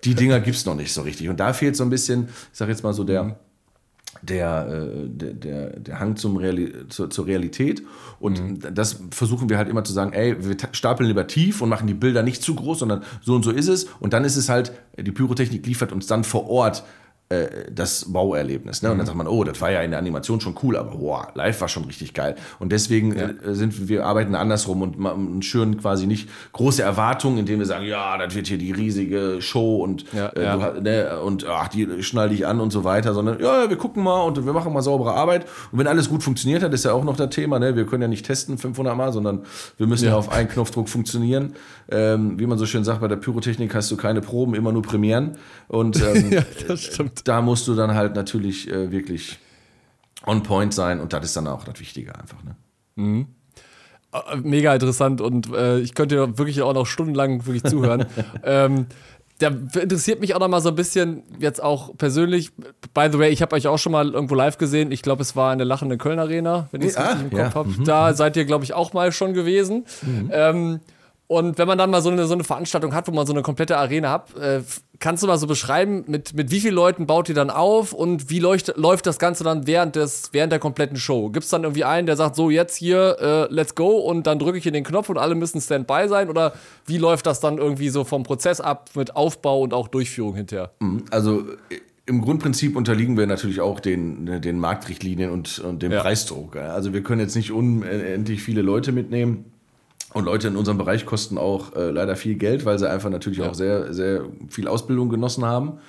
die 0.04 0.16
Dinger 0.16 0.40
gibt's 0.40 0.66
noch 0.66 0.76
nicht 0.76 0.94
so 0.94 1.02
richtig 1.02 1.30
und 1.30 1.40
da 1.40 1.54
fehlt 1.54 1.76
so 1.76 1.84
ein 1.84 1.90
bisschen 1.90 2.30
ich 2.52 2.58
sag 2.58 2.70
jetzt 2.70 2.84
mal 2.84 2.94
so 2.94 3.04
der 3.04 3.24
mhm 3.24 3.36
der, 4.22 4.68
äh, 4.68 5.08
der, 5.08 5.34
der, 5.34 5.80
der 5.80 6.00
Hang 6.00 6.16
zum 6.16 6.38
Reali 6.38 6.74
zur, 6.90 7.10
zur 7.10 7.28
Realität. 7.28 7.84
Und 8.20 8.42
mhm. 8.42 8.74
das 8.74 9.02
versuchen 9.12 9.50
wir 9.50 9.58
halt 9.58 9.70
immer 9.70 9.84
zu 9.84 9.94
sagen, 9.94 10.14
ey, 10.14 10.36
wir 10.44 10.58
stapeln 10.72 11.08
lieber 11.08 11.28
tief 11.28 11.62
und 11.62 11.70
machen 11.70 11.88
die 11.88 11.94
Bilder 11.94 12.24
nicht 12.24 12.42
zu 12.44 12.56
groß, 12.56 12.80
sondern 12.80 13.04
so 13.22 13.36
und 13.36 13.44
so 13.44 13.52
ist 13.52 13.68
es. 13.68 13.86
Und 14.00 14.14
dann 14.14 14.24
ist 14.24 14.36
es 14.36 14.50
halt, 14.50 14.72
die 14.98 15.12
Pyrotechnik 15.12 15.66
liefert 15.66 15.92
uns 15.92 16.08
dann 16.08 16.24
vor 16.24 16.50
Ort 16.50 16.84
das 17.72 18.12
Bauerlebnis. 18.12 18.82
Ne? 18.82 18.92
Und 18.92 18.98
dann 18.98 19.06
mhm. 19.06 19.08
sagt 19.08 19.18
man, 19.18 19.28
oh, 19.28 19.44
das 19.44 19.60
war 19.62 19.72
ja 19.72 19.82
in 19.82 19.92
der 19.92 20.00
Animation 20.00 20.42
schon 20.42 20.56
cool, 20.64 20.76
aber 20.76 20.98
boah, 20.98 21.28
live 21.34 21.62
war 21.62 21.68
schon 21.68 21.86
richtig 21.86 22.14
geil. 22.14 22.36
Und 22.60 22.72
deswegen 22.72 23.18
ja. 23.18 23.30
äh, 23.30 23.54
sind 23.54 23.88
wir 23.88 24.06
arbeiten 24.06 24.36
andersrum 24.36 24.82
und, 24.82 24.96
und 24.98 25.44
schüren 25.46 25.78
quasi 25.80 26.08
nicht 26.08 26.30
große 26.52 26.82
Erwartungen, 26.82 27.40
indem 27.40 27.60
wir 27.60 27.66
sagen, 27.66 27.86
ja, 27.86 28.18
das 28.18 28.36
wird 28.36 28.48
hier 28.48 28.58
die 28.58 28.72
riesige 28.72 29.42
Show 29.42 29.78
und 29.78 30.06
ja, 30.14 30.28
äh, 30.28 30.44
ja. 30.44 30.58
Du, 30.58 30.82
ne, 30.82 31.20
und 31.22 31.46
ach, 31.48 31.68
die 31.70 32.04
schnall 32.04 32.30
dich 32.30 32.46
an 32.46 32.60
und 32.60 32.72
so 32.72 32.84
weiter, 32.84 33.14
sondern 33.14 33.40
ja, 33.40 33.70
wir 33.70 33.78
gucken 33.78 34.04
mal 34.04 34.22
und 34.22 34.46
wir 34.46 34.54
machen 34.54 34.74
mal 34.74 34.82
saubere 34.82 35.14
Arbeit. 35.14 35.46
Und 35.72 35.80
wenn 35.80 35.88
alles 35.88 36.10
gut 36.10 36.24
funktioniert 36.24 36.64
hat, 36.64 36.74
ist 36.74 36.86
ja 36.86 36.94
auch 36.94 37.04
noch 37.04 37.16
das 37.16 37.30
Thema. 37.30 37.60
Ne? 37.60 37.76
Wir 37.76 37.86
können 37.86 38.02
ja 38.02 38.08
nicht 38.08 38.26
testen 38.26 38.58
500 38.58 38.96
Mal, 38.96 39.14
sondern 39.14 39.44
wir 39.78 39.88
müssen 39.88 40.06
ja, 40.06 40.16
auf 40.16 40.32
einen 40.32 40.50
Knopfdruck 40.50 40.90
funktionieren. 40.90 41.54
Ähm, 41.90 42.40
wie 42.40 42.46
man 42.46 42.58
so 42.58 42.66
schön 42.66 42.84
sagt, 42.84 43.02
bei 43.02 43.08
der 43.08 43.18
Pyrotechnik 43.18 43.74
hast 43.76 43.92
du 43.92 43.98
keine 43.98 44.22
Proben, 44.22 44.56
immer 44.56 44.72
nur 44.72 44.82
Premieren. 44.82 45.38
Und 45.68 46.02
ähm, 46.16 46.32
ja, 46.32 46.42
das 46.68 46.82
stimmt 46.82 47.21
da 47.24 47.42
musst 47.42 47.68
du 47.68 47.76
dann 47.76 47.94
halt 47.94 48.16
natürlich 48.16 48.70
äh, 48.70 48.92
wirklich 48.92 49.40
on 50.26 50.44
point 50.44 50.74
sein 50.74 51.00
und 51.00 51.14
das 51.14 51.26
ist 51.26 51.38
dann 51.38 51.48
auch 51.48 51.64
das 51.64 51.80
Wichtige 51.80 52.18
einfach. 52.18 52.44
Ne? 52.44 52.56
Mhm. 52.96 53.28
Äh, 54.14 54.38
mega 54.38 54.74
interessant 54.74 55.22
und 55.22 55.54
äh, 55.54 55.80
ich 55.80 55.96
könnte 55.96 56.16
dir 56.16 56.38
wirklich 56.38 56.62
auch 56.62 56.74
noch 56.74 56.86
stundenlang 56.86 57.46
wirklich 57.46 57.64
zuhören. 57.64 58.06
ähm, 58.44 58.88
der 59.40 59.50
interessiert 59.82 60.22
mich 60.22 60.36
auch 60.36 60.40
noch 60.40 60.48
mal 60.48 60.62
so 60.62 60.70
ein 60.70 60.76
bisschen 60.76 61.24
jetzt 61.40 61.62
auch 61.64 61.98
persönlich. 61.98 62.52
By 62.94 63.10
the 63.12 63.18
way, 63.18 63.30
ich 63.30 63.42
habe 63.42 63.56
euch 63.56 63.68
auch 63.68 63.80
schon 63.80 63.92
mal 63.92 64.12
irgendwo 64.12 64.36
live 64.36 64.58
gesehen. 64.58 64.92
Ich 64.92 65.02
glaube, 65.02 65.24
es 65.24 65.36
war 65.36 65.52
in 65.52 65.58
der 65.58 65.66
lachenden 65.66 65.98
Köln 65.98 66.20
Arena, 66.20 66.68
wenn 66.72 66.82
ich 66.82 66.90
es 66.90 67.00
richtig 67.00 67.22
im 67.22 67.30
Kopf 67.32 67.40
ja. 67.40 67.54
habe. 67.56 67.70
Mhm. 67.70 67.84
Da 67.84 68.14
seid 68.14 68.38
ihr, 68.38 68.46
glaube 68.46 68.64
ich, 68.64 68.74
auch 68.74 68.94
mal 68.94 69.12
schon 69.12 69.34
gewesen. 69.34 69.86
Mhm. 70.04 70.30
Ähm, 70.32 70.80
und 71.32 71.58
wenn 71.58 71.66
man 71.66 71.78
dann 71.78 71.90
mal 71.90 72.02
so 72.02 72.10
eine, 72.10 72.26
so 72.26 72.34
eine 72.34 72.44
Veranstaltung 72.44 72.94
hat, 72.94 73.08
wo 73.08 73.14
man 73.14 73.26
so 73.26 73.32
eine 73.32 73.42
komplette 73.42 73.78
Arena 73.78 74.10
hat, 74.10 74.36
äh, 74.36 74.64
kannst 75.00 75.24
du 75.24 75.28
mal 75.28 75.38
so 75.38 75.48
beschreiben, 75.48 76.04
mit, 76.08 76.34
mit 76.34 76.52
wie 76.52 76.60
vielen 76.60 76.76
Leuten 76.76 77.06
baut 77.06 77.30
ihr 77.30 77.36
dann 77.36 77.50
auf 77.50 77.94
und 77.94 78.30
wie 78.30 78.40
leucht, 78.40 78.74
läuft 78.76 79.06
das 79.06 79.18
Ganze 79.18 79.46
dann 79.46 79.66
während, 79.66 79.96
des, 79.96 80.32
während 80.34 80.52
der 80.52 80.60
kompletten 80.60 80.98
Show? 80.98 81.30
Gibt 81.30 81.46
es 81.46 81.50
dann 81.50 81.64
irgendwie 81.64 81.86
einen, 81.86 82.06
der 82.06 82.18
sagt, 82.18 82.36
so 82.36 82.50
jetzt 82.50 82.76
hier, 82.76 83.16
äh, 83.22 83.54
let's 83.54 83.76
go 83.76 83.92
und 84.00 84.28
dann 84.28 84.40
drücke 84.40 84.58
ich 84.58 84.66
in 84.66 84.74
den 84.74 84.84
Knopf 84.84 85.08
und 85.08 85.18
alle 85.18 85.36
müssen 85.36 85.62
Standby 85.62 86.10
sein? 86.10 86.30
Oder 86.30 86.52
wie 86.86 86.98
läuft 86.98 87.26
das 87.26 87.40
dann 87.40 87.60
irgendwie 87.60 87.88
so 87.88 88.04
vom 88.04 88.24
Prozess 88.24 88.60
ab 88.60 88.90
mit 88.96 89.16
Aufbau 89.16 89.62
und 89.62 89.74
auch 89.74 89.88
Durchführung 89.88 90.36
hinterher? 90.36 90.72
Mhm. 90.82 91.06
Also 91.12 91.46
im 92.08 92.20
Grundprinzip 92.20 92.76
unterliegen 92.76 93.16
wir 93.16 93.26
natürlich 93.26 93.62
auch 93.62 93.80
den, 93.80 94.42
den 94.42 94.60
Marktrichtlinien 94.60 95.32
und, 95.32 95.60
und 95.60 95.82
dem 95.82 95.94
ja. 95.94 96.02
Preisdruck. 96.02 96.58
Also 96.58 96.92
wir 96.92 97.04
können 97.04 97.22
jetzt 97.22 97.38
nicht 97.38 97.54
unendlich 97.54 98.44
viele 98.44 98.62
Leute 98.62 98.92
mitnehmen. 98.92 99.46
Und 100.14 100.26
Leute 100.26 100.48
in 100.48 100.58
unserem 100.58 100.78
Bereich 100.78 101.06
kosten 101.06 101.38
auch 101.38 101.76
äh, 101.76 101.90
leider 101.90 102.16
viel 102.16 102.36
Geld, 102.36 102.66
weil 102.66 102.78
sie 102.78 102.90
einfach 102.90 103.10
natürlich 103.10 103.40
ja. 103.40 103.50
auch 103.50 103.54
sehr, 103.54 103.94
sehr 103.94 104.26
viel 104.50 104.68
Ausbildung 104.68 105.10
genossen 105.10 105.46
haben. 105.46 105.80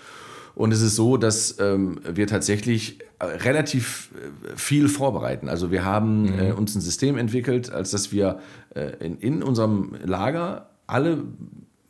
Und 0.55 0.73
es 0.73 0.83
ist 0.83 0.97
so, 0.97 1.17
dass 1.17 1.59
ähm, 1.61 2.01
wir 2.09 2.27
tatsächlich 2.27 3.01
äh, 3.19 3.25
relativ 3.25 4.11
äh, 4.15 4.57
viel 4.57 4.89
vorbereiten. 4.89 5.49
Also 5.49 5.71
wir 5.71 5.85
haben 5.85 6.25
mhm. 6.25 6.39
äh, 6.39 6.53
uns 6.53 6.75
ein 6.75 6.81
System 6.81 7.17
entwickelt, 7.17 7.73
als 7.73 7.91
dass 7.91 8.13
wir 8.13 8.39
äh, 8.75 8.93
in, 9.05 9.19
in 9.19 9.43
unserem 9.43 9.97
Lager 10.05 10.69
alle 10.87 11.25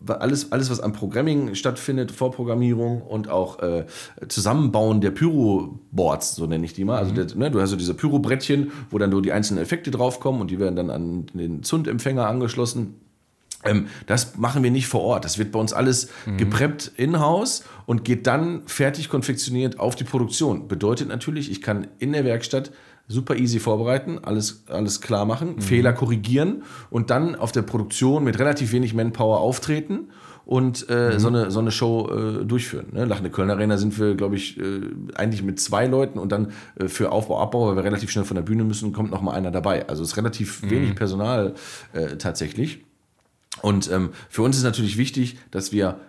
alles, 0.09 0.53
alles, 0.53 0.71
was 0.71 0.81
am 0.81 0.93
Programming 0.93 1.55
stattfindet, 1.55 2.13
Vorprogrammierung 2.13 3.03
und 3.03 3.29
auch 3.29 3.61
äh, 3.61 3.87
Zusammenbauen 4.29 5.01
der 5.01 5.11
Pyro-Boards, 5.11 6.37
so 6.37 6.47
nenne 6.47 6.65
ich 6.65 6.75
die 6.75 6.85
mal. 6.85 6.99
Also, 6.99 7.13
mhm. 7.13 7.17
der, 7.17 7.37
ne, 7.37 7.51
du 7.51 7.61
hast 7.61 7.71
so 7.71 7.77
diese 7.77 7.95
Pyro-Brettchen, 7.95 8.73
wo 8.91 8.99
dann 8.99 9.11
nur 9.11 9.23
die 9.23 9.33
einzelnen 9.33 9.63
Effekte 9.63 9.91
draufkommen 9.91 10.41
und 10.41 10.51
die 10.51 10.59
werden 10.59 10.77
dann 10.77 10.91
an 10.91 11.27
den 11.35 11.63
Zündempfänger 11.63 12.27
angeschlossen. 12.27 12.95
Ähm, 13.65 13.87
das 14.07 14.37
machen 14.37 14.63
wir 14.63 14.71
nicht 14.71 14.87
vor 14.87 15.03
Ort. 15.03 15.25
Das 15.25 15.39
wird 15.39 15.53
bei 15.53 15.59
uns 15.59 15.73
alles 15.73 16.09
mhm. 16.27 16.37
gepreppt 16.37 16.93
in-house 16.97 17.65
und 17.87 18.05
geht 18.05 18.27
dann 18.27 18.63
fertig 18.67 19.09
konfektioniert 19.09 19.79
auf 19.79 19.95
die 19.95 20.05
Produktion. 20.05 20.69
Bedeutet 20.69 21.09
natürlich, 21.09 21.51
ich 21.51 21.63
kann 21.63 21.87
in 21.99 22.13
der 22.13 22.25
Werkstatt 22.25 22.73
super 23.13 23.37
easy 23.37 23.61
vorbereiten, 23.61 24.19
alles, 24.23 24.65
alles 24.69 25.01
klar 25.01 25.25
machen, 25.25 25.57
mhm. 25.57 25.61
Fehler 25.61 25.93
korrigieren 25.93 26.63
und 26.91 27.11
dann 27.11 27.35
auf 27.35 27.53
der 27.53 27.63
Produktion 27.63 28.25
mit 28.25 28.39
relativ 28.39 28.73
wenig 28.73 28.95
Manpower 28.95 29.41
auftreten 29.41 30.09
und 30.45 30.89
äh, 30.89 31.13
mhm. 31.13 31.19
so, 31.19 31.29
eine, 31.29 31.51
so 31.51 31.61
eine 31.61 31.71
Show 31.71 32.11
äh, 32.11 32.45
durchführen. 32.45 32.87
Ne? 32.93 33.05
Lachende 33.05 33.31
Kölner 33.31 33.55
Arena 33.55 33.77
sind 33.77 33.99
wir, 33.99 34.15
glaube 34.15 34.37
ich, 34.37 34.59
äh, 34.59 34.81
eigentlich 35.15 35.43
mit 35.43 35.61
zwei 35.61 35.87
Leuten 35.87 36.19
und 36.19 36.33
dann 36.33 36.53
äh, 36.77 36.89
für 36.89 37.13
Aufbau, 37.13 37.41
Abbau, 37.41 37.69
weil 37.69 37.77
wir 37.77 37.85
relativ 37.85 38.11
schnell 38.11 38.25
von 38.25 38.35
der 38.35 38.43
Bühne 38.43 38.65
müssen, 38.65 38.93
kommt 38.93 39.11
noch 39.11 39.23
mal 39.23 39.33
einer 39.33 39.51
dabei. 39.51 39.89
Also 39.89 40.03
es 40.03 40.11
ist 40.11 40.17
relativ 40.17 40.63
mhm. 40.63 40.71
wenig 40.71 40.95
Personal 40.95 41.55
äh, 41.93 42.17
tatsächlich. 42.17 42.85
Und 43.61 43.91
ähm, 43.91 44.11
für 44.29 44.43
uns 44.43 44.57
ist 44.57 44.65
natürlich 44.65 44.97
wichtig, 44.97 45.37
dass 45.51 45.73
wir 45.73 46.01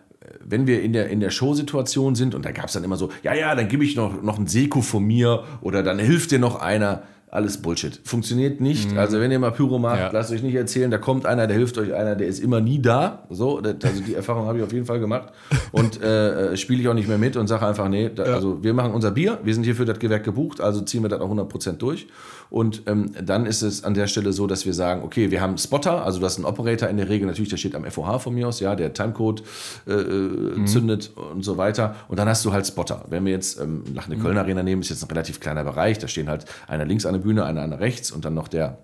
wenn 0.43 0.67
wir 0.67 0.81
in 0.81 0.93
der, 0.93 1.09
in 1.09 1.19
der 1.19 1.29
Showsituation 1.29 2.15
sind 2.15 2.35
und 2.35 2.45
da 2.45 2.51
gab 2.51 2.65
es 2.65 2.73
dann 2.73 2.83
immer 2.83 2.97
so, 2.97 3.09
ja, 3.23 3.33
ja, 3.33 3.55
dann 3.55 3.67
gebe 3.67 3.83
ich 3.83 3.95
noch, 3.95 4.21
noch 4.21 4.39
ein 4.39 4.47
Seko 4.47 4.81
von 4.81 5.03
mir 5.03 5.43
oder 5.61 5.83
dann 5.83 5.99
hilft 5.99 6.31
dir 6.31 6.39
noch 6.39 6.61
einer. 6.61 7.03
Alles 7.33 7.63
Bullshit. 7.63 7.99
Funktioniert 8.03 8.61
nicht. 8.61 8.91
Mhm. 8.91 8.99
Also 8.99 9.19
wenn 9.19 9.31
ihr 9.31 9.39
mal 9.39 9.49
Pyro 9.49 9.79
macht, 9.79 9.97
ja. 9.97 10.11
lasst 10.11 10.31
euch 10.31 10.43
nicht 10.43 10.53
erzählen, 10.53 10.91
da 10.91 10.99
kommt 10.99 11.25
einer, 11.25 11.47
der 11.47 11.57
hilft 11.57 11.79
euch 11.79 11.91
einer, 11.91 12.15
der 12.15 12.27
ist 12.27 12.37
immer 12.37 12.61
nie 12.61 12.79
da. 12.79 13.23
So, 13.31 13.57
also 13.57 14.03
die 14.05 14.13
Erfahrung 14.13 14.45
habe 14.45 14.59
ich 14.59 14.63
auf 14.63 14.71
jeden 14.71 14.85
Fall 14.85 14.99
gemacht. 14.99 15.33
Und 15.71 15.99
äh, 15.99 16.51
äh, 16.51 16.57
spiele 16.57 16.81
ich 16.81 16.87
auch 16.87 16.93
nicht 16.93 17.07
mehr 17.07 17.17
mit 17.17 17.35
und 17.35 17.47
sage 17.47 17.65
einfach, 17.65 17.89
nee, 17.89 18.11
da, 18.13 18.27
ja. 18.27 18.33
also 18.35 18.63
wir 18.63 18.75
machen 18.75 18.91
unser 18.91 19.09
Bier, 19.09 19.39
wir 19.43 19.55
sind 19.55 19.63
hier 19.63 19.73
für 19.73 19.85
das 19.85 19.97
Gewerk 19.97 20.23
gebucht, 20.23 20.61
also 20.61 20.81
ziehen 20.81 21.01
wir 21.01 21.09
das 21.09 21.21
auch 21.21 21.31
100% 21.31 21.77
durch. 21.77 22.05
Und 22.49 22.83
ähm, 22.87 23.11
dann 23.23 23.45
ist 23.45 23.61
es 23.61 23.83
an 23.83 23.93
der 23.93 24.07
Stelle 24.07 24.33
so, 24.33 24.47
dass 24.47 24.65
wir 24.65 24.73
sagen, 24.73 25.03
okay, 25.03 25.31
wir 25.31 25.41
haben 25.41 25.57
Spotter, 25.57 26.05
also 26.05 26.19
du 26.19 26.25
hast 26.25 26.37
einen 26.37 26.45
Operator 26.45 26.89
in 26.89 26.97
der 26.97 27.09
Regel, 27.09 27.27
natürlich, 27.27 27.49
der 27.49 27.57
steht 27.57 27.75
am 27.75 27.85
FOH 27.85 28.19
von 28.19 28.33
mir 28.33 28.47
aus, 28.47 28.59
ja, 28.59 28.75
der 28.75 28.93
Timecode 28.93 29.43
äh, 29.87 29.91
äh, 29.91 30.57
mhm. 30.57 30.67
zündet 30.67 31.11
und 31.15 31.43
so 31.43 31.57
weiter. 31.57 31.95
Und 32.07 32.19
dann 32.19 32.29
hast 32.29 32.45
du 32.45 32.53
halt 32.53 32.67
Spotter. 32.67 33.05
Wenn 33.09 33.25
wir 33.25 33.31
jetzt 33.31 33.59
ähm, 33.59 33.83
nach 33.93 34.07
einer 34.07 34.17
mhm. 34.17 34.23
Köln 34.23 34.37
Arena 34.37 34.63
nehmen, 34.63 34.81
ist 34.81 34.89
jetzt 34.89 35.03
ein 35.03 35.09
relativ 35.09 35.39
kleiner 35.39 35.63
Bereich, 35.63 35.99
da 35.99 36.07
stehen 36.07 36.29
halt 36.29 36.45
einer 36.67 36.85
links 36.85 37.05
an 37.05 37.13
der 37.13 37.21
Bühne, 37.21 37.45
einer, 37.45 37.61
einer 37.61 37.79
rechts 37.79 38.11
und 38.11 38.25
dann 38.25 38.33
noch 38.33 38.47
der 38.47 38.77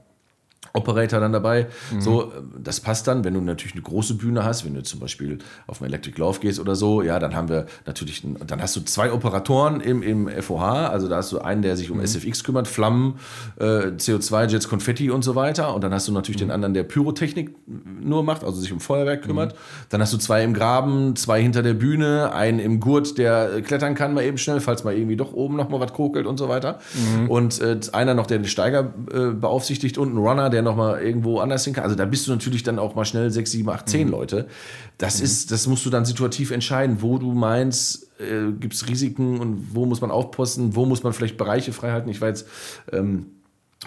Operator 0.73 1.19
dann 1.19 1.33
dabei. 1.33 1.67
Mhm. 1.91 2.01
So, 2.01 2.31
das 2.57 2.79
passt 2.79 3.07
dann, 3.07 3.23
wenn 3.23 3.33
du 3.33 3.41
natürlich 3.41 3.73
eine 3.73 3.81
große 3.81 4.15
Bühne 4.15 4.43
hast, 4.43 4.65
wenn 4.65 4.73
du 4.73 4.83
zum 4.83 4.99
Beispiel 4.99 5.39
auf 5.67 5.81
ein 5.81 5.85
Electric 5.85 6.19
Love 6.19 6.39
gehst 6.39 6.59
oder 6.59 6.75
so, 6.75 7.01
ja, 7.01 7.19
dann 7.19 7.35
haben 7.35 7.49
wir 7.49 7.65
natürlich, 7.85 8.23
dann 8.45 8.61
hast 8.61 8.75
du 8.75 8.81
zwei 8.81 9.11
Operatoren 9.11 9.81
im, 9.81 10.03
im 10.03 10.29
FOH, 10.29 10.61
also 10.61 11.07
da 11.07 11.17
hast 11.17 11.31
du 11.31 11.39
einen, 11.39 11.61
der 11.61 11.75
sich 11.75 11.89
um 11.89 11.97
mhm. 11.97 12.05
SFX 12.05 12.43
kümmert, 12.43 12.67
Flammen, 12.67 13.15
äh, 13.59 13.63
CO2, 13.63 14.47
Jets, 14.47 14.69
Konfetti 14.69 15.09
und 15.09 15.23
so 15.23 15.35
weiter 15.35 15.73
und 15.73 15.83
dann 15.83 15.93
hast 15.93 16.07
du 16.07 16.11
natürlich 16.11 16.39
mhm. 16.41 16.47
den 16.47 16.51
anderen, 16.51 16.73
der 16.73 16.83
Pyrotechnik 16.83 17.55
nur 17.65 18.23
macht, 18.23 18.43
also 18.43 18.59
sich 18.59 18.71
um 18.71 18.79
Feuerwerk 18.79 19.23
kümmert. 19.23 19.53
Mhm. 19.53 19.57
Dann 19.89 20.01
hast 20.01 20.13
du 20.13 20.17
zwei 20.17 20.43
im 20.43 20.53
Graben, 20.53 21.15
zwei 21.15 21.41
hinter 21.41 21.63
der 21.63 21.73
Bühne, 21.73 22.31
einen 22.31 22.59
im 22.59 22.79
Gurt, 22.79 23.17
der 23.17 23.61
klettern 23.61 23.95
kann 23.95 24.13
mal 24.13 24.23
eben 24.23 24.37
schnell, 24.37 24.59
falls 24.59 24.83
mal 24.83 24.93
irgendwie 24.93 25.15
doch 25.15 25.33
oben 25.33 25.55
noch 25.55 25.69
mal 25.69 25.79
was 25.79 25.93
kokelt 25.93 26.27
und 26.27 26.37
so 26.37 26.47
weiter. 26.47 26.79
Mhm. 26.93 27.29
Und 27.29 27.59
äh, 27.59 27.79
einer 27.91 28.13
noch, 28.13 28.27
der 28.27 28.37
den 28.37 28.47
Steiger 28.47 28.93
äh, 29.11 29.31
beaufsichtigt 29.31 29.97
und 29.97 30.13
ein 30.13 30.17
Runner, 30.17 30.48
der 30.51 30.59
der 30.59 30.69
nochmal 30.69 31.01
irgendwo 31.01 31.39
anders 31.39 31.63
hin 31.63 31.73
kann. 31.73 31.85
Also 31.85 31.95
da 31.95 32.05
bist 32.05 32.27
du 32.27 32.31
natürlich 32.31 32.63
dann 32.63 32.79
auch 32.79 32.93
mal 32.93 33.05
schnell 33.05 33.31
sechs, 33.31 33.51
sieben, 33.51 33.69
acht, 33.69 33.87
zehn 33.87 34.07
mhm. 34.07 34.11
Leute. 34.11 34.47
Das 34.97 35.19
mhm. 35.19 35.25
ist, 35.25 35.51
das 35.51 35.67
musst 35.67 35.85
du 35.85 35.89
dann 35.89 36.05
situativ 36.05 36.51
entscheiden, 36.51 37.01
wo 37.01 37.17
du 37.17 37.31
meinst, 37.31 38.09
äh, 38.19 38.51
gibt 38.51 38.73
es 38.73 38.87
Risiken 38.87 39.39
und 39.39 39.73
wo 39.73 39.85
muss 39.85 40.01
man 40.01 40.11
aufposten, 40.11 40.75
wo 40.75 40.85
muss 40.85 41.03
man 41.03 41.13
vielleicht 41.13 41.37
Bereiche 41.37 41.71
frei 41.71 41.91
halten. 41.91 42.09
Ich 42.09 42.19
war 42.19 42.27
jetzt 42.27 42.45
ähm, 42.91 43.27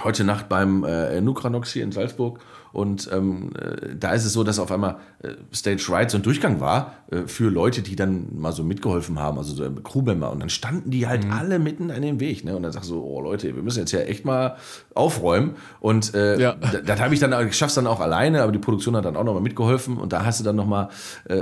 heute 0.02 0.24
Nacht 0.24 0.48
beim 0.48 0.84
äh, 0.84 1.20
Nukranox 1.20 1.72
hier 1.72 1.84
in 1.84 1.92
Salzburg 1.92 2.40
und 2.72 3.10
ähm, 3.12 3.50
äh, 3.58 3.94
da 3.98 4.12
ist 4.12 4.24
es 4.24 4.32
so, 4.32 4.44
dass 4.44 4.58
auf 4.58 4.72
einmal 4.72 4.96
äh, 5.22 5.28
Stage 5.54 5.84
Right 5.90 6.10
so 6.10 6.18
ein 6.18 6.22
Durchgang 6.22 6.60
war 6.60 6.94
äh, 7.10 7.26
für 7.26 7.50
Leute, 7.50 7.82
die 7.82 7.96
dann 7.96 8.28
mal 8.34 8.52
so 8.52 8.64
mitgeholfen 8.64 9.18
haben, 9.18 9.38
also 9.38 9.54
so 9.54 9.70
Crewmember. 9.70 10.32
Und 10.32 10.40
dann 10.40 10.48
standen 10.48 10.90
die 10.90 11.06
halt 11.06 11.24
mhm. 11.24 11.32
alle 11.32 11.58
mitten 11.58 11.90
an 11.90 12.02
dem 12.02 12.18
Weg. 12.18 12.44
Ne? 12.44 12.56
Und 12.56 12.62
dann 12.62 12.72
sagst 12.72 12.90
du 12.90 12.94
so, 12.94 13.04
oh 13.04 13.20
Leute, 13.20 13.54
wir 13.54 13.62
müssen 13.62 13.80
jetzt 13.80 13.92
ja 13.92 14.00
echt 14.00 14.24
mal 14.24 14.56
aufräumen. 14.94 15.56
Und 15.80 16.14
äh, 16.14 16.40
ja. 16.40 16.54
das, 16.54 16.82
das 16.84 17.00
habe 17.00 17.14
ich 17.14 17.20
dann, 17.20 17.46
ich 17.46 17.56
schaff's 17.56 17.74
dann 17.74 17.86
auch 17.86 18.00
alleine, 18.00 18.42
aber 18.42 18.52
die 18.52 18.58
Produktion 18.58 18.96
hat 18.96 19.04
dann 19.04 19.16
auch 19.16 19.24
nochmal 19.24 19.42
mitgeholfen. 19.42 19.98
Und 19.98 20.12
da 20.12 20.24
hast 20.24 20.40
du 20.40 20.44
dann 20.44 20.56
nochmal 20.56 20.88
äh, 21.28 21.36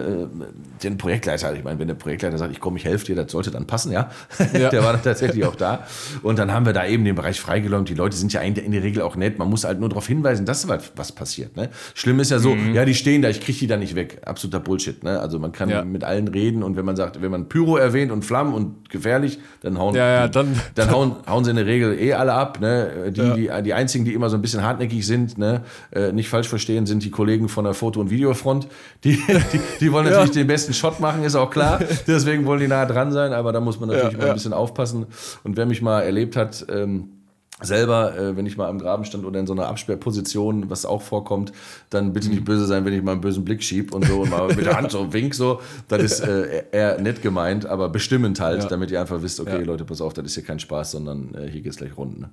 den 0.83 0.99
Projektleiter. 0.99 1.55
Ich 1.55 1.63
meine, 1.63 1.79
wenn 1.79 1.89
der 1.89 1.95
Projektleiter 1.95 2.39
sagt, 2.39 2.53
ich 2.53 2.61
komme, 2.61 2.79
ich 2.79 2.85
helfe 2.85 3.07
dir, 3.07 3.15
das 3.15 3.31
sollte 3.31 3.53
dann 3.53 3.67
passen, 3.67 3.93
ja. 3.93 4.11
ja. 4.53 4.69
der 4.71 4.83
war 4.83 4.93
dann 4.93 5.03
tatsächlich 5.03 5.45
auch 5.45 5.55
da. 5.55 5.87
Und 6.23 6.41
dann 6.41 6.53
haben 6.53 6.67
wir 6.67 6.73
da 6.73 6.87
eben 6.87 7.05
den 7.05 7.15
Bereich 7.15 7.41
freigeräumt. 7.41 7.89
Die 7.89 7.95
Leute 7.95 8.17
sind 8.17 8.33
ja 8.33 8.41
in 8.41 8.73
der 8.73 8.83
Regel 8.83 9.03
auch 9.03 9.15
nett. 9.15 9.39
Man 9.39 9.49
muss 9.49 9.63
halt 9.63 9.79
nur 9.79 9.89
darauf 9.89 10.09
hinweisen, 10.09 10.45
dass 10.45 10.67
was 10.69 11.13
passiert 11.13 11.20
passiert. 11.21 11.55
Ne? 11.55 11.69
Schlimm 11.95 12.19
ist 12.19 12.31
ja 12.31 12.39
so, 12.39 12.55
mhm. 12.55 12.75
ja, 12.75 12.87
die 12.87 12.95
stehen 12.95 13.21
da, 13.21 13.29
ich 13.29 13.41
kriege 13.41 13.59
die 13.59 13.67
da 13.67 13.77
nicht 13.77 13.95
weg. 13.95 14.23
Absoluter 14.25 14.59
Bullshit. 14.59 15.05
Ne? 15.05 15.21
Also 15.21 15.39
man 15.39 15.53
kann 15.53 15.69
ja. 15.69 15.85
mit 15.85 16.03
allen 16.03 16.29
reden 16.29 16.63
und 16.63 16.77
wenn 16.77 16.87
man 16.87 16.97
sagt, 16.97 17.21
wenn 17.21 17.31
man 17.31 17.49
Pyro 17.49 17.77
erwähnt 17.77 18.11
und 18.11 18.25
Flammen 18.25 18.55
und 18.55 18.89
gefährlich, 18.89 19.39
dann 19.61 19.79
hauen, 19.79 19.95
ja, 19.95 20.09
ja, 20.09 20.29
dann, 20.29 20.59
dann 20.75 20.91
hauen, 20.91 21.17
hauen 21.27 21.45
sie 21.45 21.51
in 21.51 21.57
der 21.57 21.67
Regel 21.67 22.01
eh 22.01 22.15
alle 22.15 22.33
ab. 22.33 22.59
Ne? 22.59 23.13
Die, 23.15 23.35
die, 23.35 23.63
die 23.63 23.75
einzigen, 23.75 24.07
die 24.07 24.15
immer 24.15 24.31
so 24.31 24.37
ein 24.37 24.43
bisschen 24.43 24.63
hartnäckig 24.63 25.07
sind, 25.07 25.37
ne? 25.37 25.63
Äh, 25.93 26.13
nicht 26.13 26.31
falsch 26.31 26.49
verstehen, 26.49 26.87
sind 26.87 27.05
die 27.05 27.11
Kollegen 27.11 27.51
von 27.51 27.65
der 27.65 27.75
Foto- 27.75 28.01
und 28.01 28.11
Videofront. 28.11 28.67
Die, 29.05 29.17
die, 29.17 29.61
die 29.81 29.93
wollen 29.93 30.07
natürlich 30.07 30.31
den 30.31 30.47
besten 30.47 30.73
Shot 30.73 31.01
machen, 31.01 31.23
ist 31.23 31.35
auch 31.35 31.51
klar. 31.51 31.81
Deswegen 32.07 32.47
wollen 32.47 32.61
die 32.61 32.69
nah 32.69 32.87
dran 32.87 33.13
sein, 33.13 33.35
aber 33.35 33.53
da 33.53 33.61
muss 33.61 33.79
man 33.79 33.91
natürlich 33.91 34.17
mal 34.17 34.29
ein 34.29 34.35
bisschen 34.35 34.55
aufpassen. 34.55 35.07
Und 35.45 35.57
wer 35.59 35.67
mich 35.67 35.83
mal 35.83 36.01
erlebt 36.01 36.37
hat, 36.37 36.65
ähm, 36.71 37.20
selber, 37.63 38.17
äh, 38.17 38.37
wenn 38.37 38.47
ich 38.47 38.57
mal 38.57 38.69
am 38.69 38.79
Graben 38.79 39.05
stand 39.05 39.25
oder 39.25 39.41
in 39.41 39.47
so 39.47 39.53
einer 39.53 39.67
Absperrposition, 39.69 40.71
was 40.71 40.87
auch 40.87 41.03
vorkommt, 41.03 41.53
dann 41.91 42.13
bitte 42.13 42.29
nicht 42.29 42.45
böse 42.45 42.67
sein, 42.67 42.85
wenn 42.85 42.93
ich 42.93 43.03
mal 43.03 43.13
einen 43.13 43.21
bösen 43.21 43.45
Blick 43.45 43.63
schieb 43.63 43.95
und 43.95 44.05
so 44.05 44.21
und 44.21 44.31
mal 44.31 44.49
mit 44.49 44.67
der 44.67 44.77
Hand 44.77 44.91
so 44.91 45.13
wink 45.13 45.35
so. 45.35 45.61
Das 45.89 46.03
ist 46.03 46.21
äh, 46.21 46.65
eher 46.73 47.01
nett 47.01 47.23
gemeint, 47.23 47.67
aber 47.67 47.89
bestimmend 47.89 48.41
halt, 48.41 48.63
ja. 48.63 48.69
damit 48.69 48.91
ihr 48.91 49.01
einfach 49.01 49.23
wisst, 49.23 49.41
okay, 49.41 49.59
ja. 49.59 49.65
Leute, 49.65 49.85
pass 49.85 50.01
auf, 50.01 50.13
das 50.13 50.27
ist 50.27 50.35
hier 50.35 50.45
kein 50.45 50.59
Spaß, 50.59 50.93
sondern 50.93 51.35
äh, 51.35 51.51
hier 51.51 51.61
geht's 51.61 51.77
gleich 51.77 51.97
rund. 51.97 52.21
Ne? 52.21 52.31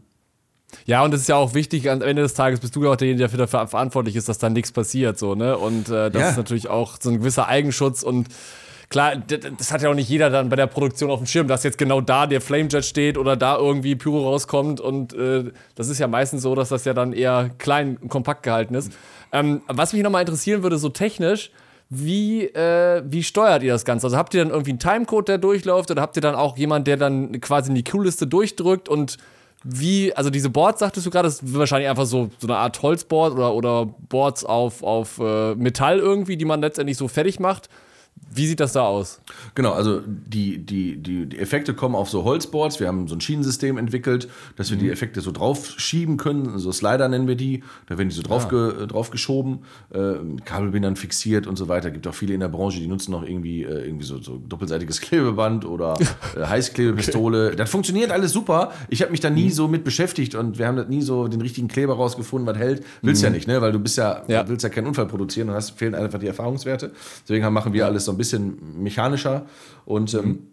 Ja, 0.86 1.04
und 1.04 1.14
es 1.14 1.22
ist 1.22 1.30
ja 1.30 1.36
auch 1.36 1.54
wichtig, 1.54 1.90
am 1.90 2.02
Ende 2.02 2.22
des 2.22 2.34
Tages 2.34 2.60
bist 2.60 2.76
du 2.76 2.88
auch 2.90 2.96
derjenige, 2.96 3.28
der 3.28 3.38
dafür 3.38 3.68
verantwortlich 3.68 4.16
ist, 4.16 4.28
dass 4.30 4.38
da 4.38 4.50
nichts 4.50 4.72
passiert, 4.72 5.18
so, 5.18 5.36
ne? 5.36 5.58
Und 5.58 5.90
äh, 5.90 6.12
das 6.12 6.22
ja. 6.22 6.30
ist 6.30 6.38
natürlich 6.38 6.68
auch 6.70 6.98
so 7.00 7.10
ein 7.10 7.20
gewisser 7.20 7.48
Eigenschutz 7.48 8.04
und 8.04 8.28
klar, 8.90 9.16
das 9.18 9.72
hat 9.72 9.82
ja 9.82 9.90
auch 9.90 9.96
nicht 9.96 10.10
jeder 10.10 10.30
dann 10.30 10.50
bei 10.50 10.56
der 10.56 10.68
Produktion 10.68 11.12
auf 11.12 11.20
dem 11.20 11.28
Schirm, 11.28 11.48
dass 11.48 11.64
jetzt 11.64 11.78
genau 11.78 12.02
da 12.02 12.28
der 12.28 12.42
Flamejet 12.42 12.86
steht 12.86 13.18
oder 13.18 13.36
da 13.36 13.58
irgendwie 13.58 13.96
Pyro 13.96 14.24
rauskommt. 14.24 14.80
Und 14.80 15.14
äh, 15.14 15.46
das 15.76 15.90
ist 15.90 16.00
ja 16.00 16.08
meistens 16.08 16.44
so, 16.44 16.56
dass 16.56 16.70
das 16.70 16.86
ja 16.86 16.94
dann 16.94 17.14
eher 17.14 17.52
klein 17.58 17.98
und 18.02 18.10
kompakt 18.10 18.44
gehalten 18.44 18.76
ist. 18.76 18.92
Ähm, 19.32 19.62
was 19.68 19.94
mich 19.94 20.04
nochmal 20.04 20.22
interessieren 20.22 20.64
würde, 20.64 20.78
so 20.78 20.90
technisch, 20.90 21.52
wie, 21.90 22.46
äh, 22.46 23.02
wie 23.06 23.24
steuert 23.24 23.64
ihr 23.64 23.72
das 23.72 23.86
Ganze? 23.86 24.08
Also 24.08 24.18
habt 24.18 24.34
ihr 24.34 24.44
dann 24.44 24.52
irgendwie 24.52 24.72
einen 24.72 24.80
Timecode, 24.80 25.28
der 25.30 25.38
durchläuft, 25.38 25.90
oder 25.92 26.02
habt 26.02 26.16
ihr 26.18 26.22
dann 26.22 26.36
auch 26.36 26.58
jemanden, 26.58 26.86
der 26.86 26.98
dann 26.98 27.40
quasi 27.40 27.70
in 27.70 27.76
die 27.76 27.84
Queue-Liste 27.84 28.28
durchdrückt 28.28 28.90
und 28.90 29.18
wie, 29.64 30.14
also 30.16 30.30
diese 30.30 30.50
Boards, 30.50 30.80
sagtest 30.80 31.06
du 31.06 31.10
gerade, 31.10 31.28
das 31.28 31.42
ist 31.42 31.58
wahrscheinlich 31.58 31.90
einfach 31.90 32.06
so, 32.06 32.30
so 32.38 32.48
eine 32.48 32.58
Art 32.58 32.82
Holzboard 32.82 33.34
oder, 33.34 33.54
oder 33.54 33.86
Boards 33.86 34.46
auf, 34.46 34.84
auf 34.84 35.20
äh, 35.20 35.56
Metall 35.56 36.00
irgendwie, 36.00 36.38
die 36.38 36.46
man 36.46 36.62
letztendlich 36.62 36.98
so 36.98 37.08
fertig 37.08 37.40
macht. 37.40 37.70
Wie 38.38 38.46
sieht 38.46 38.60
das 38.60 38.74
da 38.74 38.84
aus? 38.84 39.20
Genau, 39.56 39.74
also 39.74 40.02
die, 40.06 40.60
die, 40.60 40.98
die, 40.98 41.26
die 41.26 41.40
Effekte 41.40 41.74
kommen 41.74 41.96
auf 41.96 42.10
so 42.10 42.24
Holzboards. 42.24 42.80
Wir 42.80 42.88
haben 42.88 43.08
so 43.08 43.16
ein 43.16 43.22
Schienensystem 43.22 43.78
entwickelt, 43.78 44.28
dass 44.56 44.70
wir 44.70 44.78
mhm. 44.78 44.82
die 44.82 44.90
Effekte 44.92 45.22
so 45.22 45.32
drauf 45.32 45.74
schieben 45.78 46.18
können. 46.18 46.60
So 46.60 46.72
Slider 46.72 47.10
nennen 47.10 47.28
wir 47.28 47.36
die. 47.36 47.64
Da 47.88 47.98
werden 47.98 48.10
die 48.10 48.16
so 48.16 48.22
drauf, 48.22 48.44
ja. 48.52 48.58
Ah. 48.58 48.72
ge, 48.72 48.88
drauf 48.88 49.10
geschoben, 49.10 49.60
äh, 49.92 50.14
Kabelbindern 50.46 50.96
fixiert 50.96 51.48
und 51.48 51.56
so 51.56 51.68
weiter. 51.68 51.90
Gibt 51.90 52.08
auch 52.08 52.14
viele 52.14 52.34
in 52.34 52.40
der 52.40 52.48
Branche, 52.48 52.80
die 52.80 52.88
nutzen 52.88 53.12
noch 53.12 53.24
irgendwie, 53.24 53.64
äh, 53.64 53.86
irgendwie 53.86 54.06
so, 54.06 54.22
so 54.22 54.38
doppelseitiges 54.38 55.02
Klebeband 55.02 55.66
oder 55.66 55.98
äh, 56.36 56.46
Heißklebepistole. 56.46 57.48
Okay. 57.48 57.56
Das 57.56 57.70
funktioniert 57.70 58.12
alles 58.12 58.32
super. 58.32 58.72
Ich 58.90 59.02
habe 59.02 59.12
mich 59.12 59.20
da 59.20 59.30
nie 59.30 59.46
mhm. 59.46 59.52
so 59.52 59.68
mit 59.68 59.84
beschäftigt 59.84 60.36
und 60.36 60.60
wir 60.60 60.68
haben 60.68 60.78
das 60.78 60.88
nie 60.88 61.02
so 61.02 61.28
den 61.28 61.42
richtigen 61.42 61.68
Kleber 61.68 61.96
rausgefunden, 61.96 62.48
was 62.48 62.58
hält. 62.58 62.84
Willst 63.02 63.22
mhm. 63.22 63.26
ja 63.26 63.30
nicht, 63.32 63.48
ne? 63.48 63.62
Weil 63.62 63.72
du 63.72 63.80
bist 63.80 63.98
ja, 63.98 64.24
ja. 64.28 64.48
willst 64.48 64.64
ja 64.64 64.70
keinen 64.70 64.88
Unfall 64.88 65.08
produzieren 65.08 65.50
und 65.50 65.56
hast 65.56 65.72
fehlen 65.72 65.96
einfach 65.96 66.20
die 66.20 66.28
Erfahrungswerte. 66.28 66.92
Deswegen 67.24 67.52
machen 67.52 67.74
wir 67.74 67.86
alles 67.86 68.06
so 68.08 68.12
ein 68.12 68.18
bisschen 68.18 68.82
mechanischer 68.82 69.46
und 69.86 70.14
ähm, 70.16 70.48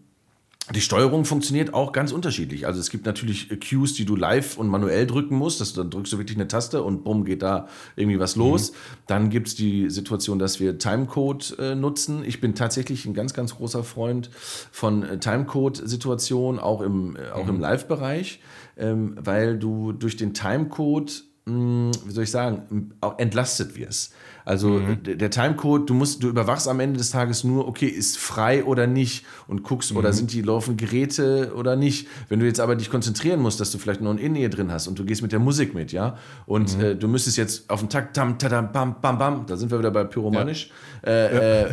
die 0.72 0.80
Steuerung 0.80 1.26
funktioniert 1.26 1.74
auch 1.74 1.92
ganz 1.92 2.10
unterschiedlich. 2.10 2.66
Also 2.66 2.80
es 2.80 2.88
gibt 2.88 3.04
natürlich 3.04 3.50
Cues, 3.60 3.92
die 3.92 4.06
du 4.06 4.16
live 4.16 4.56
und 4.56 4.68
manuell 4.68 5.06
drücken 5.06 5.36
musst. 5.36 5.60
Das, 5.60 5.74
dann 5.74 5.90
drückst 5.90 6.14
du 6.14 6.18
wirklich 6.18 6.38
eine 6.38 6.48
Taste 6.48 6.82
und 6.82 7.04
bumm, 7.04 7.26
geht 7.26 7.42
da 7.42 7.68
irgendwie 7.96 8.18
was 8.18 8.34
los. 8.34 8.70
Mhm. 8.70 8.76
Dann 9.06 9.30
gibt 9.30 9.48
es 9.48 9.54
die 9.56 9.90
Situation, 9.90 10.38
dass 10.38 10.60
wir 10.60 10.78
Timecode 10.78 11.58
äh, 11.58 11.74
nutzen. 11.74 12.24
Ich 12.24 12.40
bin 12.40 12.54
tatsächlich 12.54 13.04
ein 13.04 13.12
ganz, 13.12 13.34
ganz 13.34 13.56
großer 13.56 13.84
Freund 13.84 14.30
von 14.72 15.02
äh, 15.02 15.20
Timecode-Situationen, 15.20 16.58
auch 16.58 16.80
im, 16.80 17.16
äh, 17.16 17.30
auch 17.32 17.44
mhm. 17.44 17.56
im 17.56 17.60
Live-Bereich, 17.60 18.40
ähm, 18.78 19.16
weil 19.20 19.58
du 19.58 19.92
durch 19.92 20.16
den 20.16 20.32
Timecode, 20.32 21.24
wie 21.46 22.11
soll 22.11 22.24
ich 22.24 22.30
sagen, 22.30 22.92
auch 23.02 23.18
entlastet 23.18 23.76
wirst. 23.76 24.14
Also 24.46 24.70
mhm. 24.70 25.02
der 25.02 25.30
Timecode, 25.30 25.88
du 25.88 25.94
musst, 25.94 26.22
du 26.22 26.28
überwachst 26.28 26.68
am 26.68 26.80
Ende 26.80 26.98
des 26.98 27.11
Tages 27.11 27.44
nur, 27.44 27.68
okay, 27.68 27.87
ist 27.87 28.16
frei 28.16 28.64
oder 28.64 28.87
nicht 28.87 29.26
und 29.46 29.62
guckst, 29.62 29.92
mhm. 29.92 29.98
oder 29.98 30.12
sind 30.14 30.33
die 30.33 30.40
laufen 30.40 30.78
Geräte 30.78 31.52
oder 31.54 31.76
nicht. 31.76 32.09
Wenn 32.28 32.40
du 32.40 32.46
jetzt 32.46 32.61
aber 32.61 32.76
dich 32.76 32.90
konzentrieren 32.90 33.40
musst, 33.40 33.61
dass 33.61 33.70
du 33.72 33.78
vielleicht 33.78 34.00
noch 34.00 34.11
ein 34.11 34.18
In-Ear 34.18 34.48
drin 34.48 34.72
hast 34.72 34.87
und 34.87 34.98
du 34.98 35.04
gehst 35.04 35.20
mit 35.20 35.33
der 35.33 35.38
Musik 35.38 35.74
mit, 35.74 35.92
ja, 35.92 36.16
und 36.46 36.78
mhm. 36.78 36.85
äh, 36.85 36.94
du 36.94 37.09
müsstest 37.09 37.37
jetzt 37.37 37.68
auf 37.68 37.80
den 37.80 37.90
Takt, 37.90 38.16
tam, 38.16 38.38
tadam, 38.38 38.72
bam, 38.72 39.00
bam, 39.02 39.18
bam, 39.18 39.46
da 39.46 39.57
sind 39.57 39.70
wir 39.70 39.78
wieder 39.78 39.90
bei 39.90 40.04
Pyromanisch, 40.04 40.70
ja. 41.04 41.11
Äh, 41.11 41.35
ja. 41.35 41.40
Äh, 41.40 41.70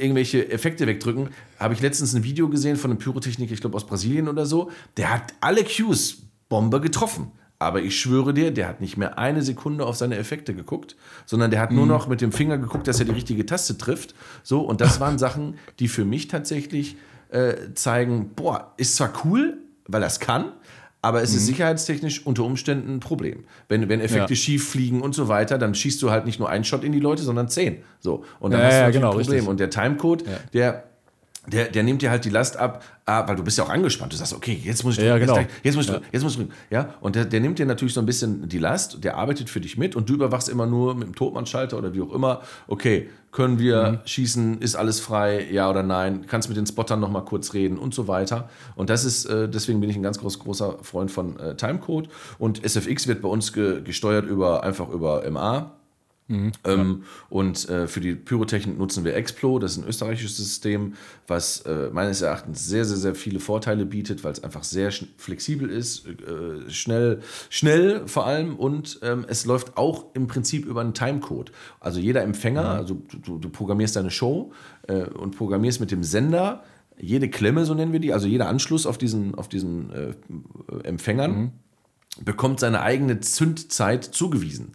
irgendwelche 0.00 0.50
Effekte 0.50 0.86
wegdrücken. 0.86 1.28
Habe 1.58 1.74
ich 1.74 1.80
letztens 1.80 2.12
ein 2.14 2.24
Video 2.24 2.48
gesehen 2.48 2.76
von 2.76 2.90
einem 2.90 2.98
Pyrotechniker, 2.98 3.52
ich 3.52 3.60
glaube 3.60 3.76
aus 3.76 3.86
Brasilien 3.86 4.28
oder 4.28 4.46
so, 4.46 4.70
der 4.96 5.12
hat 5.12 5.32
alle 5.40 5.62
Cues 5.64 6.22
Bombe 6.48 6.80
getroffen. 6.80 7.32
Aber 7.62 7.80
ich 7.80 7.98
schwöre 7.98 8.34
dir, 8.34 8.50
der 8.50 8.68
hat 8.68 8.80
nicht 8.80 8.96
mehr 8.96 9.18
eine 9.18 9.42
Sekunde 9.42 9.86
auf 9.86 9.96
seine 9.96 10.16
Effekte 10.16 10.54
geguckt, 10.54 10.96
sondern 11.26 11.50
der 11.50 11.60
hat 11.60 11.70
nur 11.70 11.84
mhm. 11.84 11.90
noch 11.92 12.08
mit 12.08 12.20
dem 12.20 12.32
Finger 12.32 12.58
geguckt, 12.58 12.88
dass 12.88 12.98
er 12.98 13.06
die 13.06 13.12
richtige 13.12 13.46
Taste 13.46 13.78
trifft. 13.78 14.14
So, 14.42 14.60
und 14.60 14.80
das 14.80 15.00
waren 15.00 15.18
Sachen, 15.18 15.58
die 15.78 15.88
für 15.88 16.04
mich 16.04 16.28
tatsächlich 16.28 16.96
äh, 17.30 17.54
zeigen, 17.74 18.30
boah, 18.34 18.72
ist 18.76 18.96
zwar 18.96 19.12
cool, 19.24 19.58
weil 19.86 20.02
er 20.02 20.08
es 20.08 20.20
kann, 20.20 20.52
aber 21.00 21.22
es 21.22 21.32
mhm. 21.32 21.36
ist 21.38 21.46
sicherheitstechnisch 21.46 22.26
unter 22.26 22.44
Umständen 22.44 22.94
ein 22.94 23.00
Problem. 23.00 23.44
Wenn, 23.68 23.88
wenn 23.88 24.00
Effekte 24.00 24.34
ja. 24.34 24.36
schief 24.36 24.68
fliegen 24.68 25.00
und 25.00 25.14
so 25.14 25.28
weiter, 25.28 25.58
dann 25.58 25.74
schießt 25.74 26.00
du 26.02 26.10
halt 26.10 26.26
nicht 26.26 26.38
nur 26.38 26.48
einen 26.48 26.64
Shot 26.64 26.84
in 26.84 26.92
die 26.92 27.00
Leute, 27.00 27.22
sondern 27.22 27.48
zehn. 27.48 27.78
So. 28.00 28.24
Und 28.38 28.52
dann 28.52 28.60
ja, 28.60 28.66
hast 28.66 28.74
du 28.74 28.82
ja, 28.82 28.90
genau, 28.90 29.10
ein 29.10 29.18
Problem. 29.18 29.30
Richtig. 29.30 29.48
Und 29.48 29.60
der 29.60 29.70
Timecode, 29.70 30.24
der 30.52 30.84
der, 31.46 31.68
der 31.68 31.82
nimmt 31.82 32.02
dir 32.02 32.10
halt 32.10 32.24
die 32.24 32.30
Last 32.30 32.56
ab, 32.56 32.84
ah, 33.04 33.26
weil 33.26 33.34
du 33.34 33.42
bist 33.42 33.58
ja 33.58 33.64
auch 33.64 33.68
angespannt. 33.68 34.12
Du 34.12 34.16
sagst, 34.16 34.32
okay, 34.32 34.60
jetzt 34.62 34.84
muss 34.84 34.96
ich 34.96 35.04
ja, 35.04 35.18
genau. 35.18 35.38
jetzt, 35.64 35.74
muss 35.74 35.86
ich 35.86 35.90
drücken, 35.90 36.06
jetzt 36.12 36.22
muss 36.22 36.38
ich. 36.38 36.46
Ja, 36.70 36.94
und 37.00 37.16
der, 37.16 37.24
der 37.24 37.40
nimmt 37.40 37.58
dir 37.58 37.66
natürlich 37.66 37.94
so 37.94 38.00
ein 38.00 38.06
bisschen 38.06 38.48
die 38.48 38.58
Last, 38.58 39.02
der 39.02 39.16
arbeitet 39.16 39.50
für 39.50 39.60
dich 39.60 39.76
mit 39.76 39.96
und 39.96 40.08
du 40.08 40.14
überwachst 40.14 40.48
immer 40.48 40.66
nur 40.66 40.94
mit 40.94 41.08
dem 41.08 41.14
Totmannschalter 41.16 41.76
oder 41.76 41.94
wie 41.94 42.00
auch 42.00 42.12
immer, 42.12 42.42
okay, 42.68 43.08
können 43.32 43.58
wir 43.58 43.92
mhm. 43.92 43.98
schießen, 44.04 44.60
ist 44.60 44.76
alles 44.76 45.00
frei, 45.00 45.48
ja 45.50 45.68
oder 45.68 45.82
nein, 45.82 46.26
kannst 46.28 46.48
mit 46.48 46.56
den 46.56 46.66
Spottern 46.66 47.00
nochmal 47.00 47.24
kurz 47.24 47.54
reden 47.54 47.76
und 47.76 47.92
so 47.92 48.06
weiter. 48.06 48.48
Und 48.76 48.88
das 48.88 49.04
ist, 49.04 49.24
äh, 49.24 49.48
deswegen 49.48 49.80
bin 49.80 49.90
ich 49.90 49.96
ein 49.96 50.02
ganz 50.02 50.20
groß, 50.20 50.38
großer 50.38 50.78
Freund 50.82 51.10
von 51.10 51.40
äh, 51.40 51.56
Timecode 51.56 52.08
und 52.38 52.64
SFX 52.64 53.08
wird 53.08 53.20
bei 53.20 53.28
uns 53.28 53.52
ge 53.52 53.82
gesteuert 53.82 54.26
über, 54.26 54.62
einfach 54.62 54.88
über 54.90 55.28
MA 55.28 55.72
Mhm, 56.28 56.52
ähm, 56.64 57.02
und 57.30 57.68
äh, 57.68 57.86
für 57.88 58.00
die 58.00 58.14
Pyrotechnik 58.14 58.78
nutzen 58.78 59.04
wir 59.04 59.14
Explo, 59.14 59.58
das 59.58 59.72
ist 59.72 59.78
ein 59.82 59.88
österreichisches 59.88 60.36
System, 60.36 60.94
was 61.26 61.62
äh, 61.62 61.90
meines 61.92 62.22
Erachtens 62.22 62.66
sehr, 62.66 62.84
sehr, 62.84 62.96
sehr 62.96 63.14
viele 63.14 63.40
Vorteile 63.40 63.84
bietet, 63.84 64.22
weil 64.22 64.32
es 64.32 64.42
einfach 64.42 64.62
sehr 64.62 64.92
flexibel 65.16 65.68
ist, 65.68 66.06
äh, 66.06 66.70
schnell, 66.70 67.20
schnell 67.50 68.06
vor 68.06 68.26
allem 68.26 68.56
und 68.56 69.00
ähm, 69.02 69.26
es 69.28 69.44
läuft 69.46 69.76
auch 69.76 70.06
im 70.14 70.28
Prinzip 70.28 70.64
über 70.64 70.80
einen 70.80 70.94
Timecode. 70.94 71.50
Also 71.80 71.98
jeder 71.98 72.22
Empfänger, 72.22 72.62
mhm. 72.62 72.78
also 72.78 73.02
du, 73.24 73.38
du, 73.38 73.50
programmierst 73.50 73.96
deine 73.96 74.10
Show 74.10 74.52
äh, 74.86 75.04
und 75.04 75.36
programmierst 75.36 75.80
mit 75.80 75.90
dem 75.90 76.04
Sender 76.04 76.62
jede 76.98 77.28
Klemme, 77.28 77.64
so 77.64 77.74
nennen 77.74 77.92
wir 77.92 78.00
die, 78.00 78.12
also 78.12 78.28
jeder 78.28 78.48
Anschluss 78.48 78.86
auf 78.86 78.96
diesen, 78.96 79.34
auf 79.34 79.48
diesen 79.48 79.90
äh, 79.90 80.14
Empfängern. 80.84 81.32
Mhm 81.32 81.52
bekommt 82.20 82.60
seine 82.60 82.82
eigene 82.82 83.20
Zündzeit 83.20 84.04
zugewiesen. 84.04 84.72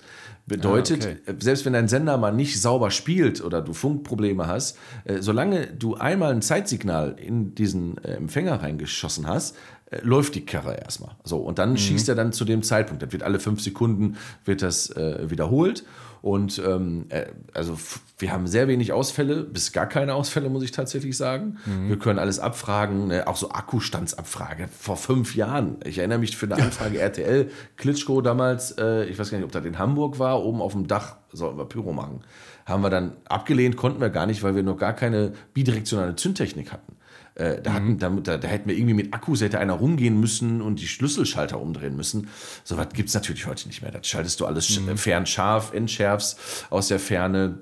Bedeutet, 0.47 1.05
ah, 1.05 1.31
okay. 1.31 1.37
selbst 1.39 1.65
wenn 1.65 1.73
dein 1.73 1.89
Sender 1.89 2.17
mal 2.17 2.31
nicht 2.31 2.61
sauber 2.61 2.89
spielt 2.89 3.43
oder 3.43 3.61
du 3.61 3.73
Funkprobleme 3.73 4.47
hast, 4.47 4.77
äh, 5.03 5.17
solange 5.19 5.67
du 5.67 5.95
einmal 5.95 6.31
ein 6.31 6.41
Zeitsignal 6.41 7.17
in 7.19 7.53
diesen 7.53 7.97
äh, 7.97 8.13
Empfänger 8.13 8.63
reingeschossen 8.63 9.27
hast, 9.27 9.57
äh, 9.91 9.99
läuft 10.03 10.35
die 10.35 10.45
Karre 10.45 10.75
erstmal. 10.75 11.15
So, 11.25 11.39
und 11.39 11.59
dann 11.59 11.71
mhm. 11.71 11.77
schießt 11.77 12.07
er 12.07 12.15
dann 12.15 12.31
zu 12.31 12.45
dem 12.45 12.63
Zeitpunkt. 12.63 13.03
Das 13.03 13.11
wird 13.11 13.23
alle 13.23 13.41
fünf 13.41 13.61
Sekunden 13.61 14.15
wird 14.45 14.61
das 14.61 14.89
äh, 14.91 15.29
wiederholt. 15.29 15.83
Und 16.21 16.61
ähm, 16.65 17.05
äh, 17.09 17.27
also 17.53 17.77
wir 18.17 18.31
haben 18.31 18.47
sehr 18.47 18.67
wenig 18.67 18.93
Ausfälle, 18.93 19.43
bis 19.43 19.71
gar 19.71 19.85
keine 19.85 20.13
Ausfälle, 20.13 20.49
muss 20.49 20.63
ich 20.63 20.71
tatsächlich 20.71 21.15
sagen. 21.17 21.57
Mhm. 21.65 21.89
Wir 21.89 21.99
können 21.99 22.19
alles 22.19 22.39
abfragen, 22.39 23.07
ne? 23.07 23.27
auch 23.27 23.37
so 23.37 23.51
Akkustandsabfrage 23.51 24.67
vor 24.67 24.97
fünf 24.97 25.35
Jahren. 25.35 25.77
Ich 25.85 25.99
erinnere 25.99 26.19
mich 26.19 26.35
für 26.35 26.47
eine 26.47 26.55
Anfrage 26.63 26.99
RTL, 26.99 27.49
Klitschko 27.77 28.21
damals, 28.21 28.71
äh, 28.77 29.05
ich 29.05 29.17
weiß 29.19 29.31
gar 29.31 29.37
nicht, 29.37 29.45
ob 29.45 29.51
das 29.51 29.65
in 29.65 29.77
Hamburg 29.77 30.19
war, 30.19 30.43
oben 30.43 30.61
auf 30.61 30.73
dem 30.73 30.87
Dach 30.87 31.17
sollten 31.31 31.57
wir 31.57 31.65
Pyro 31.65 31.93
machen. 31.93 32.21
Haben 32.65 32.83
wir 32.83 32.89
dann 32.89 33.13
abgelehnt, 33.29 33.77
konnten 33.77 34.01
wir 34.01 34.09
gar 34.09 34.25
nicht, 34.25 34.43
weil 34.43 34.55
wir 34.55 34.63
noch 34.63 34.77
gar 34.77 34.93
keine 34.93 35.33
bidirektionale 35.53 36.15
Zündtechnik 36.15 36.71
hatten. 36.71 36.96
Äh, 37.37 37.61
da, 37.61 37.73
hatten, 37.73 37.99
da, 37.99 38.09
da, 38.09 38.47
hätten 38.47 38.67
wir 38.67 38.75
irgendwie 38.75 38.95
mit 38.95 39.13
Akkus 39.13 39.41
hätte 39.41 39.59
einer 39.59 39.73
rumgehen 39.73 40.19
müssen 40.19 40.59
und 40.59 40.79
die 40.79 40.87
Schlüsselschalter 40.87 41.61
umdrehen 41.61 41.95
müssen. 41.95 42.29
So 42.63 42.77
was 42.77 42.89
gibt 42.89 43.09
es 43.09 43.15
natürlich 43.15 43.45
heute 43.45 43.67
nicht 43.67 43.83
mehr. 43.83 43.91
Das 43.91 44.07
schaltest 44.07 44.39
du 44.39 44.47
alles 44.47 44.79
mhm. 44.79 44.97
fern 44.97 45.27
scharf, 45.27 45.71
entschärfst 45.71 46.39
aus 46.71 46.87
der 46.87 46.99
Ferne 46.99 47.59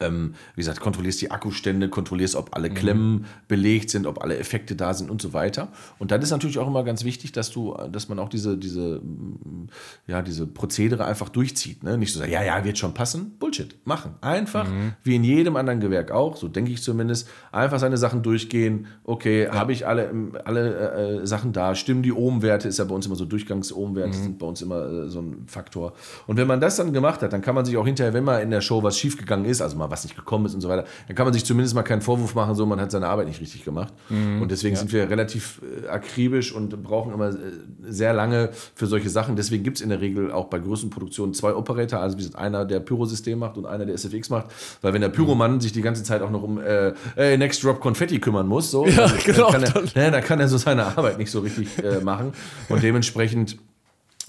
ähm, 0.00 0.34
wie 0.54 0.60
gesagt, 0.60 0.80
kontrollierst 0.80 1.20
die 1.20 1.30
Akkustände, 1.30 1.88
kontrollierst, 1.88 2.36
ob 2.36 2.56
alle 2.56 2.70
mhm. 2.70 2.74
Klemmen 2.74 3.24
belegt 3.48 3.90
sind, 3.90 4.06
ob 4.06 4.22
alle 4.22 4.38
Effekte 4.38 4.76
da 4.76 4.94
sind 4.94 5.10
und 5.10 5.20
so 5.22 5.32
weiter. 5.32 5.68
Und 5.98 6.10
dann 6.10 6.22
ist 6.22 6.30
natürlich 6.30 6.58
auch 6.58 6.66
immer 6.66 6.84
ganz 6.84 7.04
wichtig, 7.04 7.32
dass 7.32 7.50
du, 7.50 7.76
dass 7.90 8.08
man 8.08 8.18
auch 8.18 8.28
diese, 8.28 8.56
diese, 8.56 9.00
ja, 10.06 10.22
diese 10.22 10.46
Prozedere 10.46 11.04
einfach 11.04 11.28
durchzieht. 11.28 11.82
Ne? 11.82 11.98
Nicht 11.98 12.12
so 12.12 12.18
sagen, 12.18 12.32
ja, 12.32 12.42
ja, 12.42 12.64
wird 12.64 12.78
schon 12.78 12.94
passen. 12.94 13.36
Bullshit. 13.38 13.76
Machen. 13.84 14.14
Einfach, 14.20 14.68
mhm. 14.68 14.92
wie 15.02 15.16
in 15.16 15.24
jedem 15.24 15.56
anderen 15.56 15.80
Gewerk 15.80 16.10
auch, 16.10 16.36
so 16.36 16.48
denke 16.48 16.72
ich 16.72 16.82
zumindest, 16.82 17.28
einfach 17.50 17.78
seine 17.78 17.96
Sachen 17.96 18.22
durchgehen. 18.22 18.86
Okay, 19.04 19.44
ja. 19.44 19.54
habe 19.54 19.72
ich 19.72 19.86
alle, 19.86 20.10
alle 20.44 21.20
äh, 21.22 21.26
Sachen 21.26 21.52
da? 21.52 21.74
Stimmen 21.74 22.02
die 22.02 22.12
Ohmwerte? 22.12 22.68
Ist 22.68 22.78
ja 22.78 22.84
bei 22.84 22.94
uns 22.94 23.06
immer 23.06 23.16
so 23.16 23.24
Durchgangs-Ohmwerte, 23.24 24.16
mhm. 24.16 24.22
sind 24.22 24.38
bei 24.38 24.46
uns 24.46 24.62
immer 24.62 24.86
äh, 24.86 25.08
so 25.08 25.20
ein 25.20 25.44
Faktor. 25.46 25.92
Und 26.26 26.36
wenn 26.36 26.46
man 26.46 26.60
das 26.60 26.76
dann 26.76 26.92
gemacht 26.92 27.22
hat, 27.22 27.32
dann 27.32 27.42
kann 27.42 27.54
man 27.54 27.64
sich 27.64 27.76
auch 27.76 27.86
hinterher, 27.86 28.14
wenn 28.14 28.24
mal 28.24 28.38
in 28.38 28.50
der 28.50 28.60
Show 28.60 28.82
was 28.82 28.98
schiefgegangen 28.98 29.46
ist, 29.46 29.60
also 29.60 29.76
mal 29.82 29.90
was 29.90 30.04
nicht 30.04 30.16
gekommen 30.16 30.46
ist 30.46 30.54
und 30.54 30.60
so 30.60 30.68
weiter, 30.68 30.84
dann 31.06 31.16
kann 31.16 31.26
man 31.26 31.32
sich 31.34 31.44
zumindest 31.44 31.74
mal 31.74 31.82
keinen 31.82 32.02
Vorwurf 32.02 32.34
machen, 32.34 32.54
so 32.54 32.66
man 32.66 32.80
hat 32.80 32.90
seine 32.90 33.08
Arbeit 33.08 33.26
nicht 33.26 33.40
richtig 33.40 33.64
gemacht. 33.64 33.92
Mhm. 34.08 34.42
Und 34.42 34.50
deswegen 34.50 34.74
ja. 34.74 34.80
sind 34.80 34.92
wir 34.92 35.10
relativ 35.10 35.60
äh, 35.84 35.88
akribisch 35.88 36.52
und 36.52 36.82
brauchen 36.82 37.12
immer 37.12 37.30
äh, 37.30 37.34
sehr 37.88 38.12
lange 38.12 38.50
für 38.74 38.86
solche 38.86 39.10
Sachen. 39.10 39.36
Deswegen 39.36 39.62
gibt 39.62 39.78
es 39.78 39.82
in 39.82 39.88
der 39.88 40.00
Regel 40.00 40.32
auch 40.32 40.46
bei 40.46 40.58
größeren 40.58 40.90
Produktionen 40.90 41.34
zwei 41.34 41.54
Operator, 41.54 42.00
also 42.00 42.16
wie 42.16 42.22
gesagt, 42.22 42.36
einer, 42.36 42.64
der 42.64 42.80
Pyrosystem 42.80 43.38
macht 43.38 43.56
und 43.56 43.66
einer, 43.66 43.84
der 43.84 43.96
SFX 43.96 44.30
macht. 44.30 44.46
Weil 44.80 44.92
wenn 44.92 45.02
der 45.02 45.08
Pyromann 45.08 45.54
mhm. 45.54 45.60
sich 45.60 45.72
die 45.72 45.82
ganze 45.82 46.02
Zeit 46.02 46.22
auch 46.22 46.30
noch 46.30 46.42
um 46.42 46.60
äh, 46.60 46.92
äh, 47.16 47.36
Next 47.36 47.62
Drop 47.64 47.80
Konfetti 47.80 48.18
kümmern 48.18 48.46
muss, 48.46 48.70
so, 48.70 48.86
ja, 48.86 49.06
dann, 49.06 49.18
genau, 49.24 49.50
kann 49.50 49.62
er, 49.62 49.70
dann. 49.70 50.12
Ne, 50.12 50.20
kann 50.22 50.40
er 50.40 50.48
so 50.48 50.58
seine 50.58 50.84
Arbeit 50.84 51.18
nicht 51.18 51.30
so 51.30 51.40
richtig 51.40 51.82
äh, 51.82 52.00
machen. 52.00 52.32
Und 52.68 52.82
dementsprechend 52.82 53.58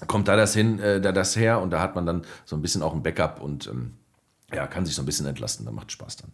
kommt 0.06 0.28
da 0.28 0.36
das 0.36 0.54
hin, 0.54 0.78
äh, 0.78 1.00
da 1.00 1.12
das 1.12 1.36
her 1.36 1.60
und 1.60 1.70
da 1.70 1.80
hat 1.80 1.94
man 1.94 2.06
dann 2.06 2.22
so 2.44 2.56
ein 2.56 2.62
bisschen 2.62 2.82
auch 2.82 2.94
ein 2.94 3.02
Backup 3.02 3.40
und 3.40 3.66
ähm, 3.68 3.92
ja, 4.54 4.66
kann 4.66 4.86
sich 4.86 4.94
so 4.94 5.02
ein 5.02 5.06
bisschen 5.06 5.26
entlasten, 5.26 5.66
da 5.66 5.72
macht 5.72 5.92
Spaß 5.92 6.16
dann. 6.16 6.32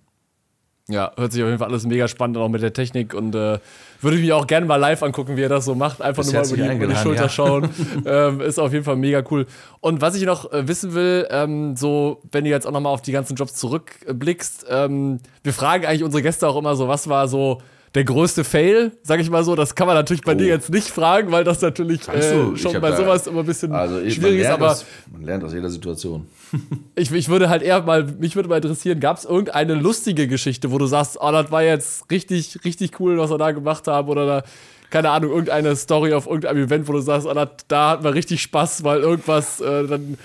Ja, 0.91 1.13
hört 1.17 1.33
sich 1.33 1.43
auf 1.43 1.49
jeden 1.49 1.59
Fall 1.59 1.69
alles 1.69 1.87
mega 1.87 2.09
spannend 2.09 2.37
an, 2.37 2.43
auch 2.43 2.49
mit 2.49 2.63
der 2.63 2.73
Technik 2.73 3.15
und 3.15 3.35
äh, 3.35 3.61
würde 4.01 4.17
ich 4.17 4.23
mich 4.23 4.33
auch 4.33 4.47
gerne 4.47 4.67
mal 4.67 4.77
live 4.77 5.03
angucken, 5.05 5.37
wie 5.37 5.43
er 5.43 5.49
das 5.49 5.65
so 5.65 5.77
macht. 5.77 6.03
Einfach 6.03 6.25
nur 6.25 6.33
mal 6.33 6.47
über 6.47 6.57
die, 6.57 6.77
über 6.77 6.87
die, 6.89 6.97
Schulter 6.97 7.23
ja. 7.23 7.29
schauen. 7.29 7.71
ähm, 8.05 8.41
ist 8.41 8.59
auf 8.59 8.73
jeden 8.73 8.85
Fall 8.85 8.97
mega 8.97 9.23
cool. 9.31 9.47
Und 9.79 10.01
was 10.01 10.17
ich 10.17 10.25
noch 10.25 10.53
äh, 10.53 10.67
wissen 10.67 10.95
will, 10.95 11.29
ähm, 11.31 11.77
so, 11.77 12.21
wenn 12.33 12.45
du 12.45 12.51
jetzt 12.51 12.67
auch 12.67 12.73
nochmal 12.73 12.93
auf 12.93 13.03
die 13.03 13.13
ganzen 13.13 13.37
Jobs 13.37 13.55
zurückblickst, 13.55 14.67
ähm, 14.69 15.21
wir 15.45 15.53
fragen 15.53 15.87
eigentlich 15.87 16.03
unsere 16.03 16.23
Gäste 16.23 16.49
auch 16.49 16.57
immer 16.57 16.75
so, 16.75 16.89
was 16.89 17.09
war 17.09 17.29
so 17.29 17.63
der 17.95 18.05
größte 18.05 18.45
Fail, 18.45 18.93
sag 19.03 19.21
ich 19.21 19.31
mal 19.31 19.43
so. 19.43 19.57
Das 19.57 19.75
kann 19.75 19.87
man 19.87 19.97
natürlich 19.97 20.23
bei 20.23 20.33
oh. 20.33 20.37
dir 20.37 20.47
jetzt 20.47 20.71
nicht 20.71 20.89
fragen, 20.89 21.33
weil 21.33 21.43
das 21.43 21.61
natürlich 21.61 22.07
äh, 22.09 22.57
schon 22.57 22.81
bei 22.81 22.93
sowas 22.95 23.27
immer 23.27 23.41
ein 23.41 23.47
bisschen 23.47 23.73
also 23.73 23.99
ich, 23.99 24.15
schwierig 24.15 24.41
ist. 24.41 24.47
Aber 24.47 24.71
aus, 24.71 24.85
man 25.11 25.23
lernt 25.23 25.43
aus 25.43 25.53
jeder 25.53 25.69
Situation. 25.69 26.27
ich, 26.95 27.13
ich 27.13 27.29
würde 27.29 27.49
halt 27.49 27.63
eher 27.63 27.83
mal, 27.83 28.05
mich 28.05 28.37
würde 28.37 28.49
mal 28.49 28.57
interessieren, 28.57 29.01
gab 29.01 29.17
es 29.17 29.25
irgendeine 29.25 29.75
lustige 29.75 30.29
Geschichte, 30.29 30.71
wo 30.71 30.79
du 30.79 30.87
sagst, 30.87 31.19
oh, 31.21 31.33
das 31.33 31.51
war 31.51 31.63
jetzt 31.63 32.11
richtig, 32.11 32.61
richtig 32.65 33.01
cool, 33.01 33.19
was 33.19 33.31
wir 33.31 33.39
da 33.39 33.51
gemacht 33.51 33.87
haben 33.89 34.09
oder 34.09 34.27
da 34.27 34.43
keine 34.91 35.11
Ahnung, 35.11 35.31
irgendeine 35.31 35.77
Story 35.77 36.13
auf 36.13 36.27
irgendeinem 36.27 36.65
Event, 36.65 36.89
wo 36.89 36.93
du 36.93 37.01
sagst, 37.01 37.25
oh, 37.25 37.47
da 37.69 37.91
hatten 37.91 38.03
wir 38.03 38.13
richtig 38.13 38.43
Spaß, 38.43 38.83
weil 38.83 39.01
irgendwas 39.01 39.61
äh, 39.61 39.87
dann 39.87 40.19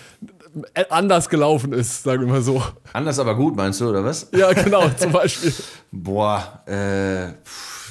anders 0.90 1.30
gelaufen 1.30 1.74
ist, 1.74 2.04
sagen 2.04 2.22
wir 2.22 2.28
mal 2.28 2.42
so. 2.42 2.62
Anders 2.94 3.20
aber 3.20 3.36
gut, 3.36 3.56
meinst 3.56 3.82
du, 3.82 3.90
oder 3.90 4.04
was? 4.04 4.30
Ja, 4.32 4.54
genau, 4.54 4.88
zum 4.90 5.12
Beispiel. 5.12 5.54
Boah, 5.92 6.62
äh, 6.66 7.34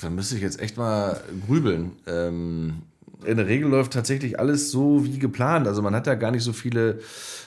da 0.03 0.11
müsste 0.11 0.37
ich 0.37 0.43
jetzt 0.43 0.61
echt 0.61 0.77
mal 0.77 1.21
grübeln. 1.47 1.93
Ähm, 2.07 2.83
in 3.25 3.37
der 3.37 3.47
Regel 3.47 3.69
läuft 3.69 3.93
tatsächlich 3.93 4.39
alles 4.39 4.71
so 4.71 5.05
wie 5.05 5.19
geplant. 5.19 5.67
Also 5.67 5.83
man 5.83 5.95
hat 5.95 6.07
ja 6.07 6.15
gar 6.15 6.31
nicht 6.31 6.45
so 6.45 6.53
viele, 6.53 7.01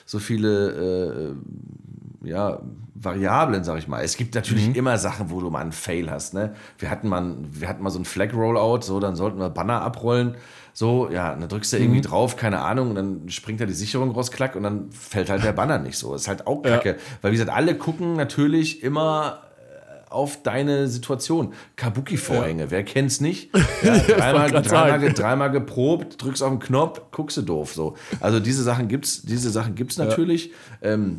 so 0.06 0.18
viele 0.18 1.34
äh, 2.24 2.28
ja, 2.28 2.60
Variablen, 2.94 3.62
sag 3.64 3.78
ich 3.78 3.88
mal. 3.88 4.02
Es 4.02 4.16
gibt 4.16 4.34
natürlich 4.34 4.68
mhm. 4.68 4.74
immer 4.74 4.98
Sachen, 4.98 5.30
wo 5.30 5.40
du 5.40 5.50
mal 5.50 5.60
einen 5.60 5.72
Fail 5.72 6.10
hast. 6.10 6.34
Ne? 6.34 6.54
Wir, 6.78 6.90
hatten 6.90 7.08
mal, 7.08 7.36
wir 7.52 7.68
hatten 7.68 7.82
mal 7.82 7.90
so 7.90 7.98
ein 7.98 8.04
Flag-Rollout, 8.04 8.82
so, 8.82 8.98
dann 8.98 9.14
sollten 9.14 9.38
wir 9.38 9.50
Banner 9.50 9.82
abrollen. 9.82 10.34
So, 10.78 11.10
ja, 11.10 11.34
dann 11.34 11.48
drückst 11.48 11.72
du 11.72 11.76
mhm. 11.78 11.82
irgendwie 11.82 12.00
drauf, 12.02 12.36
keine 12.36 12.60
Ahnung, 12.60 12.90
und 12.90 12.94
dann 12.94 13.28
springt 13.30 13.60
da 13.60 13.66
die 13.66 13.72
Sicherung 13.72 14.12
raus, 14.12 14.30
klack, 14.30 14.54
und 14.54 14.62
dann 14.62 14.92
fällt 14.92 15.28
halt 15.28 15.42
der 15.42 15.50
Banner 15.60 15.80
nicht 15.80 15.98
so. 15.98 16.12
Das 16.12 16.22
ist 16.22 16.28
halt 16.28 16.46
auch 16.46 16.62
kacke. 16.62 16.90
Ja. 16.90 16.96
Weil, 17.20 17.32
wie 17.32 17.36
gesagt, 17.36 17.50
alle 17.50 17.76
gucken 17.76 18.12
natürlich 18.12 18.84
immer 18.84 19.40
äh, 19.58 20.08
auf 20.08 20.40
deine 20.44 20.86
Situation. 20.86 21.52
Kabuki-Vorhänge, 21.74 22.62
ja. 22.62 22.70
wer 22.70 22.84
kennt's 22.84 23.20
nicht? 23.20 23.50
Ja, 23.82 23.98
dreimal, 23.98 24.52
dreimal, 24.52 25.12
dreimal, 25.12 25.50
geprobt, 25.50 26.22
drückst 26.22 26.44
auf 26.44 26.50
den 26.50 26.60
Knopf, 26.60 27.02
guckst 27.10 27.36
du 27.38 27.42
doof. 27.42 27.74
So. 27.74 27.96
Also 28.20 28.38
diese 28.38 28.62
Sachen 28.62 28.86
gibt's, 28.86 29.22
diese 29.22 29.50
Sachen 29.50 29.74
gibt's 29.74 29.98
natürlich. 29.98 30.52
Ähm, 30.80 31.18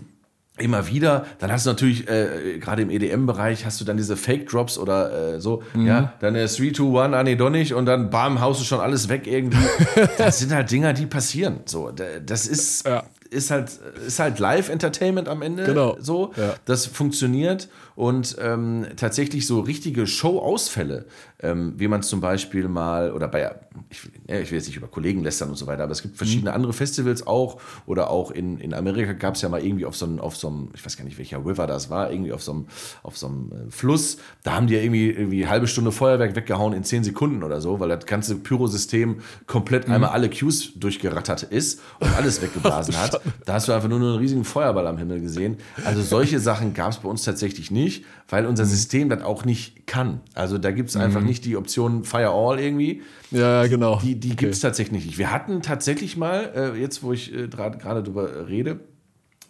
immer 0.60 0.88
wieder. 0.88 1.26
Dann 1.40 1.52
hast 1.52 1.66
du 1.66 1.72
natürlich, 1.72 2.08
äh, 2.10 2.58
gerade 2.60 2.82
im 2.82 2.90
EDM-Bereich, 2.90 3.66
hast 3.66 3.80
du 3.82 3.86
dann 3.86 3.98
diese 3.98 4.16
Fake-Drops 4.18 4.78
oder 4.78 5.36
äh, 5.36 5.42
so, 5.42 5.64
mhm. 5.74 5.88
ja, 5.88 6.14
dann 6.20 6.36
äh, 6.36 6.48
3, 6.48 6.72
2, 6.72 7.04
1, 7.04 7.14
ah 7.16 7.24
nee, 7.24 7.36
doch 7.36 7.50
nicht 7.50 7.74
und 7.74 7.86
dann 7.86 8.10
bam, 8.10 8.42
haust 8.42 8.62
du 8.62 8.66
schon 8.66 8.80
alles 8.80 9.10
weg 9.10 9.28
irgendwie. 9.28 9.66
das 10.18 10.40
sind 10.40 10.54
halt 10.54 10.72
Dinger, 10.72 10.94
die 10.94 11.06
passieren. 11.06 11.62
So, 11.66 11.92
das 12.26 12.48
ist, 12.48 12.86
ja. 12.86 13.04
ist 13.30 13.52
halt, 13.52 13.72
ist 14.06 14.20
halt 14.20 14.40
Live-Entertainment 14.40 15.28
am 15.28 15.42
Ende. 15.42 15.64
Genau. 15.64 15.98
So, 16.00 16.32
ja. 16.36 16.56
das 16.66 16.86
funktioniert 16.86 17.70
und 18.00 18.38
ähm, 18.40 18.86
tatsächlich 18.96 19.46
so 19.46 19.60
richtige 19.60 20.08
Show-Ausfälle, 20.08 21.06
ähm, 21.42 21.74
wie 21.76 21.90
man 21.90 22.00
es 22.00 22.08
zum 22.08 22.22
Beispiel 22.22 22.70
mal, 22.70 23.12
oder 23.12 23.28
bei, 23.28 23.54
ich, 23.90 24.10
ich, 24.26 24.52
will 24.52 24.58
jetzt 24.58 24.68
nicht 24.68 24.78
über 24.78 24.88
Kollegen 24.88 25.22
lästern 25.22 25.50
und 25.50 25.58
so 25.58 25.68
weiter, 25.68 25.84
aber 25.84 25.92
es 25.92 26.02
gibt 26.02 26.16
verschiedene 26.16 26.52
mhm. 26.52 26.56
andere 26.56 26.72
Festivals 26.72 27.28
auch, 27.28 27.60
oder 27.88 28.10
auch 28.10 28.32
in, 28.32 28.58
in 28.60 28.74
Amerika 28.74 29.12
gab 29.12 29.36
es 29.36 29.42
ja 29.42 29.50
mal 29.50 29.62
irgendwie 29.62 29.86
auf 29.86 29.98
so, 29.98 30.06
einem, 30.06 30.22
auf 30.22 30.38
so 30.38 30.48
einem, 30.48 30.70
ich 30.74 30.86
weiß 30.86 30.96
gar 30.96 31.04
nicht 31.04 31.18
welcher 31.18 31.46
River 31.46 31.68
das 31.68 31.90
war, 31.90 32.10
irgendwie 32.10 32.32
auf 32.32 32.42
so 32.42 32.54
einem, 32.54 32.68
auf 33.04 33.18
so 33.18 33.28
einem 33.28 33.52
äh, 33.52 33.70
Fluss, 33.70 34.20
da 34.44 34.54
haben 34.54 34.68
die 34.68 34.76
ja 34.76 34.82
irgendwie, 34.82 35.10
irgendwie 35.10 35.48
halbe 35.48 35.68
Stunde 35.68 35.92
Feuerwerk 35.92 36.38
weggehauen 36.38 36.72
in 36.72 36.86
zehn 36.86 37.04
Sekunden 37.04 37.44
oder 37.44 37.60
so, 37.60 37.82
weil 37.82 37.90
das 37.90 38.06
ganze 38.06 38.38
Pyrosystem 38.38 39.18
komplett 39.46 39.90
mhm. 39.90 39.96
einmal 39.96 40.12
alle 40.12 40.30
Cues 40.30 40.72
durchgerattert 40.74 41.44
ist 41.44 41.82
und 42.00 42.16
alles 42.16 42.42
weggeblasen 42.42 42.98
hat. 43.02 43.20
Da 43.46 43.56
hast 43.56 43.68
du 43.68 43.74
einfach 43.74 43.90
nur 43.90 44.00
einen 44.00 44.16
riesigen 44.16 44.46
Feuerball 44.46 44.88
am 44.88 44.98
Himmel 44.98 45.20
gesehen. 45.20 45.58
Also 45.84 46.02
solche 46.02 46.40
Sachen 46.40 46.74
gab 46.74 46.94
es 46.94 47.00
bei 47.00 47.10
uns 47.10 47.26
tatsächlich 47.26 47.72
nicht 47.72 47.89
nicht, 47.90 48.06
weil 48.28 48.46
unser 48.46 48.66
mhm. 48.66 48.70
System 48.70 49.10
das 49.10 49.22
auch 49.24 49.46
nicht 49.46 49.88
kann. 49.88 50.22
Also 50.34 50.58
da 50.58 50.72
gibt 50.72 50.90
es 50.90 50.96
mhm. 50.96 51.02
einfach 51.02 51.22
nicht 51.22 51.46
die 51.46 51.58
Option 51.58 52.04
Fire 52.04 52.30
All 52.30 52.60
irgendwie. 52.60 53.02
Ja, 53.32 53.66
genau. 53.68 54.00
Die, 54.04 54.20
die 54.20 54.30
okay. 54.30 54.38
gibt 54.38 54.54
es 54.54 54.60
tatsächlich 54.60 55.06
nicht. 55.06 55.18
Wir 55.18 55.32
hatten 55.32 55.62
tatsächlich 55.62 56.18
mal, 56.18 56.52
äh, 56.56 56.80
jetzt 56.80 57.04
wo 57.04 57.14
ich 57.14 57.34
äh, 57.34 57.48
gerade 57.48 58.04
drüber 58.04 58.48
rede, 58.48 58.80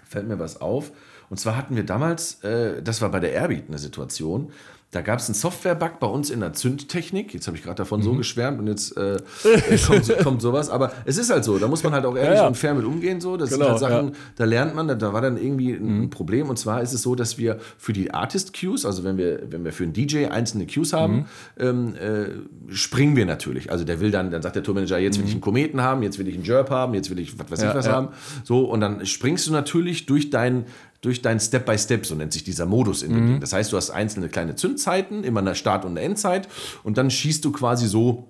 fällt 0.07 0.27
mir 0.27 0.39
was 0.39 0.61
auf. 0.61 0.91
Und 1.29 1.37
zwar 1.39 1.55
hatten 1.55 1.75
wir 1.75 1.83
damals, 1.83 2.43
äh, 2.43 2.81
das 2.81 3.01
war 3.01 3.09
bei 3.09 3.19
der 3.19 3.33
Airbeat 3.33 3.65
eine 3.67 3.77
Situation, 3.77 4.51
da 4.91 5.01
gab 5.01 5.19
es 5.19 5.27
einen 5.27 5.35
Software-Bug 5.35 5.99
bei 5.99 6.07
uns 6.07 6.31
in 6.31 6.39
der 6.39 6.53
Zündtechnik. 6.53 7.35
Jetzt 7.35 7.45
habe 7.45 7.55
ich 7.55 7.61
gerade 7.61 7.75
davon 7.75 7.99
mhm. 7.99 8.05
so 8.05 8.13
geschwärmt 8.15 8.59
und 8.59 8.65
jetzt 8.65 8.97
äh, 8.97 9.19
kommt, 9.85 10.17
kommt, 10.23 10.41
sowas. 10.41 10.71
Aber 10.71 10.91
es 11.05 11.19
ist 11.19 11.29
halt 11.29 11.43
so, 11.43 11.59
da 11.59 11.67
muss 11.67 11.83
man 11.83 11.93
halt 11.93 12.05
auch 12.05 12.15
ehrlich 12.15 12.37
ja, 12.37 12.41
ja. 12.43 12.47
und 12.47 12.57
fair 12.57 12.73
mit 12.73 12.85
umgehen. 12.85 13.21
So. 13.21 13.37
Das 13.37 13.51
genau, 13.51 13.65
sind 13.65 13.71
halt 13.71 13.79
Sachen, 13.79 14.07
ja. 14.07 14.13
da 14.37 14.45
lernt 14.45 14.73
man, 14.73 14.87
da, 14.87 14.95
da, 14.95 15.13
war 15.13 15.21
dann 15.21 15.37
irgendwie 15.37 15.73
ein 15.73 16.01
mhm. 16.01 16.09
Problem. 16.09 16.49
Und 16.49 16.57
zwar 16.57 16.81
ist 16.81 16.93
es 16.93 17.03
so, 17.03 17.13
dass 17.13 17.37
wir 17.37 17.59
für 17.77 17.93
die 17.93 18.11
Artist-Queues, 18.11 18.83
also 18.83 19.03
wenn 19.03 19.17
wir, 19.17 19.43
wenn 19.51 19.63
wir 19.63 19.73
für 19.73 19.83
einen 19.83 19.93
DJ 19.93 20.25
einzelne 20.25 20.65
Queues 20.65 20.91
haben, 20.91 21.17
mhm. 21.17 21.25
ähm, 21.59 21.95
äh, 21.95 22.73
springen 22.73 23.15
wir 23.15 23.27
natürlich. 23.27 23.71
Also 23.71 23.85
der 23.85 23.99
will 23.99 24.09
dann, 24.09 24.31
dann 24.31 24.41
sagt 24.41 24.55
der 24.55 24.63
Tourmanager, 24.63 24.97
jetzt 24.97 25.19
will 25.19 25.25
ich 25.25 25.31
mhm. 25.31 25.35
einen 25.35 25.41
Kometen 25.41 25.81
haben, 25.81 26.01
jetzt 26.01 26.17
will 26.17 26.27
ich 26.27 26.33
einen 26.33 26.45
Jerp 26.45 26.71
haben, 26.71 26.95
jetzt 26.95 27.11
will 27.11 27.19
ich 27.19 27.37
was 27.37 27.51
weiß 27.51 27.61
ich 27.61 27.75
was 27.75 27.87
haben. 27.87 28.07
So, 28.43 28.61
und 28.61 28.81
dann 28.81 29.05
springst 29.05 29.45
du 29.45 29.51
natürlich 29.51 30.07
durch 30.07 30.31
deinen 30.31 30.65
durch 31.01 31.21
dein 31.21 31.39
Step-by-Step, 31.39 32.05
so 32.05 32.15
nennt 32.15 32.33
sich 32.33 32.43
dieser 32.43 32.65
Modus 32.65 33.03
in 33.03 33.13
dem 33.13 33.23
mhm. 33.23 33.27
Ding. 33.27 33.39
Das 33.41 33.53
heißt, 33.53 33.71
du 33.71 33.77
hast 33.77 33.89
einzelne 33.89 34.29
kleine 34.29 34.55
Zündzeiten, 34.55 35.23
immer 35.23 35.39
eine 35.39 35.55
Start- 35.55 35.85
und 35.85 35.91
eine 35.91 36.01
Endzeit 36.01 36.47
und 36.83 36.97
dann 36.97 37.09
schießt 37.09 37.43
du 37.45 37.51
quasi 37.51 37.87
so 37.87 38.27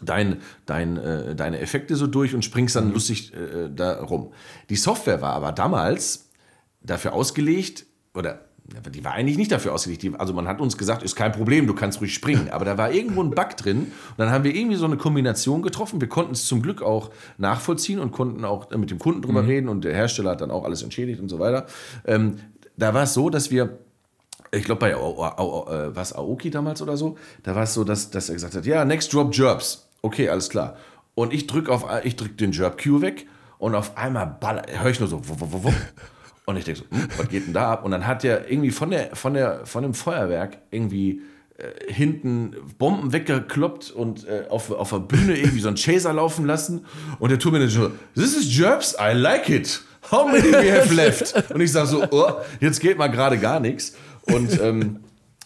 dein, 0.00 0.38
dein, 0.66 0.96
äh, 0.96 1.34
deine 1.36 1.60
Effekte 1.60 1.96
so 1.96 2.06
durch 2.06 2.34
und 2.34 2.44
springst 2.44 2.76
dann 2.76 2.88
mhm. 2.88 2.94
lustig 2.94 3.32
äh, 3.34 3.68
da 3.74 4.02
rum. 4.02 4.32
Die 4.68 4.76
Software 4.76 5.20
war 5.20 5.34
aber 5.34 5.52
damals 5.52 6.28
dafür 6.82 7.12
ausgelegt, 7.12 7.86
oder 8.14 8.40
die 8.64 9.04
war 9.04 9.12
eigentlich 9.12 9.36
nicht 9.36 9.52
dafür 9.52 9.74
ausgelegt. 9.74 10.02
Die, 10.02 10.14
also 10.14 10.32
man 10.32 10.46
hat 10.46 10.60
uns 10.60 10.78
gesagt, 10.78 11.02
ist 11.02 11.16
kein 11.16 11.32
Problem, 11.32 11.66
du 11.66 11.74
kannst 11.74 12.00
ruhig 12.00 12.14
springen. 12.14 12.48
Aber 12.50 12.64
da 12.64 12.78
war 12.78 12.92
irgendwo 12.92 13.22
ein 13.22 13.30
Bug 13.30 13.56
drin. 13.56 13.78
Und 13.78 14.18
dann 14.18 14.30
haben 14.30 14.44
wir 14.44 14.54
irgendwie 14.54 14.76
so 14.76 14.84
eine 14.86 14.96
Kombination 14.96 15.62
getroffen. 15.62 16.00
Wir 16.00 16.08
konnten 16.08 16.32
es 16.32 16.46
zum 16.46 16.62
Glück 16.62 16.80
auch 16.80 17.10
nachvollziehen 17.38 17.98
und 17.98 18.12
konnten 18.12 18.44
auch 18.44 18.70
mit 18.70 18.90
dem 18.90 18.98
Kunden 18.98 19.22
drüber 19.22 19.42
mhm. 19.42 19.48
reden. 19.48 19.68
Und 19.68 19.84
der 19.84 19.94
Hersteller 19.94 20.30
hat 20.30 20.40
dann 20.40 20.50
auch 20.50 20.64
alles 20.64 20.82
entschädigt 20.82 21.20
und 21.20 21.28
so 21.28 21.38
weiter. 21.38 21.66
Ähm, 22.06 22.36
da 22.76 22.94
war 22.94 23.02
es 23.02 23.14
so, 23.14 23.30
dass 23.30 23.50
wir 23.50 23.78
ich 24.54 24.64
glaube 24.64 24.80
bei 24.80 24.90
äh, 24.90 25.96
was 25.96 26.12
Aoki 26.12 26.50
damals 26.50 26.82
oder 26.82 26.96
so, 26.96 27.16
da 27.42 27.54
war 27.54 27.62
es 27.62 27.72
so, 27.74 27.84
dass, 27.84 28.10
dass 28.10 28.28
er 28.28 28.34
gesagt 28.34 28.54
hat, 28.54 28.66
ja, 28.66 28.84
next 28.84 29.12
drop 29.12 29.34
Jerbs. 29.34 29.88
Okay, 30.02 30.28
alles 30.28 30.50
klar. 30.50 30.76
Und 31.14 31.32
ich 31.32 31.46
drücke 31.46 31.72
auf, 31.72 31.86
ich 32.04 32.16
drück 32.16 32.36
den 32.36 32.52
Jerb 32.52 32.82
Q 32.82 33.00
weg 33.00 33.26
und 33.58 33.74
auf 33.74 33.96
einmal 33.96 34.38
höre 34.42 34.90
ich 34.90 35.00
nur 35.00 35.08
so, 35.08 35.26
wupp, 35.28 35.40
wupp, 35.40 35.64
wupp, 35.64 35.74
und 36.44 36.56
ich 36.56 36.64
denke 36.64 36.80
so, 36.80 36.96
hm, 36.96 37.08
was 37.16 37.28
geht 37.28 37.46
denn 37.46 37.52
da 37.52 37.72
ab? 37.72 37.84
Und 37.84 37.92
dann 37.92 38.06
hat 38.06 38.22
der 38.22 38.50
irgendwie 38.50 38.70
von, 38.70 38.90
der, 38.90 39.14
von, 39.14 39.34
der, 39.34 39.64
von 39.64 39.82
dem 39.82 39.94
Feuerwerk 39.94 40.58
irgendwie 40.70 41.22
äh, 41.56 41.92
hinten 41.92 42.56
Bomben 42.78 43.12
weggekloppt 43.12 43.90
und 43.90 44.26
äh, 44.26 44.46
auf, 44.48 44.70
auf 44.70 44.90
der 44.90 44.98
Bühne 44.98 45.36
irgendwie 45.36 45.60
so 45.60 45.68
einen 45.68 45.76
Chaser 45.76 46.12
laufen 46.12 46.44
lassen. 46.44 46.86
Und 47.20 47.30
der 47.30 47.38
Tourmanager 47.38 47.70
so, 47.70 47.90
this 48.14 48.36
is 48.36 48.56
Jerbs, 48.56 48.96
I 49.00 49.12
like 49.12 49.48
it. 49.48 49.82
How 50.10 50.26
many 50.26 50.52
we 50.52 50.72
have 50.72 50.92
left? 50.92 51.52
Und 51.52 51.60
ich 51.60 51.70
sage 51.70 51.86
so, 51.86 52.04
oh, 52.10 52.32
jetzt 52.60 52.80
geht 52.80 52.98
mal 52.98 53.06
gerade 53.08 53.38
gar 53.38 53.60
nichts. 53.60 53.94
Und 54.22 54.60
ähm, 54.60 55.04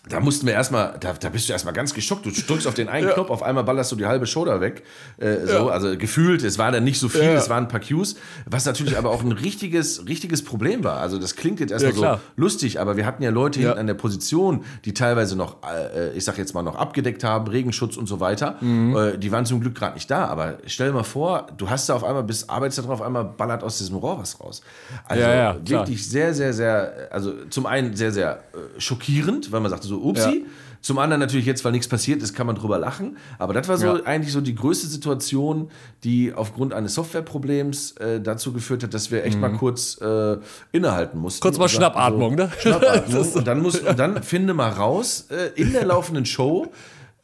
da 0.09 0.21
mussten 0.21 0.47
wir 0.47 0.55
erstmal, 0.55 0.97
da, 1.01 1.13
da 1.15 1.29
bist 1.29 1.49
du 1.49 1.53
erstmal 1.53 1.75
ganz 1.75 1.93
geschockt. 1.93 2.27
Du 2.27 2.31
drückst 2.31 2.67
auf 2.67 2.75
den 2.75 2.89
einen 2.89 3.09
ja. 3.09 3.15
Knopf, 3.15 3.31
auf 3.31 3.43
einmal 3.43 3.65
ballerst 3.65 3.91
du 3.91 3.97
die 3.97 4.07
halbe 4.07 4.27
Show 4.27 4.45
da 4.45 4.61
weg. 4.61 4.85
Äh, 5.19 5.47
so, 5.47 5.53
ja. 5.53 5.67
Also 5.67 5.97
gefühlt, 5.99 6.45
es 6.45 6.59
war 6.59 6.71
dann 6.71 6.85
nicht 6.85 7.01
so 7.01 7.09
viel, 7.09 7.23
ja. 7.23 7.35
es 7.35 7.49
waren 7.49 7.65
ein 7.65 7.69
paar 7.69 7.81
Cues, 7.81 8.17
was 8.47 8.65
natürlich 8.67 8.97
aber 8.97 9.11
auch 9.11 9.23
ein 9.23 9.33
richtiges, 9.33 10.07
richtiges 10.07 10.45
Problem 10.45 10.85
war. 10.85 10.99
Also 10.99 11.19
das 11.19 11.35
klingt 11.35 11.59
jetzt 11.59 11.73
erstmal 11.73 11.95
so 11.95 12.21
lustig, 12.37 12.79
aber 12.79 12.97
wir 12.97 13.05
hatten 13.05 13.23
ja 13.23 13.31
Leute 13.31 13.59
hinten 13.59 13.79
an 13.79 13.87
der 13.87 13.95
Position, 13.95 14.65
die 14.85 14.95
teilweise 14.95 15.35
noch, 15.35 15.57
äh, 15.65 16.13
ich 16.17 16.25
sag 16.25 16.39
jetzt 16.39 16.55
mal, 16.55 16.63
noch 16.63 16.77
abgedeckt 16.77 17.25
haben, 17.25 17.49
Regenschutz 17.49 17.97
und 17.97 18.07
so 18.07 18.21
weiter. 18.21 18.57
Mhm. 18.61 18.97
Äh, 18.97 19.19
die 19.19 19.33
waren 19.33 19.45
zum 19.45 19.61
Glück 19.61 19.75
gerade 19.75 19.95
nicht 19.95 20.11
da. 20.11 20.27
Aber 20.27 20.59
stell 20.67 20.89
dir 20.89 20.95
mal 20.95 21.03
vor, 21.03 21.49
du 21.57 21.69
hast 21.69 21.89
da 21.89 21.95
auf 21.95 22.05
einmal, 22.05 22.23
bis 22.23 22.49
arbeitest 22.49 22.79
da 22.79 22.83
drauf, 22.83 23.01
auf 23.01 23.03
einmal 23.03 23.25
ballert 23.25 23.65
aus 23.65 23.79
diesem 23.79 23.97
Rohr 23.97 24.19
was 24.21 24.39
raus. 24.41 24.63
Also 25.05 25.23
wirklich 25.69 26.09
sehr, 26.09 26.33
sehr, 26.33 26.53
sehr, 26.53 27.09
also 27.11 27.33
zum 27.51 27.67
einen 27.67 27.97
sehr, 27.97 28.13
sehr 28.13 28.45
äh, 28.55 28.81
schockierend, 28.81 29.51
weil 29.51 29.61
man 29.61 29.71
sagte 29.71 29.89
so, 29.89 29.96
so, 29.97 30.09
upsi. 30.09 30.41
Ja. 30.41 30.47
Zum 30.87 30.99
anderen 30.99 31.19
natürlich 31.19 31.47
jetzt, 31.47 31.65
weil 31.65 31.73
nichts 31.73 31.89
passiert 31.89 32.23
ist, 32.23 32.35
kann 32.35 32.47
man 32.47 32.55
drüber 32.55 32.79
lachen. 32.79 33.17
Aber 33.39 33.53
das 33.53 33.67
war 33.67 33.77
so 33.77 33.97
ja. 33.97 34.05
eigentlich 34.05 34.33
so 34.33 34.41
die 34.41 34.55
größte 34.55 34.87
Situation, 34.87 35.71
die 36.05 36.33
aufgrund 36.33 36.73
eines 36.73 36.95
Softwareproblems 36.95 37.93
äh, 37.93 38.21
dazu 38.21 38.53
geführt 38.53 38.85
hat, 38.85 38.95
dass 38.95 39.11
wir 39.11 39.25
echt 39.25 39.35
mhm. 39.35 39.41
mal 39.41 39.53
kurz 39.55 40.01
äh, 40.01 40.37
innehalten 40.71 41.19
mussten. 41.19 41.41
Kurz 41.41 41.59
mal 41.59 41.69
Schnappatmung, 41.69 42.37
so, 42.39 42.45
ne? 42.45 42.53
Schnappatmung. 42.61 43.33
und 43.35 43.47
dann, 43.49 43.61
musst, 43.63 43.85
und 43.85 43.99
dann 43.99 44.23
finde 44.23 44.55
mal 44.55 44.71
raus, 44.71 45.27
äh, 45.31 45.61
in 45.61 45.73
der 45.73 45.87
laufenden 45.87 46.25
Show, 46.25 46.71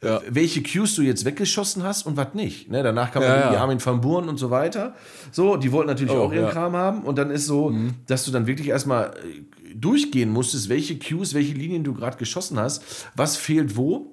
ja. 0.03 0.21
welche 0.29 0.61
Cues 0.61 0.95
du 0.95 1.01
jetzt 1.01 1.25
weggeschossen 1.25 1.83
hast 1.83 2.05
und 2.05 2.17
was 2.17 2.33
nicht. 2.33 2.69
Ne, 2.69 2.83
danach 2.83 3.11
kam 3.11 3.23
ja, 3.23 3.53
ja. 3.53 3.61
Armin 3.61 3.83
van 3.83 4.01
Buren 4.01 4.27
und 4.27 4.37
so 4.37 4.49
weiter. 4.49 4.93
So, 5.31 5.55
die 5.57 5.71
wollten 5.71 5.87
natürlich 5.87 6.13
oh, 6.13 6.23
auch 6.23 6.33
ihren 6.33 6.45
ja. 6.45 6.51
Kram 6.51 6.75
haben. 6.75 7.03
Und 7.03 7.17
dann 7.17 7.31
ist 7.31 7.45
so, 7.45 7.69
mhm. 7.69 7.93
dass 8.07 8.25
du 8.25 8.31
dann 8.31 8.45
wirklich 8.47 8.67
erstmal 8.67 9.11
äh, 9.11 9.43
durchgehen 9.75 10.29
musstest, 10.29 10.69
welche 10.69 10.97
Cues, 10.97 11.33
welche 11.33 11.53
Linien 11.53 11.83
du 11.83 11.93
gerade 11.93 12.17
geschossen 12.17 12.59
hast, 12.59 12.83
was 13.15 13.37
fehlt 13.37 13.75
wo. 13.75 14.09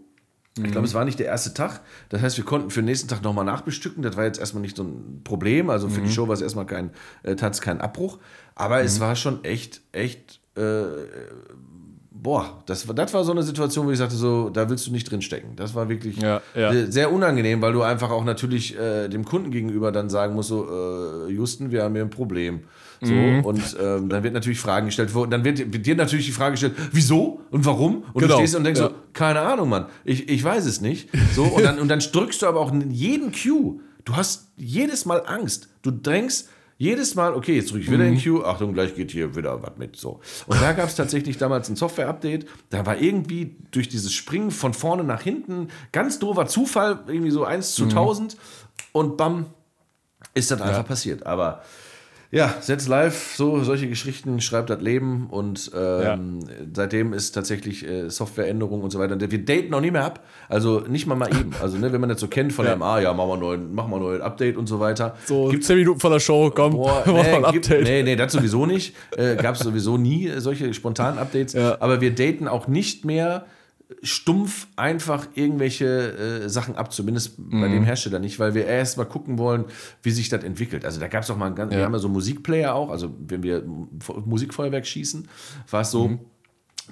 Ich 0.57 0.65
glaube, 0.65 0.81
mhm. 0.81 0.85
es 0.87 0.95
war 0.95 1.05
nicht 1.05 1.19
der 1.19 1.27
erste 1.27 1.55
Tag. 1.55 1.81
Das 2.09 2.23
heißt, 2.23 2.37
wir 2.37 2.45
konnten 2.45 2.71
für 2.71 2.81
den 2.81 2.87
nächsten 2.87 3.09
Tag 3.09 3.23
nochmal 3.23 3.45
nachbestücken. 3.45 4.03
Das 4.03 4.17
war 4.17 4.25
jetzt 4.25 4.41
erstmal 4.41 4.63
nicht 4.63 4.77
so 4.77 4.83
ein 4.83 5.21
Problem. 5.23 5.71
Also 5.71 5.89
für 5.89 6.01
mhm. 6.01 6.07
die 6.07 6.13
Show 6.13 6.27
war 6.27 6.35
es 6.35 6.41
erstmal 6.41 6.67
kein, 6.67 6.91
äh, 7.23 7.37
keinen 7.37 7.81
Abbruch. 7.81 8.19
Aber 8.57 8.81
mhm. 8.81 8.85
es 8.85 9.01
war 9.01 9.15
schon 9.15 9.45
echt, 9.45 9.81
echt 9.93 10.41
äh, 10.57 10.83
boah, 12.23 12.63
das, 12.67 12.87
das 12.87 13.15
war 13.15 13.25
so 13.25 13.33
eine 13.33 13.43
Situation, 13.43 13.87
wo 13.87 13.91
ich 13.91 13.99
sagte, 13.99 14.17
so, 14.17 14.51
da 14.51 14.69
willst 14.69 14.87
du 14.87 14.93
nicht 14.93 15.11
drin 15.11 15.23
stecken. 15.23 15.55
Das 15.57 15.75
war 15.75 15.89
wirklich 15.89 16.17
ja, 16.17 16.43
ja. 16.55 16.87
sehr 16.87 17.13
unangenehm, 17.13 17.63
weil 17.63 17.73
du 17.73 17.83
einfach 17.83 18.11
auch 18.11 18.25
natürlich 18.25 18.79
äh, 18.79 19.09
dem 19.09 19.25
Kunden 19.25 19.51
gegenüber 19.51 19.93
dann 19.93 20.11
sagen 20.11 20.35
musst, 20.35 20.51
so, 20.51 20.67
äh, 20.67 21.33
Houston, 21.33 21.71
wir 21.71 21.83
haben 21.85 21.95
hier 21.95 22.05
ein 22.05 22.11
Problem. 22.11 22.65
So, 23.03 23.15
mhm. 23.15 23.45
und 23.45 23.77
ähm, 23.81 24.09
dann 24.11 24.23
wird 24.23 24.35
natürlich 24.35 24.61
Fragen 24.61 24.87
gestellt, 24.87 25.15
wo, 25.15 25.25
dann 25.25 25.43
wird, 25.45 25.73
wird, 25.73 25.87
dir 25.87 25.97
natürlich 25.97 26.27
die 26.27 26.33
Frage 26.33 26.53
gestellt, 26.53 26.75
wieso 26.93 27.41
und 27.51 27.65
warum? 27.65 28.05
Und 28.13 28.21
genau. 28.21 28.35
du 28.35 28.41
stehst 28.41 28.57
und 28.57 28.65
denkst 28.65 28.81
ja. 28.81 28.89
so, 28.89 28.95
keine 29.15 29.41
Ahnung, 29.41 29.71
Mann, 29.71 29.87
ich, 30.05 30.29
ich 30.29 30.45
weiß 30.45 30.67
es 30.67 30.81
nicht. 30.81 31.09
So, 31.35 31.45
und 31.45 31.63
dann, 31.63 31.79
und 31.79 31.89
dann 31.89 32.01
drückst 32.01 32.43
du 32.43 32.47
aber 32.47 32.61
auch 32.61 32.73
jeden 32.91 33.33
Cue. 33.33 33.81
Du 34.05 34.17
hast 34.17 34.49
jedes 34.57 35.07
Mal 35.07 35.23
Angst. 35.27 35.69
Du 35.83 35.91
drängst 35.91 36.49
jedes 36.81 37.15
Mal, 37.15 37.35
okay, 37.35 37.57
jetzt 37.57 37.71
drücke 37.71 37.83
ich 37.85 37.91
wieder 37.91 38.05
mhm. 38.05 38.15
in 38.15 38.19
Queue, 38.19 38.43
Achtung, 38.43 38.73
gleich 38.73 38.95
geht 38.95 39.11
hier 39.11 39.37
wieder 39.37 39.63
was 39.63 39.77
mit. 39.77 39.97
So. 39.97 40.21
Und 40.47 40.63
da 40.63 40.73
gab 40.73 40.89
es 40.89 40.95
tatsächlich 40.95 41.37
damals 41.37 41.69
ein 41.69 41.77
Software-Update. 41.77 42.47
Da 42.71 42.87
war 42.87 42.99
irgendwie 42.99 43.55
durch 43.71 43.91
dieses 43.91 44.15
Springen 44.15 44.51
von 44.51 44.73
vorne 44.73 45.05
nach 45.05 45.21
hinten 45.21 45.69
ganz 45.93 46.19
doofer 46.19 46.47
Zufall, 46.47 47.01
irgendwie 47.07 47.33
so 47.33 47.45
1 47.45 47.75
zu 47.75 47.85
mhm. 47.85 47.91
1000. 47.91 48.37
Und 48.93 49.19
bam, 49.19 49.47
ist 50.33 50.51
das 50.51 50.63
einfach 50.63 50.79
ja. 50.79 50.83
passiert. 50.83 51.27
Aber 51.27 51.63
ja, 52.33 52.55
Setz 52.61 52.87
Live, 52.87 53.35
so 53.35 53.65
solche 53.65 53.89
Geschichten 53.89 54.41
schreibt 54.41 54.71
das 54.71 54.81
Leben 54.81 55.27
und 55.31 55.71
ähm, 55.75 56.41
ja. 56.41 56.55
seitdem 56.73 57.13
ist 57.13 57.33
tatsächlich 57.33 57.85
äh, 57.85 58.09
Softwareänderung 58.09 58.83
und 58.83 58.91
so 58.91 59.01
weiter. 59.01 59.19
Wir 59.21 59.45
daten 59.45 59.71
noch 59.71 59.81
nie 59.81 59.91
mehr 59.91 60.05
ab, 60.05 60.25
also 60.49 60.79
nicht 60.81 61.09
mal 61.09 61.17
mal 61.17 61.29
eben. 61.29 61.51
Also 61.61 61.77
ne, 61.77 61.93
wenn 61.93 62.01
man 62.01 62.09
das 62.09 62.21
so 62.21 62.29
kennt 62.29 62.53
von 62.53 62.67
ja. 62.67 62.73
einem, 62.73 62.83
ah 62.83 63.01
ja, 63.01 63.13
machen 63.13 63.31
wir 63.31 63.37
neuen, 63.37 63.75
machen 63.75 63.91
wir 63.91 63.97
ein 63.97 64.03
neues 64.03 64.21
Update 64.21 64.57
und 64.57 64.69
so 64.69 64.79
weiter. 64.79 65.17
So 65.25 65.49
Gibt's, 65.49 65.67
10 65.67 65.79
Minuten 65.79 65.99
vor 65.99 66.11
der 66.11 66.21
Show, 66.21 66.53
komm, 66.55 66.75
boah, 66.75 67.03
nee, 67.07 67.13
mal 67.13 67.25
ein 67.25 67.45
Update. 67.47 67.69
Gibt, 67.69 67.83
nee, 67.83 68.03
nee, 68.05 68.15
das 68.15 68.33
sowieso 68.33 68.65
nicht. 68.65 68.95
Äh, 69.17 69.35
Gab 69.35 69.57
es 69.57 69.63
sowieso 69.63 69.99
nie 69.99 70.31
solche 70.37 70.73
spontanen 70.73 71.19
Updates. 71.19 71.55
Ja. 71.55 71.79
Aber 71.81 72.01
wir 72.01 72.15
daten 72.15 72.47
auch 72.47 72.69
nicht 72.69 73.05
mehr 73.05 73.47
stumpf 74.03 74.69
einfach 74.77 75.29
irgendwelche 75.35 76.45
äh, 76.45 76.49
Sachen 76.49 76.77
ab, 76.77 76.93
zumindest 76.93 77.39
mhm. 77.39 77.61
bei 77.61 77.69
dem 77.69 77.85
Hersteller 77.85 78.19
nicht, 78.19 78.39
weil 78.39 78.55
wir 78.55 78.67
erst 78.67 78.97
mal 78.97 79.05
gucken 79.05 79.39
wollen, 79.39 79.65
wie 80.03 80.11
sich 80.11 80.29
das 80.29 80.45
entwickelt. 80.45 80.85
Also 80.85 81.01
da 81.01 81.09
gab 81.09 81.23
es 81.23 81.31
auch 81.31 81.37
mal 81.37 81.47
ein 81.47 81.55
ganz, 81.55 81.73
ja. 81.73 81.79
wir 81.79 81.85
haben 81.85 81.93
ja 81.93 81.99
so 81.99 82.09
Musikplayer 82.09 82.75
auch, 82.75 82.91
also 82.91 83.15
wenn 83.19 83.43
wir 83.43 83.65
Musikfeuerwerk 84.25 84.87
schießen, 84.87 85.29
war 85.71 85.83
es 85.83 85.91
so, 85.91 86.09
mhm. 86.09 86.21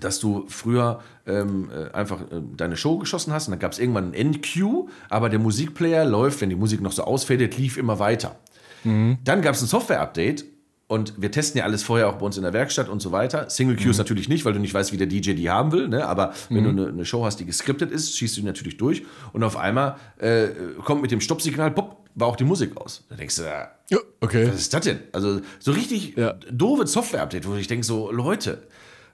dass 0.00 0.18
du 0.18 0.44
früher 0.48 1.00
ähm, 1.26 1.70
äh, 1.70 1.92
einfach 1.92 2.20
äh, 2.22 2.42
deine 2.56 2.76
Show 2.76 2.98
geschossen 2.98 3.32
hast 3.32 3.48
und 3.48 3.52
dann 3.52 3.60
gab 3.60 3.72
es 3.72 3.78
irgendwann 3.78 4.10
ein 4.10 4.14
End-Cue, 4.14 4.88
aber 5.08 5.28
der 5.28 5.38
Musikplayer 5.38 6.04
läuft, 6.04 6.40
wenn 6.40 6.50
die 6.50 6.56
Musik 6.56 6.80
noch 6.80 6.92
so 6.92 7.04
ausfädet, 7.04 7.56
lief 7.56 7.76
immer 7.76 7.98
weiter. 7.98 8.36
Mhm. 8.84 9.18
Dann 9.24 9.42
gab 9.42 9.54
es 9.54 9.62
ein 9.62 9.68
Software-Update 9.68 10.44
und 10.88 11.20
wir 11.20 11.30
testen 11.30 11.58
ja 11.58 11.64
alles 11.64 11.82
vorher 11.82 12.08
auch 12.08 12.14
bei 12.14 12.24
uns 12.24 12.38
in 12.38 12.42
der 12.42 12.54
Werkstatt 12.54 12.88
und 12.88 13.00
so 13.00 13.12
weiter. 13.12 13.50
Single 13.50 13.76
Queues 13.76 13.96
mhm. 13.96 13.98
natürlich 13.98 14.28
nicht, 14.30 14.46
weil 14.46 14.54
du 14.54 14.58
nicht 14.58 14.72
weißt, 14.72 14.90
wie 14.90 14.96
der 14.96 15.06
DJ 15.06 15.34
die 15.34 15.50
haben 15.50 15.70
will. 15.70 15.86
Ne? 15.86 16.06
Aber 16.06 16.32
wenn 16.48 16.64
mhm. 16.64 16.76
du 16.76 16.82
eine, 16.82 16.92
eine, 16.92 17.04
Show 17.04 17.26
hast, 17.26 17.38
die 17.40 17.44
geskriptet 17.44 17.90
ist, 17.90 18.16
schießt 18.16 18.38
du 18.38 18.40
die 18.40 18.46
natürlich 18.46 18.78
durch. 18.78 19.04
Und 19.34 19.44
auf 19.44 19.58
einmal 19.58 19.96
äh, 20.16 20.48
kommt 20.82 21.02
mit 21.02 21.10
dem 21.10 21.20
Stoppsignal, 21.20 21.72
pop, 21.72 22.08
war 22.14 22.26
auch 22.26 22.36
die 22.36 22.44
Musik 22.44 22.74
aus. 22.78 23.04
Da 23.10 23.16
denkst 23.16 23.36
du, 23.36 23.42
ja, 23.42 23.98
okay. 24.20 24.48
was 24.48 24.60
ist 24.60 24.72
das 24.72 24.80
denn? 24.80 25.00
Also 25.12 25.42
so 25.58 25.72
richtig 25.72 26.16
ja. 26.16 26.32
doofe 26.50 26.86
Software-Update, 26.86 27.46
wo 27.46 27.54
ich 27.56 27.66
denke 27.66 27.84
so, 27.84 28.10
Leute, 28.10 28.62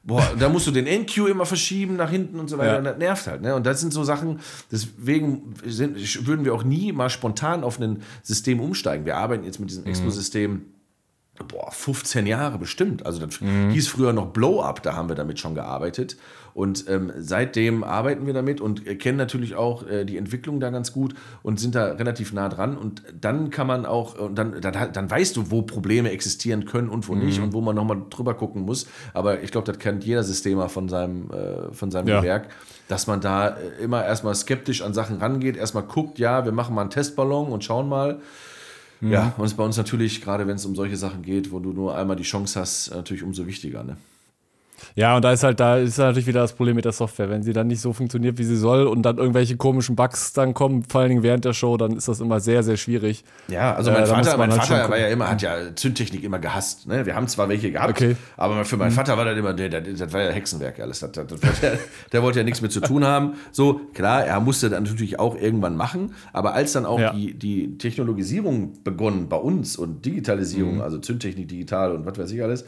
boah, 0.04 0.24
da 0.38 0.48
musst 0.48 0.68
du 0.68 0.70
den 0.70 0.86
NQ 0.86 1.28
immer 1.28 1.44
verschieben 1.44 1.96
nach 1.96 2.10
hinten 2.10 2.38
und 2.38 2.48
so 2.48 2.56
weiter. 2.56 2.72
Ja. 2.74 2.78
Und 2.78 2.84
das 2.84 2.98
nervt 2.98 3.26
halt. 3.26 3.42
Ne? 3.42 3.52
Und 3.52 3.66
das 3.66 3.80
sind 3.80 3.92
so 3.92 4.04
Sachen, 4.04 4.38
deswegen 4.70 5.54
sind, 5.66 6.24
würden 6.24 6.44
wir 6.44 6.54
auch 6.54 6.62
nie 6.62 6.92
mal 6.92 7.10
spontan 7.10 7.64
auf 7.64 7.80
ein 7.80 8.02
System 8.22 8.60
umsteigen. 8.60 9.04
Wir 9.04 9.16
arbeiten 9.16 9.42
jetzt 9.42 9.58
mit 9.58 9.70
diesem 9.70 9.82
mhm. 9.82 9.90
Expo-System 9.90 10.62
boah, 11.48 11.70
15 11.70 12.26
Jahre 12.26 12.58
bestimmt. 12.58 13.04
Also 13.04 13.24
das 13.24 13.40
mhm. 13.40 13.70
hieß 13.70 13.88
früher 13.88 14.12
noch 14.12 14.26
Blow-Up, 14.26 14.82
da 14.82 14.94
haben 14.94 15.08
wir 15.08 15.16
damit 15.16 15.38
schon 15.38 15.54
gearbeitet. 15.54 16.16
Und 16.54 16.88
ähm, 16.88 17.12
seitdem 17.18 17.82
arbeiten 17.82 18.26
wir 18.26 18.32
damit 18.32 18.60
und 18.60 18.84
kennen 19.00 19.18
natürlich 19.18 19.56
auch 19.56 19.84
äh, 19.88 20.04
die 20.04 20.16
Entwicklung 20.16 20.60
da 20.60 20.70
ganz 20.70 20.92
gut 20.92 21.14
und 21.42 21.58
sind 21.58 21.74
da 21.74 21.86
relativ 21.86 22.32
nah 22.32 22.48
dran. 22.48 22.76
Und 22.76 23.02
dann 23.20 23.50
kann 23.50 23.66
man 23.66 23.84
auch, 23.84 24.16
und 24.16 24.36
dann, 24.36 24.60
dann, 24.60 24.92
dann 24.92 25.10
weißt 25.10 25.36
du, 25.36 25.50
wo 25.50 25.62
Probleme 25.62 26.12
existieren 26.12 26.64
können 26.64 26.88
und 26.88 27.08
wo 27.08 27.14
mhm. 27.14 27.24
nicht 27.24 27.40
und 27.40 27.52
wo 27.52 27.60
man 27.60 27.74
nochmal 27.74 28.02
drüber 28.08 28.34
gucken 28.34 28.62
muss. 28.62 28.86
Aber 29.12 29.42
ich 29.42 29.50
glaube, 29.50 29.66
das 29.66 29.80
kennt 29.80 30.04
jeder 30.04 30.22
Systemer 30.22 30.68
von 30.68 30.88
seinem, 30.88 31.28
äh, 31.32 31.74
von 31.74 31.90
seinem 31.90 32.06
ja. 32.06 32.20
Gewerk, 32.20 32.50
dass 32.86 33.08
man 33.08 33.20
da 33.20 33.48
äh, 33.48 33.82
immer 33.82 34.04
erstmal 34.04 34.36
skeptisch 34.36 34.82
an 34.82 34.94
Sachen 34.94 35.16
rangeht, 35.16 35.56
erstmal 35.56 35.82
guckt, 35.82 36.20
ja, 36.20 36.44
wir 36.44 36.52
machen 36.52 36.76
mal 36.76 36.82
einen 36.82 36.90
Testballon 36.90 37.48
und 37.48 37.64
schauen 37.64 37.88
mal. 37.88 38.20
Ja, 39.10 39.34
und 39.36 39.44
es 39.44 39.52
ist 39.52 39.56
bei 39.56 39.64
uns 39.64 39.76
natürlich, 39.76 40.20
gerade 40.22 40.46
wenn 40.46 40.56
es 40.56 40.64
um 40.64 40.74
solche 40.74 40.96
Sachen 40.96 41.22
geht, 41.22 41.52
wo 41.52 41.58
du 41.58 41.72
nur 41.72 41.96
einmal 41.96 42.16
die 42.16 42.22
Chance 42.22 42.60
hast, 42.60 42.90
natürlich 42.90 43.22
umso 43.22 43.46
wichtiger. 43.46 43.84
Ne? 43.84 43.96
Ja, 44.94 45.16
und 45.16 45.22
da 45.22 45.32
ist 45.32 45.42
halt, 45.42 45.60
da 45.60 45.76
ist 45.76 45.98
natürlich 45.98 46.26
wieder 46.26 46.40
das 46.40 46.52
Problem 46.52 46.76
mit 46.76 46.84
der 46.84 46.92
Software. 46.92 47.30
Wenn 47.30 47.42
sie 47.42 47.52
dann 47.52 47.66
nicht 47.66 47.80
so 47.80 47.92
funktioniert, 47.92 48.38
wie 48.38 48.44
sie 48.44 48.56
soll 48.56 48.86
und 48.86 49.02
dann 49.02 49.18
irgendwelche 49.18 49.56
komischen 49.56 49.96
Bugs 49.96 50.32
dann 50.32 50.54
kommen, 50.54 50.84
vor 50.84 51.00
allen 51.00 51.10
Dingen 51.10 51.22
während 51.22 51.44
der 51.44 51.52
Show, 51.52 51.76
dann 51.76 51.96
ist 51.96 52.08
das 52.08 52.20
immer 52.20 52.40
sehr, 52.40 52.62
sehr 52.62 52.76
schwierig. 52.76 53.24
Ja, 53.48 53.74
also 53.74 53.90
mein 53.90 54.04
äh, 54.04 54.06
Vater, 54.06 54.36
mein 54.36 54.50
halt 54.50 54.62
Vater 54.64 54.90
war 54.90 54.98
ja 54.98 55.08
immer, 55.08 55.30
hat 55.30 55.42
ja 55.42 55.74
Zündtechnik 55.74 56.24
immer 56.24 56.38
gehasst. 56.38 56.86
Ne? 56.86 57.06
Wir 57.06 57.14
haben 57.14 57.28
zwar 57.28 57.48
welche 57.48 57.70
gehabt, 57.70 57.90
okay. 58.00 58.16
aber 58.36 58.64
für 58.64 58.76
meinen 58.76 58.90
mhm. 58.90 58.94
Vater 58.94 59.16
war 59.16 59.24
das 59.24 59.36
immer, 59.36 59.52
der, 59.52 59.80
das 59.80 60.12
war 60.12 60.22
ja 60.22 60.30
Hexenwerk 60.30 60.80
alles. 60.80 61.00
Das, 61.00 61.12
das, 61.12 61.26
das 61.26 61.60
der, 61.60 61.78
der, 62.12 62.22
wollte 62.22 62.38
ja 62.38 62.44
nichts 62.44 62.60
mit 62.60 62.72
zu 62.72 62.80
tun 62.80 63.04
haben. 63.04 63.34
So, 63.52 63.80
klar, 63.94 64.24
er 64.24 64.40
musste 64.40 64.70
dann 64.70 64.84
natürlich 64.84 65.18
auch 65.18 65.36
irgendwann 65.36 65.76
machen, 65.76 66.14
aber 66.32 66.54
als 66.54 66.72
dann 66.72 66.86
auch 66.86 67.00
ja. 67.00 67.12
die, 67.12 67.34
die 67.34 67.78
Technologisierung 67.78 68.82
begonnen 68.82 69.28
bei 69.28 69.36
uns 69.36 69.76
und 69.76 70.04
Digitalisierung, 70.04 70.76
mhm. 70.76 70.80
also 70.80 70.98
Zündtechnik 70.98 71.48
digital 71.48 71.92
und 71.92 72.06
was 72.06 72.18
weiß 72.18 72.30
ich 72.30 72.42
alles, 72.42 72.64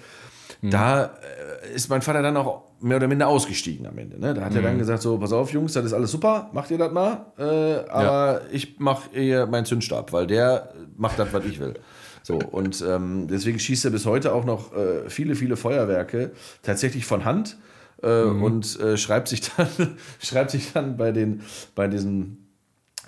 mhm. 0.63 0.71
da 0.71 1.05
äh, 1.05 1.75
ist 1.75 1.89
mein 1.89 2.03
Vater 2.03 2.23
dann 2.23 2.37
auch 2.37 2.65
mehr 2.81 2.97
oder 2.99 3.09
minder 3.09 3.29
ausgestiegen 3.29 3.87
am 3.87 3.97
Ende. 3.99 4.19
Ne? 4.21 4.35
Da 4.35 4.43
hat 4.43 4.51
mhm. 4.51 4.57
er 4.57 4.63
dann 4.63 4.75
mhm. 4.75 4.79
gesagt: 4.79 5.03
So, 5.03 5.19
pass 5.19 5.33
auf, 5.33 5.53
Jungs, 5.53 5.73
das 5.73 5.85
ist 5.85 5.93
alles 5.93 6.11
super, 6.11 6.51
macht 6.53 6.71
ihr 6.71 6.79
das 6.79 6.93
mal, 6.93 7.27
äh, 7.39 7.89
aber 7.89 8.41
ja. 8.41 8.41
ich 8.51 8.79
mache 8.79 9.15
eher 9.15 9.47
meinen 9.47 9.65
Zündstab, 9.65 10.13
weil 10.13 10.27
der 10.27 10.73
macht 10.97 11.19
das, 11.19 11.33
was 11.33 11.45
ich 11.45 11.61
will. 11.61 11.75
So, 12.23 12.39
und 12.39 12.85
ähm, 12.87 13.29
deswegen 13.29 13.59
schießt 13.59 13.85
er 13.85 13.93
bis 13.93 14.05
heute 14.05 14.35
auch 14.35 14.45
noch 14.45 14.75
äh, 14.75 15.09
viele, 15.09 15.37
viele 15.37 15.57
Feuerwerke 15.57 16.33
tatsächlich 16.63 17.07
von 17.07 17.25
Hand. 17.25 17.57
Äh, 18.03 18.25
mhm. 18.25 18.43
Und 18.43 18.81
äh, 18.81 18.97
schreibt 18.97 19.29
sich 19.29 19.43
dann, 19.43 19.69
schreibt 20.21 20.51
sich 20.51 20.73
dann 20.73 20.97
bei 20.97 21.13
den, 21.13 21.43
bei 21.75 21.89
diesen 21.89 22.46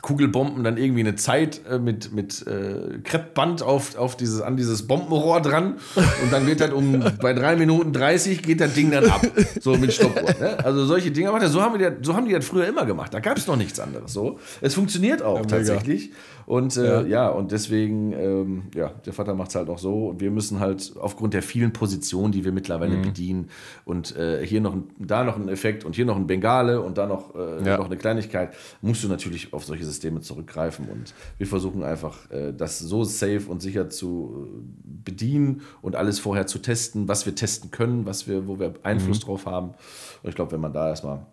Kugelbomben 0.00 0.62
dann 0.62 0.76
irgendwie 0.76 1.00
eine 1.00 1.16
Zeit 1.16 1.60
äh, 1.68 1.78
mit, 1.78 2.12
mit 2.12 2.46
äh, 2.46 2.98
Kreppband 3.02 3.62
auf, 3.62 3.96
auf 3.96 4.16
dieses, 4.16 4.40
an 4.40 4.56
dieses 4.56 4.86
Bombenrohr 4.86 5.40
dran 5.42 5.74
und 6.22 6.32
dann 6.32 6.46
geht 6.46 6.60
das 6.60 6.70
um 6.70 7.04
bei 7.20 7.32
3 7.32 7.56
Minuten 7.56 7.92
30 7.92 8.42
geht 8.42 8.60
das 8.60 8.74
Ding 8.74 8.90
dann 8.90 9.06
ab. 9.06 9.26
So 9.60 9.76
mit 9.76 9.92
Stoppuhr. 9.92 10.34
Ne? 10.40 10.56
Also 10.64 10.86
solche 10.86 11.10
Dinge 11.10 11.32
macht 11.32 11.42
er. 11.42 11.48
So 11.48 11.62
haben, 11.62 11.78
wir 11.78 11.90
das, 11.90 12.06
so 12.06 12.14
haben 12.14 12.26
die 12.26 12.32
das 12.32 12.44
früher 12.44 12.68
immer 12.68 12.86
gemacht. 12.86 13.12
Da 13.12 13.20
gab 13.20 13.36
es 13.36 13.46
noch 13.46 13.56
nichts 13.56 13.80
anderes. 13.80 14.12
So. 14.12 14.38
Es 14.60 14.74
funktioniert 14.74 15.22
auch 15.22 15.38
ja, 15.38 15.44
tatsächlich. 15.44 16.12
Und 16.48 16.78
äh, 16.78 17.02
ja. 17.02 17.06
ja. 17.06 17.28
und 17.28 17.52
deswegen, 17.52 18.14
ähm, 18.14 18.62
ja, 18.74 18.88
der 19.04 19.12
Vater 19.12 19.34
macht 19.34 19.50
es 19.50 19.54
halt 19.54 19.68
auch 19.68 19.76
so. 19.76 20.08
Und 20.08 20.20
wir 20.20 20.30
müssen 20.30 20.60
halt 20.60 20.94
aufgrund 20.98 21.34
der 21.34 21.42
vielen 21.42 21.74
Positionen, 21.74 22.32
die 22.32 22.42
wir 22.42 22.52
mittlerweile 22.52 22.96
mhm. 22.96 23.02
bedienen, 23.02 23.50
und 23.84 24.16
äh, 24.16 24.46
hier 24.46 24.62
noch 24.62 24.74
da 24.98 25.24
noch 25.24 25.36
ein 25.36 25.50
Effekt 25.50 25.84
und 25.84 25.94
hier 25.94 26.06
noch 26.06 26.16
ein 26.16 26.26
Bengale 26.26 26.80
und 26.80 26.96
da 26.96 27.06
noch, 27.06 27.34
äh, 27.34 27.62
ja. 27.66 27.76
noch 27.76 27.84
eine 27.84 27.98
Kleinigkeit, 27.98 28.54
musst 28.80 29.04
du 29.04 29.08
natürlich 29.08 29.52
auf 29.52 29.66
solche 29.66 29.84
Systeme 29.84 30.22
zurückgreifen. 30.22 30.88
Und 30.88 31.12
wir 31.36 31.46
versuchen 31.46 31.82
einfach, 31.82 32.30
äh, 32.30 32.54
das 32.54 32.78
so 32.78 33.04
safe 33.04 33.42
und 33.48 33.60
sicher 33.60 33.90
zu 33.90 34.48
äh, 34.48 35.02
bedienen 35.04 35.60
und 35.82 35.96
alles 35.96 36.18
vorher 36.18 36.46
zu 36.46 36.60
testen, 36.60 37.08
was 37.08 37.26
wir 37.26 37.34
testen 37.34 37.70
können, 37.70 38.06
was 38.06 38.26
wir, 38.26 38.48
wo 38.48 38.58
wir 38.58 38.72
Einfluss 38.84 39.20
mhm. 39.20 39.24
drauf 39.26 39.44
haben. 39.44 39.74
Und 40.22 40.30
ich 40.30 40.34
glaube, 40.34 40.52
wenn 40.52 40.62
man 40.62 40.72
da 40.72 40.88
erstmal 40.88 41.26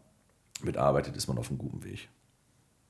mitarbeitet, 0.62 1.16
ist 1.16 1.30
man 1.30 1.38
auf 1.38 1.48
einem 1.50 1.58
guten 1.58 1.86
Weg. 1.86 2.10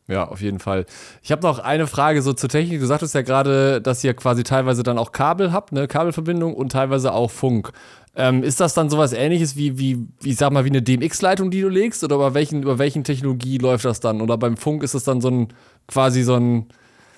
Ja, 0.07 0.27
auf 0.27 0.41
jeden 0.41 0.59
Fall. 0.59 0.85
Ich 1.23 1.31
habe 1.31 1.41
noch 1.41 1.57
eine 1.57 1.87
Frage 1.87 2.21
so 2.21 2.33
zur 2.33 2.49
Technik. 2.49 2.79
Du 2.79 2.85
sagtest 2.85 3.15
ja 3.15 3.23
gerade, 3.23 3.81
dass 3.81 4.03
ihr 4.03 4.13
quasi 4.13 4.43
teilweise 4.43 4.83
dann 4.83 4.99
auch 4.99 5.11
Kabel 5.11 5.51
habt, 5.51 5.71
ne, 5.71 5.87
Kabelverbindung 5.87 6.53
und 6.53 6.71
teilweise 6.71 7.11
auch 7.11 7.31
Funk. 7.31 7.71
Ähm, 8.15 8.43
ist 8.43 8.59
das 8.59 8.75
dann 8.75 8.89
sowas 8.89 9.13
ähnliches 9.13 9.57
wie, 9.57 9.77
wie, 9.79 10.07
ich 10.23 10.37
sag 10.37 10.51
mal, 10.51 10.63
wie 10.63 10.69
eine 10.69 10.83
DMX-Leitung, 10.83 11.49
die 11.49 11.61
du 11.61 11.69
legst? 11.69 12.03
Oder 12.03 12.15
über 12.15 12.33
welchen, 12.35 12.61
über 12.61 12.77
welchen 12.77 13.03
Technologie 13.03 13.57
läuft 13.57 13.85
das 13.85 13.99
dann? 13.99 14.21
Oder 14.21 14.37
beim 14.37 14.57
Funk 14.57 14.83
ist 14.83 14.93
es 14.93 15.03
dann 15.03 15.21
so 15.21 15.29
ein, 15.29 15.47
quasi 15.87 16.21
so 16.21 16.35
ein, 16.35 16.67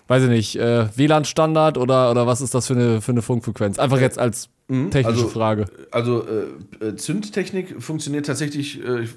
weiß 0.07 0.23
ich 0.23 0.29
nicht, 0.29 0.55
äh, 0.55 0.87
WLAN-Standard 0.95 1.77
oder, 1.77 2.11
oder 2.11 2.27
was 2.27 2.41
ist 2.41 2.53
das 2.55 2.67
für 2.67 2.73
eine, 2.73 3.01
für 3.01 3.11
eine 3.11 3.21
Funkfrequenz? 3.21 3.77
Einfach 3.79 3.99
jetzt 3.99 4.17
als 4.17 4.49
mhm. 4.67 4.91
technische 4.91 5.23
also, 5.23 5.27
Frage. 5.27 5.65
Also 5.91 6.23
äh, 6.81 6.85
äh, 6.85 6.95
Zündtechnik 6.95 7.81
funktioniert 7.81 8.25
tatsächlich 8.25 8.83
äh, 8.83 9.07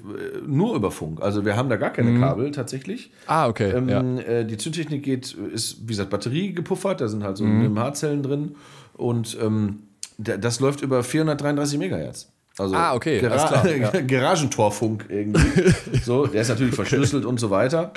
nur 0.45 0.75
über 0.75 0.91
Funk. 0.91 1.21
Also 1.21 1.45
wir 1.45 1.55
haben 1.55 1.69
da 1.69 1.77
gar 1.77 1.91
keine 1.91 2.11
mhm. 2.11 2.21
Kabel 2.21 2.51
tatsächlich. 2.51 3.11
Ah, 3.27 3.47
okay. 3.47 3.71
Ähm, 3.71 3.89
ja. 3.89 4.01
Äh, 4.01 4.45
die 4.45 4.57
Zündtechnik 4.57 5.03
geht, 5.03 5.33
ist, 5.33 5.81
wie 5.83 5.87
gesagt, 5.87 6.09
Batterie 6.09 6.53
gepuffert, 6.53 7.01
da 7.01 7.07
sind 7.07 7.23
halt 7.23 7.37
so 7.37 7.45
mhm. 7.45 7.73
MH-Zellen 7.73 8.23
drin 8.23 8.55
und 8.93 9.37
ähm, 9.41 9.83
das 10.17 10.59
läuft 10.59 10.81
über 10.81 11.03
433 11.03 11.79
Megahertz. 11.79 12.27
Also 12.57 12.75
ah, 12.75 12.93
okay. 12.93 13.19
Klar, 13.19 13.67
ja. 13.67 13.89
Garagentorfunk 14.07 15.05
irgendwie. 15.09 15.73
so, 16.03 16.27
der 16.27 16.41
ist 16.41 16.49
natürlich 16.49 16.75
verschlüsselt 16.75 17.23
okay. 17.23 17.29
und 17.29 17.39
so 17.39 17.49
weiter. 17.49 17.91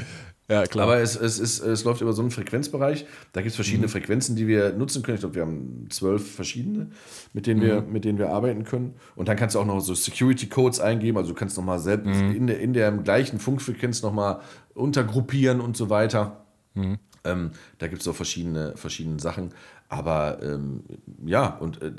Ja, 0.49 0.65
klar. 0.67 0.85
Aber 0.85 0.99
es, 0.99 1.17
es, 1.17 1.39
es, 1.39 1.61
es 1.61 1.85
läuft 1.85 2.03
über 2.03 2.13
so 2.13 2.21
einen 2.21 2.31
Frequenzbereich. 2.31 3.07
Da 3.33 3.41
gibt 3.41 3.51
es 3.51 3.57
verschiedene 3.57 3.87
mhm. 3.87 3.93
Frequenzen, 3.93 4.37
die 4.37 4.47
wir 4.47 4.73
nutzen 4.73 5.03
können. 5.03 5.15
Ich 5.15 5.21
glaube, 5.21 5.37
wir 5.37 5.43
haben 5.43 5.87
zwölf 5.89 6.35
verschiedene, 6.35 6.91
mit 7.33 7.47
denen, 7.47 7.61
mhm. 7.61 7.65
wir, 7.65 7.81
mit 7.81 8.05
denen 8.05 8.19
wir 8.19 8.29
arbeiten 8.29 8.65
können. 8.65 8.95
Und 9.17 9.29
dann 9.29 9.37
kannst 9.37 9.55
du 9.55 9.61
auch 9.61 9.65
noch 9.65 9.81
so 9.81 9.95
Security-Codes 9.95 10.81
eingeben. 10.81 11.17
Also 11.17 11.31
du 11.31 11.35
kannst 11.35 11.57
nochmal 11.57 11.79
selbst 11.79 12.21
mhm. 12.21 12.35
in, 12.35 12.47
der, 12.47 12.61
in 12.61 12.75
der 12.75 12.93
gleichen 12.93 13.39
Funkfrequenz 13.39 14.03
nochmal 14.03 14.41
untergruppieren 14.75 15.61
und 15.61 15.79
so 15.79 15.89
weiter. 15.89 16.45
Mhm. 16.75 16.99
Ähm, 17.25 17.53
da 17.79 17.87
gibt 17.87 18.01
es 18.01 18.05
so 18.05 18.13
verschiedene, 18.13 18.77
verschiedene 18.77 19.19
Sachen. 19.19 19.51
Aber 19.97 20.39
ähm, 20.43 20.83
ja, 21.25 21.57
und 21.61 21.81
äh, 21.81 21.93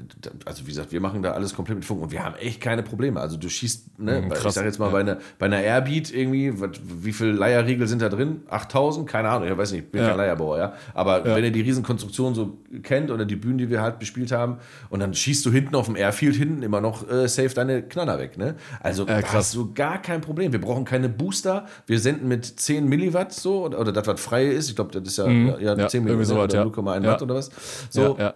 also 0.43 0.63
wie 0.63 0.69
gesagt, 0.69 0.91
wir 0.91 0.99
machen 0.99 1.23
da 1.23 1.31
alles 1.31 1.53
komplett 1.55 1.77
mit 1.77 1.85
Funk 1.85 2.01
und 2.01 2.11
wir 2.11 2.23
haben 2.23 2.35
echt 2.35 2.59
keine 2.59 2.83
Probleme. 2.83 3.21
Also 3.21 3.37
du 3.37 3.47
schießt, 3.47 3.99
ne, 3.99 4.21
mhm, 4.21 4.33
ich 4.33 4.51
sag 4.51 4.65
jetzt 4.65 4.79
mal 4.79 4.87
ja. 4.87 4.91
bei, 4.91 4.99
einer, 4.99 5.17
bei 5.39 5.45
einer 5.45 5.61
Airbeat 5.61 6.13
irgendwie, 6.13 6.59
wat, 6.59 6.79
wie 6.83 7.13
viele 7.13 7.31
Leierriegel 7.31 7.87
sind 7.87 8.01
da 8.01 8.09
drin? 8.09 8.41
8000? 8.49 9.07
Keine 9.07 9.29
Ahnung, 9.29 9.47
ich 9.49 9.57
weiß 9.57 9.71
nicht, 9.71 9.85
ich 9.85 9.91
bin 9.91 10.01
ja. 10.01 10.09
kein 10.09 10.17
Leierbauer, 10.17 10.57
ja. 10.57 10.73
Aber 10.93 11.25
ja. 11.25 11.35
wenn 11.35 11.43
ihr 11.45 11.51
die 11.51 11.61
Riesenkonstruktion 11.61 12.35
so 12.35 12.57
kennt 12.83 13.11
oder 13.11 13.23
die 13.23 13.37
Bühnen, 13.37 13.57
die 13.57 13.69
wir 13.69 13.81
halt 13.81 13.99
bespielt 13.99 14.31
haben, 14.33 14.57
und 14.89 14.99
dann 14.99 15.13
schießt 15.13 15.45
du 15.45 15.51
hinten 15.51 15.75
auf 15.75 15.85
dem 15.85 15.95
Airfield 15.95 16.35
hinten 16.35 16.61
immer 16.61 16.81
noch 16.81 17.09
äh, 17.09 17.29
safe 17.29 17.53
deine 17.55 17.81
Knaller 17.83 18.19
weg, 18.19 18.37
ne? 18.37 18.55
Also 18.81 19.07
äh, 19.07 19.23
hast 19.23 19.55
du 19.55 19.73
gar 19.73 20.01
kein 20.01 20.19
Problem. 20.19 20.51
Wir 20.51 20.61
brauchen 20.61 20.83
keine 20.83 21.07
Booster. 21.07 21.65
Wir 21.87 21.99
senden 21.99 22.27
mit 22.27 22.45
10 22.45 22.87
Milliwatt 22.87 23.31
so, 23.31 23.63
oder, 23.65 23.79
oder 23.79 23.93
das, 23.93 24.05
was 24.05 24.19
frei 24.19 24.47
ist. 24.47 24.69
Ich 24.69 24.75
glaube, 24.75 24.91
das 24.91 25.07
ist 25.07 25.17
ja, 25.17 25.27
mhm. 25.27 25.55
ja, 25.59 25.87
10 25.87 26.03
Milliwatt 26.03 26.25
so 26.25 26.41
oder 26.41 26.63
0,1 26.63 27.05
Watt 27.05 27.21
oder 27.21 27.35
was. 27.35 27.49
So, 27.89 28.17
ja, 28.17 28.23
ja. 28.23 28.33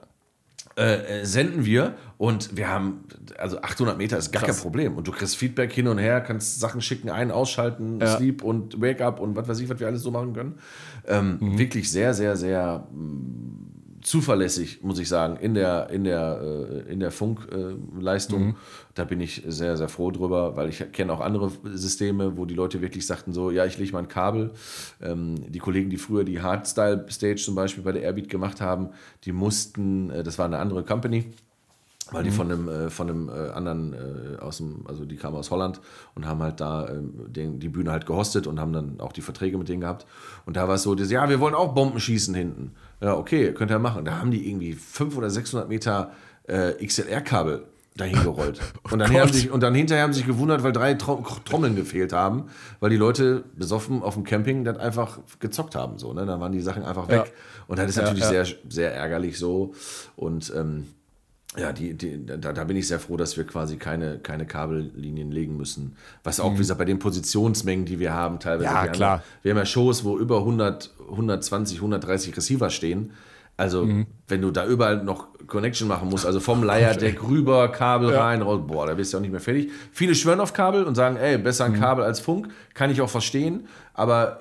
Äh, 0.76 1.26
senden 1.26 1.66
wir 1.66 1.96
und 2.18 2.56
wir 2.56 2.70
haben, 2.70 3.04
also 3.38 3.62
800 3.62 3.98
Meter 3.98 4.18
ist 4.18 4.32
gar 4.32 4.44
Krass. 4.44 4.56
kein 4.58 4.62
Problem. 4.64 4.96
Und 4.96 5.08
du 5.08 5.12
kriegst 5.12 5.36
Feedback 5.36 5.74
hin 5.74 5.88
und 5.88 5.98
her, 5.98 6.22
kannst 6.22 6.60
Sachen 6.60 6.82
schicken, 6.82 7.10
ein-, 7.10 7.32
ausschalten, 7.32 8.00
ja. 8.00 8.16
Sleep 8.16 8.44
und 8.44 8.82
Wake-up 8.82 9.20
und 9.20 9.36
was 9.36 9.48
weiß 9.48 9.60
ich, 9.60 9.70
was 9.70 9.80
wir 9.80 9.88
alles 9.88 10.04
so 10.04 10.12
machen 10.12 10.34
können. 10.34 10.60
Ähm, 11.08 11.38
mhm. 11.40 11.58
Wirklich 11.58 11.92
sehr, 11.92 12.14
sehr, 12.14 12.38
sehr 12.38 12.88
mh, 12.92 13.04
mm, 13.04 13.69
zuverlässig, 14.02 14.82
muss 14.84 15.00
ich 15.00 15.10
sagen, 15.10 15.38
in 15.38 15.54
der, 15.54 15.90
in 15.90 16.04
der, 16.04 16.42
äh, 16.42 16.92
in 16.92 17.00
der 17.00 17.12
Funkleistung. 17.12 18.48
Mhm. 18.48 18.56
Da 18.96 19.04
bin 19.04 19.20
ich 19.20 19.44
sehr, 19.48 19.78
sehr 19.78 19.90
froh 19.90 20.12
drüber, 20.12 20.56
weil 20.56 20.70
ich 20.70 20.92
kenne 20.92 21.14
auch 21.14 21.22
andere 21.22 21.52
Systeme, 21.74 22.38
wo 22.38 22.46
die 22.46 22.56
Leute 22.56 22.82
wirklich 22.82 23.06
sagten 23.06 23.34
so, 23.34 23.52
ja, 23.52 23.66
ich 23.66 23.78
lege 23.78 23.94
mal 23.94 24.00
ein 24.00 24.08
Kabel. 24.08 24.52
Ähm, 25.02 25.36
die 25.50 25.60
Kollegen, 25.60 25.90
die 25.90 25.98
früher 25.98 26.24
die 26.24 26.42
Hardstyle-Stage 26.42 27.38
zum 27.38 27.56
Beispiel 27.56 27.84
bei 27.84 27.92
der 27.92 28.04
Airbeat 28.04 28.30
gemacht 28.30 28.62
haben, 28.62 28.90
die 29.26 29.32
mussten, 29.32 30.10
äh, 30.10 30.24
das 30.24 30.38
war 30.38 30.46
eine 30.46 30.58
andere 30.58 30.84
Company, 30.84 31.26
weil 32.12 32.24
die 32.24 32.32
mhm. 32.32 32.36
von 32.36 32.52
einem, 32.52 32.68
äh, 32.68 32.90
von 32.90 33.10
einem 33.10 33.30
anderen 33.30 34.40
aus 34.40 34.58
dem, 34.58 34.86
also 34.88 35.06
die 35.06 35.16
kamen 35.16 35.36
aus 35.36 35.52
Holland 35.52 35.80
und 36.16 36.26
haben 36.26 36.42
halt 36.42 36.60
da 36.60 36.88
äh, 36.88 37.02
den, 37.28 37.60
die 37.60 37.70
Bühne 37.70 37.92
halt 37.92 38.06
gehostet 38.06 38.48
und 38.48 38.60
haben 38.60 38.74
dann 38.74 39.00
auch 39.00 39.12
die 39.12 39.22
Verträge 39.22 39.58
mit 39.58 39.70
denen 39.70 39.82
gehabt. 39.82 40.06
Und 40.46 40.58
da 40.58 40.68
war 40.68 40.76
es 40.76 40.84
so, 40.84 40.96
das, 40.96 41.12
ja, 41.12 41.30
wir 41.30 41.40
wollen 41.40 41.56
auch 41.56 41.74
Bomben 41.74 42.00
schießen 42.00 42.34
hinten. 42.34 42.72
Ja, 43.02 43.16
okay, 43.16 43.54
könnt 43.54 43.72
ihr 43.72 43.80
machen. 43.80 44.06
Da 44.06 44.20
haben 44.20 44.32
die 44.32 44.50
irgendwie 44.50 44.74
500 44.74 45.18
oder 45.18 45.30
600 45.30 45.70
Meter 45.70 46.12
äh, 46.48 46.86
XLR-Kabel 46.86 47.66
dahin 47.96 48.22
gerollt. 48.24 48.60
oh 48.84 48.94
und, 48.94 49.00
dann 49.00 49.14
haben 49.14 49.32
sich, 49.32 49.52
und 49.52 49.62
dann 49.62 49.76
hinterher 49.76 50.04
haben 50.04 50.14
sie 50.14 50.20
sich 50.20 50.28
gewundert, 50.28 50.64
weil 50.64 50.72
drei 50.72 50.94
Trommeln 50.94 51.76
gefehlt 51.76 52.14
haben, 52.14 52.46
weil 52.80 52.90
die 52.90 52.98
Leute 52.98 53.44
besoffen 53.56 54.02
auf 54.02 54.16
dem 54.16 54.24
Camping 54.24 54.64
das 54.64 54.78
einfach 54.78 55.20
gezockt 55.40 55.76
haben. 55.76 55.98
So, 55.98 56.14
ne? 56.14 56.26
Dann 56.26 56.40
waren 56.40 56.52
die 56.52 56.62
Sachen 56.62 56.84
einfach 56.84 57.08
weg. 57.08 57.26
Ja. 57.26 57.32
Und 57.68 57.80
das 57.80 57.90
ist 57.90 57.98
ja, 57.98 58.04
natürlich 58.04 58.24
ja. 58.24 58.46
sehr, 58.46 58.56
sehr 58.68 58.94
ärgerlich 58.96 59.38
so. 59.38 59.74
Und 60.16 60.52
ähm, 60.56 60.88
ja, 61.60 61.72
die, 61.72 61.94
die, 61.94 62.26
da, 62.26 62.38
da, 62.38 62.64
bin 62.64 62.78
ich 62.78 62.88
sehr 62.88 63.00
froh, 63.00 63.18
dass 63.18 63.38
wir 63.38 63.46
quasi 63.46 63.78
keine, 63.78 64.20
keine 64.20 64.46
Kabellinien 64.46 65.32
legen 65.32 65.58
müssen. 65.58 65.96
Was 66.24 66.40
auch, 66.40 66.52
mhm. 66.52 66.56
wie 66.56 66.60
gesagt, 66.60 66.80
bei 66.80 66.86
den 66.86 67.00
Positionsmengen, 67.00 67.86
die 67.86 68.00
wir 68.00 68.14
haben, 68.14 68.40
teilweise. 68.40 68.66
Ja, 68.66 68.84
wir 68.84 68.92
klar. 68.92 69.12
Haben, 69.12 69.24
wir 69.44 69.52
haben 69.52 69.58
ja 69.58 69.66
Shows, 69.66 70.04
wo 70.04 70.18
über 70.18 70.38
100, 70.38 70.92
120, 71.10 71.78
130 71.78 72.36
Receiver 72.36 72.70
stehen. 72.70 73.12
Also, 73.58 73.86
mhm. 73.86 74.08
wenn 74.30 74.42
du 74.42 74.52
da 74.52 74.66
überall 74.66 75.04
noch 75.04 75.28
Connection 75.48 75.90
machen 75.90 76.08
musst, 76.08 76.26
also 76.26 76.40
vom 76.40 76.64
Leierdeck 76.64 77.22
rüber, 77.28 77.68
Kabel 77.68 78.14
ja. 78.14 78.24
rein, 78.24 78.42
raus, 78.42 78.62
boah, 78.66 78.88
da 78.88 78.94
bist 78.94 79.14
du 79.14 79.18
auch 79.18 79.22
nicht 79.22 79.32
mehr 79.32 79.42
fertig. 79.42 79.70
Viele 79.92 80.16
schwören 80.16 80.40
auf 80.40 80.54
Kabel 80.54 80.86
und 80.86 80.96
sagen, 80.96 81.18
ey, 81.18 81.38
besser 81.38 81.66
ein 81.66 81.74
mhm. 81.74 81.80
Kabel 81.82 82.06
als 82.06 82.22
Funk, 82.22 82.48
kann 82.74 82.90
ich 82.90 83.02
auch 83.02 83.10
verstehen, 83.10 83.68
aber 83.94 84.40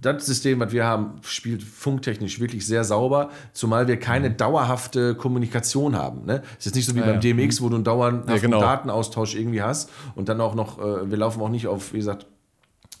das 0.00 0.26
System, 0.26 0.60
was 0.60 0.72
wir 0.72 0.84
haben, 0.84 1.14
spielt 1.22 1.62
funktechnisch 1.62 2.38
wirklich 2.40 2.66
sehr 2.66 2.84
sauber, 2.84 3.30
zumal 3.52 3.88
wir 3.88 3.98
keine 3.98 4.30
mhm. 4.30 4.36
dauerhafte 4.36 5.14
Kommunikation 5.14 5.96
haben. 5.96 6.24
Ne? 6.24 6.42
Es 6.58 6.66
ist 6.66 6.74
nicht 6.76 6.86
so 6.86 6.94
wie 6.94 7.00
ja, 7.00 7.06
beim. 7.06 7.20
DMX, 7.20 7.60
wo 7.60 7.68
du 7.68 7.76
einen 7.76 7.84
dauernden 7.84 8.28
ja, 8.28 8.38
genau. 8.38 8.60
Datenaustausch 8.60 9.34
irgendwie 9.34 9.62
hast 9.62 9.90
und 10.14 10.28
dann 10.28 10.40
auch 10.40 10.54
noch, 10.54 10.78
äh, 10.78 11.10
wir 11.10 11.18
laufen 11.18 11.42
auch 11.42 11.48
nicht 11.48 11.66
auf, 11.66 11.92
wie 11.92 11.98
gesagt, 11.98 12.26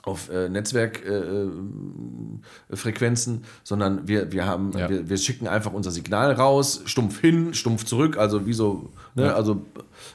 auf 0.02 0.28
äh, 0.30 0.48
Netzwerkfrequenzen, 0.48 3.36
äh, 3.36 3.40
sondern 3.64 4.08
wir, 4.08 4.32
wir 4.32 4.46
haben, 4.46 4.72
ja. 4.76 4.88
wir, 4.88 5.08
wir, 5.08 5.16
schicken 5.16 5.46
einfach 5.48 5.72
unser 5.72 5.90
Signal 5.90 6.32
raus, 6.32 6.82
stumpf 6.84 7.20
hin, 7.20 7.54
stumpf 7.54 7.84
zurück, 7.84 8.16
also 8.16 8.46
wie 8.46 8.52
so, 8.52 8.90
ne, 9.14 9.24
ja. 9.26 9.34
also 9.34 9.62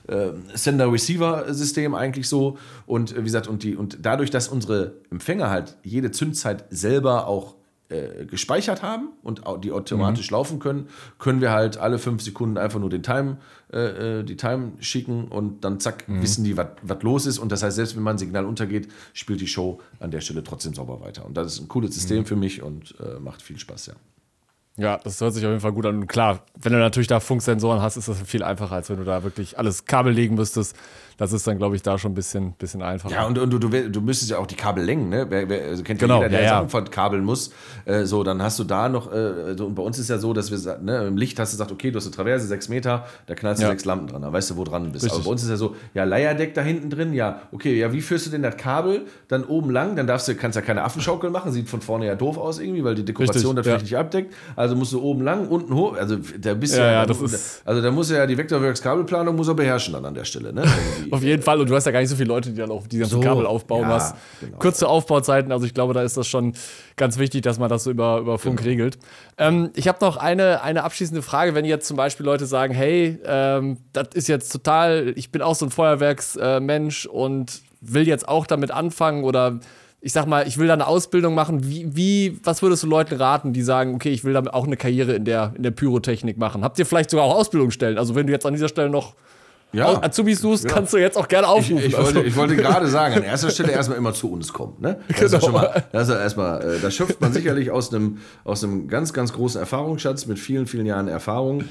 äh, 0.07 0.29
Sender-Receiver-System 0.53 1.95
eigentlich 1.95 2.29
so. 2.29 2.57
Und 2.85 3.11
äh, 3.11 3.19
wie 3.19 3.25
gesagt, 3.25 3.47
und 3.47 3.63
die, 3.63 3.75
und 3.75 3.97
dadurch, 4.01 4.31
dass 4.31 4.47
unsere 4.47 4.93
Empfänger 5.11 5.49
halt 5.49 5.75
jede 5.83 6.11
Zündzeit 6.11 6.63
selber 6.69 7.27
auch 7.27 7.55
äh, 7.89 8.25
gespeichert 8.25 8.81
haben 8.81 9.09
und 9.21 9.41
die 9.63 9.71
automatisch 9.71 10.31
mhm. 10.31 10.35
laufen 10.35 10.59
können, 10.59 10.87
können 11.19 11.41
wir 11.41 11.51
halt 11.51 11.77
alle 11.77 11.99
fünf 11.99 12.23
Sekunden 12.23 12.57
einfach 12.57 12.79
nur 12.79 12.89
den 12.89 13.03
Time, 13.03 13.37
äh, 13.73 14.19
äh 14.19 14.23
die 14.23 14.35
Time 14.35 14.73
schicken 14.79 15.27
und 15.27 15.63
dann 15.63 15.79
zack, 15.79 16.07
mhm. 16.07 16.21
wissen 16.21 16.43
die, 16.43 16.55
was 16.55 17.01
los 17.01 17.25
ist. 17.25 17.39
Und 17.39 17.51
das 17.51 17.63
heißt, 17.63 17.75
selbst 17.75 17.95
wenn 17.95 18.03
mein 18.03 18.17
Signal 18.17 18.45
untergeht, 18.45 18.87
spielt 19.13 19.41
die 19.41 19.47
Show 19.47 19.79
an 19.99 20.11
der 20.11 20.21
Stelle 20.21 20.43
trotzdem 20.43 20.73
sauber 20.73 21.01
weiter. 21.01 21.25
Und 21.25 21.35
das 21.35 21.53
ist 21.53 21.61
ein 21.61 21.67
cooles 21.67 21.93
System 21.93 22.19
mhm. 22.19 22.25
für 22.25 22.35
mich 22.35 22.61
und 22.61 22.95
äh, 22.99 23.19
macht 23.19 23.41
viel 23.41 23.57
Spaß, 23.57 23.87
ja. 23.87 23.93
Ja, 24.75 24.97
das 24.97 25.21
hört 25.21 25.35
sich 25.35 25.45
auf 25.45 25.51
jeden 25.51 25.61
Fall 25.61 25.71
gut 25.71 25.85
an. 25.85 25.97
Und 25.97 26.07
klar, 26.07 26.43
wenn 26.59 26.73
du 26.73 26.79
natürlich 26.79 27.07
da 27.07 27.19
Funksensoren 27.19 27.81
hast, 27.81 27.95
ist 27.95 28.07
das 28.07 28.19
viel 28.21 28.41
einfacher, 28.41 28.73
als 28.75 28.89
wenn 28.89 28.97
du 28.97 29.03
da 29.03 29.23
wirklich 29.23 29.59
alles 29.59 29.85
Kabel 29.85 30.11
legen 30.11 30.33
müsstest 30.33 30.75
das 31.17 31.33
ist 31.33 31.45
dann, 31.47 31.57
glaube 31.57 31.75
ich, 31.75 31.81
da 31.81 31.97
schon 31.97 32.11
ein 32.11 32.15
bisschen, 32.15 32.53
bisschen 32.53 32.81
einfacher. 32.81 33.13
Ja, 33.13 33.25
und, 33.25 33.37
und 33.37 33.49
du, 33.49 33.59
du, 33.59 33.89
du 33.89 34.01
müsstest 34.01 34.31
ja 34.31 34.37
auch 34.37 34.47
die 34.47 34.55
Kabellängen, 34.55 35.09
ne? 35.09 35.25
Wer, 35.29 35.49
wer 35.49 35.63
also 35.65 35.83
kennt 35.83 35.99
genau, 35.99 36.17
jeder, 36.17 36.29
der 36.29 36.43
ja, 36.43 36.67
ja. 36.67 36.81
kabeln 36.81 37.23
muss. 37.23 37.51
Äh, 37.85 38.05
so, 38.05 38.23
dann 38.23 38.41
hast 38.41 38.59
du 38.59 38.63
da 38.63 38.89
noch, 38.89 39.11
äh, 39.11 39.55
so, 39.57 39.67
und 39.67 39.75
bei 39.75 39.83
uns 39.83 39.99
ist 39.99 40.09
ja 40.09 40.17
so, 40.17 40.33
dass 40.33 40.51
wir, 40.51 40.77
ne, 40.79 41.07
im 41.07 41.17
Licht 41.17 41.39
hast 41.39 41.53
du 41.53 41.57
gesagt, 41.57 41.71
okay, 41.71 41.91
du 41.91 41.97
hast 41.97 42.05
eine 42.05 42.15
Traverse, 42.15 42.47
sechs 42.47 42.69
Meter, 42.69 43.05
da 43.27 43.35
knallst 43.35 43.61
du 43.61 43.65
ja. 43.65 43.71
sechs 43.71 43.85
Lampen 43.85 44.07
dran, 44.07 44.21
da 44.21 44.31
weißt 44.31 44.51
du, 44.51 44.57
wo 44.57 44.63
dran 44.63 44.91
bist. 44.91 45.05
Richtig. 45.05 45.13
Aber 45.13 45.25
bei 45.25 45.31
uns 45.31 45.43
ist 45.43 45.49
ja 45.49 45.57
so, 45.57 45.75
ja, 45.93 46.03
Leierdeck 46.03 46.53
da 46.53 46.61
hinten 46.61 46.89
drin, 46.89 47.13
ja, 47.13 47.41
okay, 47.51 47.77
ja, 47.77 47.91
wie 47.91 48.01
führst 48.01 48.27
du 48.27 48.29
denn 48.31 48.43
das 48.43 48.57
Kabel 48.57 49.05
dann 49.27 49.43
oben 49.43 49.71
lang? 49.71 49.95
Dann 49.95 50.07
darfst 50.07 50.27
du, 50.27 50.35
kannst 50.35 50.55
ja 50.55 50.61
keine 50.61 50.83
Affenschaukel 50.83 51.29
machen, 51.29 51.51
sieht 51.51 51.69
von 51.69 51.81
vorne 51.81 52.05
ja 52.05 52.15
doof 52.15 52.37
aus 52.37 52.59
irgendwie, 52.59 52.83
weil 52.83 52.95
die 52.95 53.05
Dekoration 53.05 53.57
Richtig, 53.57 53.71
natürlich 53.71 53.91
ja. 53.91 53.99
nicht 53.99 54.05
abdeckt. 54.05 54.33
Also 54.55 54.75
musst 54.75 54.93
du 54.93 55.01
oben 55.01 55.21
lang, 55.21 55.47
unten 55.47 55.73
hoch, 55.73 55.95
also 55.95 56.17
da 56.39 56.53
bist 56.53 56.75
ja, 56.75 56.91
ja, 56.91 57.05
das 57.05 57.21
ist 57.21 57.61
also 57.65 57.81
da 57.81 57.91
muss 57.91 58.09
ja 58.09 58.25
die 58.25 58.37
Vectorworks 58.37 58.81
Kabelplanung 58.81 59.35
muss 59.35 59.47
er 59.47 59.53
beherrschen 59.53 59.93
dann 59.93 60.05
an 60.05 60.13
der 60.13 60.25
Stelle, 60.25 60.53
ne? 60.53 60.63
Auf 61.13 61.23
jeden 61.23 61.43
Fall 61.43 61.61
und 61.61 61.69
du 61.69 61.75
hast 61.75 61.83
hast 61.83 61.87
ja 61.87 61.91
gar 61.91 61.99
nicht 61.99 62.09
so 62.09 62.15
viele 62.15 62.29
Leute, 62.29 62.49
die 62.49 62.57
dann 62.57 62.71
auch 62.71 62.87
die 62.87 62.99
ganzen 62.99 63.15
so, 63.15 63.19
Kabel 63.19 63.45
aufbauen. 63.45 63.83
Ja, 63.83 63.89
was 63.89 64.15
genau. 64.39 64.57
kurze 64.57 64.87
Aufbauzeiten, 64.87 65.51
also 65.51 65.65
ich 65.65 65.73
glaube, 65.73 65.93
da 65.93 66.01
ist 66.01 66.17
das 66.17 66.27
schon 66.27 66.53
ganz 66.95 67.17
wichtig, 67.17 67.41
dass 67.41 67.59
man 67.59 67.69
das 67.69 67.83
so 67.83 67.91
über, 67.91 68.19
über 68.19 68.39
Funk 68.39 68.59
genau. 68.59 68.69
regelt. 68.69 68.97
Ähm, 69.37 69.71
ich 69.75 69.87
habe 69.87 69.99
noch 70.01 70.17
eine, 70.17 70.63
eine 70.63 70.83
abschließende 70.83 71.21
Frage, 71.21 71.55
wenn 71.55 71.65
jetzt 71.65 71.87
zum 71.87 71.97
Beispiel 71.97 72.25
Leute 72.25 72.45
sagen, 72.45 72.73
hey, 72.73 73.19
ähm, 73.25 73.77
das 73.91 74.09
ist 74.13 74.27
jetzt 74.27 74.49
total, 74.49 75.13
ich 75.15 75.31
bin 75.31 75.41
auch 75.41 75.55
so 75.55 75.65
ein 75.65 75.71
Feuerwerksmensch 75.71 77.05
äh, 77.05 77.09
und 77.09 77.61
will 77.81 78.07
jetzt 78.07 78.27
auch 78.27 78.47
damit 78.47 78.71
anfangen 78.71 79.23
oder 79.23 79.59
ich 80.05 80.11
sag 80.11 80.25
mal, 80.25 80.47
ich 80.47 80.57
will 80.57 80.67
da 80.67 80.73
eine 80.73 80.85
Ausbildung 80.85 81.33
machen. 81.33 81.65
Wie, 81.65 81.95
wie, 81.95 82.39
was 82.43 82.61
würdest 82.61 82.83
du 82.83 82.87
Leuten 82.87 83.15
raten, 83.15 83.53
die 83.53 83.61
sagen, 83.61 83.95
okay, 83.95 84.09
ich 84.09 84.25
will 84.25 84.33
damit 84.33 84.53
auch 84.53 84.65
eine 84.65 84.75
Karriere 84.75 85.13
in 85.13 85.23
der, 85.23 85.53
in 85.55 85.63
der 85.63 85.71
Pyrotechnik 85.71 86.37
machen? 86.37 86.61
Habt 86.61 86.77
ihr 86.77 86.85
vielleicht 86.85 87.09
sogar 87.09 87.25
auch 87.25 87.35
Ausbildungsstellen? 87.35 87.97
Also 87.97 88.13
wenn 88.13 88.27
du 88.27 88.33
jetzt 88.33 88.45
an 88.45 88.53
dieser 88.53 88.67
Stelle 88.67 88.89
noch 88.89 89.15
ja. 89.73 90.01
Azubis 90.01 90.39
suchst, 90.39 90.65
ja. 90.65 90.69
kannst 90.69 90.93
du 90.93 90.97
jetzt 90.97 91.17
auch 91.17 91.27
gerne 91.27 91.47
aufrufen. 91.47 91.85
Ich, 91.85 91.97
also. 91.97 92.21
ich 92.21 92.35
wollte 92.35 92.55
gerade 92.55 92.87
sagen, 92.87 93.15
an 93.15 93.23
erster 93.23 93.49
Stelle 93.49 93.71
erstmal 93.73 93.97
immer 93.97 94.13
zu 94.13 94.31
uns 94.31 94.53
kommen. 94.53 94.75
Ne? 94.79 94.99
Das 95.07 95.19
genau. 95.19 95.37
ist 95.37 95.43
schon 95.43 95.53
mal, 95.53 95.83
das 95.91 96.09
ist 96.09 96.15
erstmal, 96.15 96.75
äh, 96.75 96.79
da 96.79 96.91
schöpft 96.91 97.19
man 97.19 97.33
sicherlich 97.33 97.71
aus 97.71 97.93
einem, 97.93 98.19
aus 98.43 98.63
einem 98.63 98.87
ganz, 98.87 99.13
ganz 99.13 99.33
großen 99.33 99.59
Erfahrungsschatz 99.59 100.25
mit 100.27 100.39
vielen, 100.39 100.67
vielen 100.67 100.85
Jahren 100.85 101.07
Erfahrung 101.07 101.65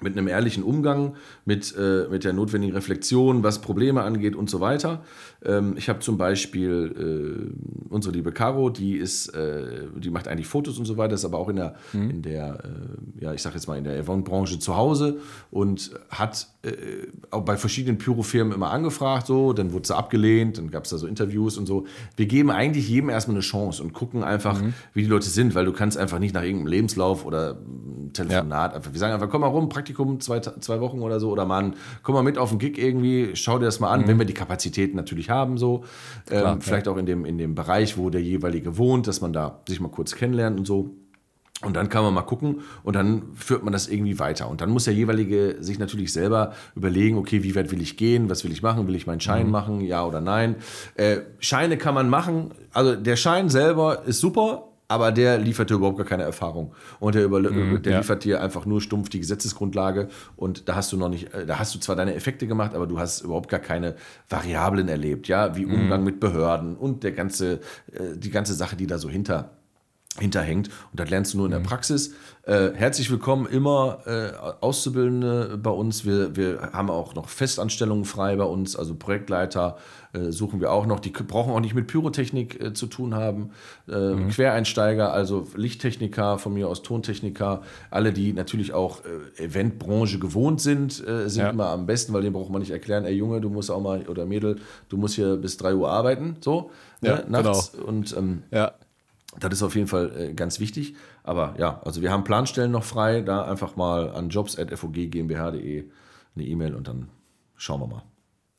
mit 0.00 0.16
einem 0.16 0.28
ehrlichen 0.28 0.62
Umgang, 0.62 1.16
mit, 1.44 1.74
äh, 1.76 2.06
mit 2.10 2.24
der 2.24 2.32
notwendigen 2.32 2.74
Reflexion, 2.74 3.42
was 3.42 3.60
Probleme 3.60 4.02
angeht 4.02 4.36
und 4.36 4.48
so 4.48 4.60
weiter. 4.60 5.02
Ähm, 5.44 5.74
ich 5.76 5.88
habe 5.88 6.00
zum 6.00 6.18
Beispiel 6.18 7.50
äh, 7.50 7.92
unsere 7.92 8.14
liebe 8.14 8.32
Caro, 8.32 8.70
die 8.70 8.96
ist, 8.96 9.28
äh, 9.34 9.86
die 9.96 10.10
macht 10.10 10.28
eigentlich 10.28 10.46
Fotos 10.46 10.78
und 10.78 10.84
so 10.84 10.96
weiter, 10.96 11.14
ist 11.14 11.24
aber 11.24 11.38
auch 11.38 11.48
in 11.48 11.56
der, 11.56 11.74
mhm. 11.92 12.10
in 12.10 12.22
der, 12.22 12.58
äh, 12.64 13.24
ja, 13.24 13.32
ich 13.32 13.42
sag 13.42 13.54
jetzt 13.54 13.66
mal 13.66 13.76
in 13.76 13.84
der 13.84 13.98
Avon-Branche 13.98 14.58
zu 14.58 14.76
Hause 14.76 15.18
und 15.50 15.90
hat 16.10 16.48
äh, 16.62 16.70
auch 17.30 17.42
bei 17.42 17.56
verschiedenen 17.56 17.98
Pyrofirmen 17.98 18.52
immer 18.52 18.70
angefragt, 18.70 19.26
so, 19.26 19.52
dann 19.52 19.72
wurde 19.72 19.88
sie 19.88 19.96
abgelehnt, 19.96 20.58
dann 20.58 20.70
gab 20.70 20.84
es 20.84 20.90
da 20.90 20.98
so 20.98 21.06
Interviews 21.06 21.58
und 21.58 21.66
so. 21.66 21.86
Wir 22.16 22.26
geben 22.26 22.50
eigentlich 22.50 22.88
jedem 22.88 23.10
erstmal 23.10 23.36
eine 23.36 23.42
Chance 23.42 23.82
und 23.82 23.92
gucken 23.92 24.22
einfach, 24.22 24.60
mhm. 24.60 24.74
wie 24.94 25.02
die 25.02 25.08
Leute 25.08 25.28
sind, 25.28 25.54
weil 25.54 25.64
du 25.64 25.72
kannst 25.72 25.98
einfach 25.98 26.18
nicht 26.18 26.34
nach 26.34 26.42
irgendeinem 26.42 26.68
Lebenslauf 26.68 27.24
oder 27.24 27.58
Telefonat 28.12 28.72
ja. 28.72 28.76
einfach, 28.76 28.92
wir 28.92 28.98
sagen 28.98 29.14
einfach, 29.14 29.28
komm 29.28 29.40
mal 29.40 29.48
rum, 29.48 29.57
Praktikum 29.66 30.20
zwei, 30.20 30.40
zwei 30.40 30.80
Wochen 30.80 31.00
oder 31.00 31.20
so, 31.20 31.30
oder 31.30 31.44
Mann, 31.44 31.74
komm 32.02 32.14
mal 32.14 32.22
mit 32.22 32.38
auf 32.38 32.50
den 32.50 32.58
Gig 32.58 32.78
irgendwie, 32.78 33.30
schau 33.34 33.58
dir 33.58 33.64
das 33.66 33.80
mal 33.80 33.90
an, 33.90 34.02
mhm. 34.02 34.08
wenn 34.08 34.18
wir 34.18 34.26
die 34.26 34.34
Kapazitäten 34.34 34.96
natürlich 34.96 35.30
haben, 35.30 35.58
so. 35.58 35.84
Klar, 36.26 36.54
ähm, 36.54 36.60
vielleicht 36.60 36.86
ja. 36.86 36.92
auch 36.92 36.96
in 36.96 37.06
dem, 37.06 37.24
in 37.24 37.38
dem 37.38 37.54
Bereich, 37.54 37.98
wo 37.98 38.10
der 38.10 38.22
jeweilige 38.22 38.78
wohnt, 38.78 39.06
dass 39.06 39.20
man 39.20 39.32
da 39.32 39.60
sich 39.66 39.80
mal 39.80 39.88
kurz 39.88 40.14
kennenlernt 40.14 40.58
und 40.58 40.66
so. 40.66 40.94
Und 41.60 41.74
dann 41.74 41.88
kann 41.88 42.04
man 42.04 42.14
mal 42.14 42.22
gucken 42.22 42.60
und 42.84 42.94
dann 42.94 43.34
führt 43.34 43.64
man 43.64 43.72
das 43.72 43.88
irgendwie 43.88 44.20
weiter. 44.20 44.48
Und 44.48 44.60
dann 44.60 44.70
muss 44.70 44.84
der 44.84 44.94
jeweilige 44.94 45.56
sich 45.58 45.80
natürlich 45.80 46.12
selber 46.12 46.52
überlegen, 46.76 47.18
okay, 47.18 47.42
wie 47.42 47.56
weit 47.56 47.72
will 47.72 47.82
ich 47.82 47.96
gehen, 47.96 48.30
was 48.30 48.44
will 48.44 48.52
ich 48.52 48.62
machen, 48.62 48.86
will 48.86 48.94
ich 48.94 49.08
meinen 49.08 49.20
Schein 49.20 49.46
mhm. 49.46 49.52
machen, 49.52 49.80
ja 49.80 50.06
oder 50.06 50.20
nein. 50.20 50.54
Äh, 50.94 51.18
Scheine 51.40 51.76
kann 51.76 51.94
man 51.94 52.08
machen, 52.08 52.52
also 52.72 52.94
der 52.94 53.16
Schein 53.16 53.48
selber 53.48 54.04
ist 54.06 54.20
super, 54.20 54.67
aber 54.88 55.12
der 55.12 55.38
liefert 55.38 55.68
dir 55.68 55.74
überhaupt 55.74 55.98
gar 55.98 56.06
keine 56.06 56.22
Erfahrung. 56.22 56.72
Und 56.98 57.14
der, 57.14 57.24
über, 57.24 57.40
mhm, 57.40 57.82
der 57.82 57.92
ja. 57.92 57.98
liefert 57.98 58.24
dir 58.24 58.42
einfach 58.42 58.64
nur 58.64 58.80
stumpf 58.80 59.10
die 59.10 59.20
Gesetzesgrundlage 59.20 60.08
und 60.34 60.68
da 60.68 60.76
hast 60.76 60.90
du 60.92 60.96
noch 60.96 61.10
nicht, 61.10 61.32
äh, 61.34 61.44
da 61.46 61.58
hast 61.58 61.74
du 61.74 61.78
zwar 61.78 61.94
deine 61.94 62.14
Effekte 62.14 62.46
gemacht, 62.46 62.74
aber 62.74 62.86
du 62.86 62.98
hast 62.98 63.20
überhaupt 63.20 63.50
gar 63.50 63.60
keine 63.60 63.94
Variablen 64.28 64.88
erlebt, 64.88 65.28
ja, 65.28 65.54
wie 65.54 65.66
mhm. 65.66 65.74
Umgang 65.74 66.00
mhm. 66.00 66.06
mit 66.06 66.20
Behörden 66.20 66.76
und 66.76 67.04
der 67.04 67.12
ganze, 67.12 67.60
äh, 67.92 68.16
die 68.16 68.30
ganze 68.30 68.54
Sache, 68.54 68.76
die 68.76 68.86
da 68.86 68.98
so 68.98 69.10
hinter 69.10 69.50
hinterhängt. 70.18 70.68
Und 70.90 71.00
das 71.00 71.10
lernst 71.10 71.32
du 71.32 71.38
nur 71.38 71.46
in 71.46 71.52
der 71.52 71.60
mhm. 71.60 71.64
Praxis. 71.64 72.14
Äh, 72.42 72.70
herzlich 72.74 73.10
willkommen, 73.10 73.46
immer 73.46 74.00
äh, 74.06 74.32
Auszubildende 74.60 75.58
bei 75.62 75.70
uns. 75.70 76.04
Wir, 76.04 76.34
wir 76.34 76.70
haben 76.72 76.90
auch 76.90 77.14
noch 77.14 77.28
Festanstellungen 77.28 78.04
frei 78.04 78.36
bei 78.36 78.44
uns, 78.44 78.74
also 78.74 78.94
Projektleiter 78.94 79.76
suchen 80.30 80.60
wir 80.60 80.72
auch 80.72 80.86
noch. 80.86 81.00
Die 81.00 81.10
brauchen 81.10 81.52
auch 81.52 81.60
nicht 81.60 81.74
mit 81.74 81.86
Pyrotechnik 81.86 82.60
äh, 82.60 82.72
zu 82.72 82.86
tun 82.86 83.14
haben. 83.14 83.50
Äh, 83.88 83.96
mhm. 83.96 84.28
Quereinsteiger, 84.28 85.12
also 85.12 85.46
Lichttechniker, 85.54 86.38
von 86.38 86.54
mir 86.54 86.68
aus 86.68 86.82
Tontechniker, 86.82 87.62
alle, 87.90 88.12
die 88.12 88.32
natürlich 88.32 88.72
auch 88.72 89.02
äh, 89.04 89.44
Eventbranche 89.44 90.18
gewohnt 90.18 90.60
sind, 90.60 90.92
sind 90.92 91.36
ja. 91.36 91.50
immer 91.50 91.68
am 91.68 91.86
besten, 91.86 92.12
weil 92.12 92.22
denen 92.22 92.32
braucht 92.32 92.50
man 92.50 92.60
nicht 92.60 92.70
erklären, 92.70 93.04
ey 93.04 93.14
Junge, 93.14 93.40
du 93.40 93.50
musst 93.50 93.70
auch 93.70 93.80
mal, 93.80 94.06
oder 94.08 94.26
Mädel, 94.26 94.56
du 94.88 94.96
musst 94.96 95.14
hier 95.14 95.36
bis 95.36 95.56
3 95.56 95.74
Uhr 95.74 95.90
arbeiten, 95.90 96.36
so, 96.40 96.70
ja, 97.00 97.16
ne, 97.16 97.24
nachts. 97.28 97.72
Genau. 97.72 97.86
Und 97.86 98.16
ähm, 98.16 98.42
ja 98.50 98.72
das 99.38 99.52
ist 99.54 99.62
auf 99.62 99.74
jeden 99.76 99.88
Fall 99.88 100.12
äh, 100.16 100.34
ganz 100.34 100.60
wichtig. 100.60 100.94
Aber 101.22 101.54
ja, 101.58 101.80
also 101.84 102.02
wir 102.02 102.10
haben 102.10 102.24
Planstellen 102.24 102.70
noch 102.70 102.84
frei. 102.84 103.20
Da 103.22 103.44
einfach 103.44 103.76
mal 103.76 104.10
an 104.10 104.30
jobs.fog.gmbh.de 104.30 105.84
eine 106.34 106.44
E-Mail 106.44 106.74
und 106.74 106.88
dann 106.88 107.08
schauen 107.56 107.80
wir 107.80 107.86
mal. 107.86 108.02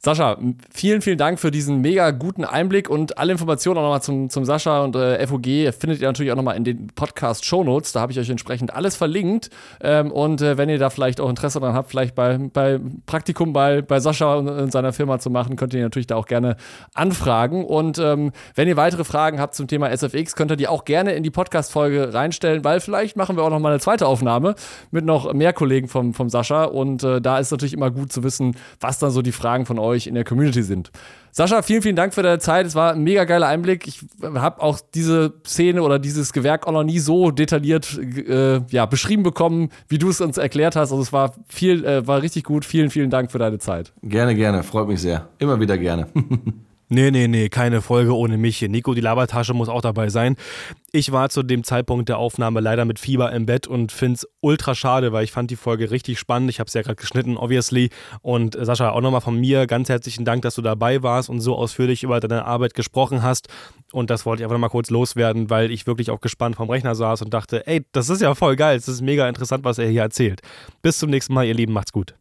Sascha, 0.01 0.37
vielen, 0.73 1.01
vielen 1.01 1.17
Dank 1.17 1.41
für 1.41 1.51
diesen 1.51 1.81
mega 1.81 2.11
guten 2.11 2.45
Einblick 2.45 2.89
und 2.89 3.17
alle 3.17 3.33
Informationen 3.33 3.79
auch 3.79 3.81
nochmal 3.81 4.01
zum, 4.01 4.29
zum 4.29 4.45
Sascha 4.45 4.81
und 4.81 4.95
äh, 4.95 5.27
FOG 5.27 5.73
findet 5.77 5.99
ihr 5.99 6.07
natürlich 6.07 6.31
auch 6.31 6.37
nochmal 6.37 6.55
in 6.55 6.63
den 6.63 6.87
Podcast-Shownotes. 6.87 7.91
Da 7.91 7.99
habe 7.99 8.13
ich 8.13 8.17
euch 8.17 8.29
entsprechend 8.29 8.73
alles 8.73 8.95
verlinkt. 8.95 9.49
Ähm, 9.81 10.09
und 10.09 10.41
äh, 10.41 10.57
wenn 10.57 10.69
ihr 10.69 10.79
da 10.79 10.89
vielleicht 10.89 11.19
auch 11.19 11.27
Interesse 11.27 11.59
daran 11.59 11.75
habt, 11.75 11.89
vielleicht 11.89 12.15
bei, 12.15 12.37
bei 12.37 12.79
Praktikum 13.07 13.51
bei, 13.51 13.81
bei 13.81 13.99
Sascha 13.99 14.35
und, 14.35 14.47
und 14.47 14.71
seiner 14.71 14.93
Firma 14.93 15.19
zu 15.19 15.29
machen, 15.29 15.57
könnt 15.57 15.73
ihr 15.73 15.81
natürlich 15.81 16.07
da 16.07 16.15
auch 16.15 16.27
gerne 16.27 16.55
anfragen. 16.93 17.65
Und 17.65 17.99
ähm, 17.99 18.31
wenn 18.55 18.69
ihr 18.69 18.77
weitere 18.77 19.03
Fragen 19.03 19.41
habt 19.41 19.53
zum 19.53 19.67
Thema 19.67 19.89
SFX, 19.89 20.33
könnt 20.37 20.49
ihr 20.51 20.55
die 20.55 20.69
auch 20.69 20.85
gerne 20.85 21.11
in 21.11 21.23
die 21.23 21.29
Podcast-Folge 21.29 22.13
reinstellen, 22.13 22.63
weil 22.63 22.79
vielleicht 22.79 23.17
machen 23.17 23.35
wir 23.35 23.43
auch 23.43 23.49
nochmal 23.49 23.73
eine 23.73 23.81
zweite 23.81 24.07
Aufnahme 24.07 24.55
mit 24.91 25.03
noch 25.03 25.33
mehr 25.33 25.51
Kollegen 25.51 25.89
vom, 25.89 26.13
vom 26.13 26.29
Sascha. 26.29 26.63
Und 26.63 27.03
äh, 27.03 27.19
da 27.19 27.37
ist 27.37 27.51
natürlich 27.51 27.73
immer 27.73 27.91
gut 27.91 28.13
zu 28.13 28.23
wissen, 28.23 28.55
was 28.79 28.97
dann 28.97 29.11
so 29.11 29.21
die 29.21 29.33
Fragen 29.33 29.65
von 29.65 29.77
euch 29.77 29.88
euch 29.89 30.07
in 30.07 30.15
der 30.15 30.23
Community 30.23 30.63
sind. 30.63 30.91
Sascha, 31.31 31.61
vielen, 31.61 31.81
vielen 31.81 31.95
Dank 31.95 32.13
für 32.13 32.23
deine 32.23 32.39
Zeit. 32.39 32.65
Es 32.65 32.75
war 32.75 32.93
ein 32.93 33.03
mega 33.03 33.23
geiler 33.23 33.47
Einblick. 33.47 33.87
Ich 33.87 34.01
habe 34.23 34.61
auch 34.61 34.79
diese 34.93 35.33
Szene 35.45 35.83
oder 35.83 35.99
dieses 35.99 36.33
Gewerk 36.33 36.67
auch 36.67 36.71
noch 36.71 36.83
nie 36.83 36.99
so 36.99 37.31
detailliert 37.31 37.97
äh, 37.97 38.61
ja, 38.69 38.85
beschrieben 38.85 39.23
bekommen, 39.23 39.69
wie 39.87 39.99
du 39.99 40.09
es 40.09 40.21
uns 40.21 40.37
erklärt 40.37 40.75
hast. 40.75 40.91
Also 40.91 41.01
es 41.01 41.13
war 41.13 41.33
viel, 41.47 41.85
äh, 41.85 42.07
war 42.07 42.21
richtig 42.21 42.43
gut. 42.43 42.65
Vielen, 42.65 42.89
vielen 42.89 43.09
Dank 43.09 43.31
für 43.31 43.39
deine 43.39 43.59
Zeit. 43.59 43.93
Gerne, 44.01 44.35
gerne. 44.35 44.63
Freut 44.63 44.87
mich 44.87 45.01
sehr. 45.01 45.29
Immer 45.37 45.59
wieder 45.59 45.77
gerne. 45.77 46.07
Nee, 46.91 47.11
nee, 47.11 47.27
nee, 47.27 47.49
keine 47.49 47.83
Folge 47.83 48.15
ohne 48.15 48.39
mich 48.39 48.57
hier. 48.57 48.67
Nico, 48.67 48.95
die 48.95 49.01
Labertasche 49.01 49.53
muss 49.53 49.69
auch 49.69 49.81
dabei 49.81 50.09
sein. 50.09 50.35
Ich 50.91 51.11
war 51.11 51.29
zu 51.29 51.43
dem 51.43 51.63
Zeitpunkt 51.63 52.09
der 52.09 52.17
Aufnahme 52.17 52.61
leider 52.61 52.83
mit 52.83 52.97
Fieber 52.97 53.31
im 53.31 53.45
Bett 53.45 53.67
und 53.67 53.91
finde 53.91 54.15
es 54.15 54.27
ultra 54.41 54.73
schade, 54.73 55.11
weil 55.11 55.23
ich 55.23 55.31
fand 55.31 55.51
die 55.51 55.55
Folge 55.55 55.91
richtig 55.91 56.17
spannend. 56.17 56.49
Ich 56.49 56.59
habe 56.59 56.67
es 56.67 56.73
ja 56.73 56.81
gerade 56.81 56.95
geschnitten, 56.95 57.37
obviously. 57.37 57.91
Und 58.23 58.55
äh, 58.55 58.65
Sascha, 58.65 58.89
auch 58.89 59.01
nochmal 59.01 59.21
von 59.21 59.39
mir 59.39 59.67
ganz 59.67 59.87
herzlichen 59.87 60.25
Dank, 60.25 60.41
dass 60.41 60.55
du 60.55 60.63
dabei 60.63 61.03
warst 61.03 61.29
und 61.29 61.41
so 61.41 61.55
ausführlich 61.55 62.01
über 62.01 62.19
deine 62.19 62.45
Arbeit 62.45 62.73
gesprochen 62.73 63.21
hast. 63.21 63.49
Und 63.91 64.09
das 64.09 64.25
wollte 64.25 64.41
ich 64.41 64.45
einfach 64.45 64.55
nochmal 64.55 64.71
kurz 64.71 64.89
loswerden, 64.89 65.51
weil 65.51 65.69
ich 65.69 65.85
wirklich 65.85 66.09
auch 66.09 66.21
gespannt 66.21 66.55
vom 66.55 66.71
Rechner 66.71 66.95
saß 66.95 67.21
und 67.21 67.31
dachte, 67.31 67.67
ey, 67.67 67.85
das 67.91 68.09
ist 68.09 68.23
ja 68.23 68.33
voll 68.33 68.55
geil, 68.55 68.77
es 68.77 68.87
ist 68.87 69.01
mega 69.01 69.29
interessant, 69.29 69.63
was 69.63 69.77
er 69.77 69.89
hier 69.89 70.01
erzählt. 70.01 70.41
Bis 70.81 70.97
zum 70.97 71.11
nächsten 71.11 71.35
Mal, 71.35 71.45
ihr 71.45 71.53
Lieben, 71.53 71.73
macht's 71.73 71.91
gut. 71.91 72.18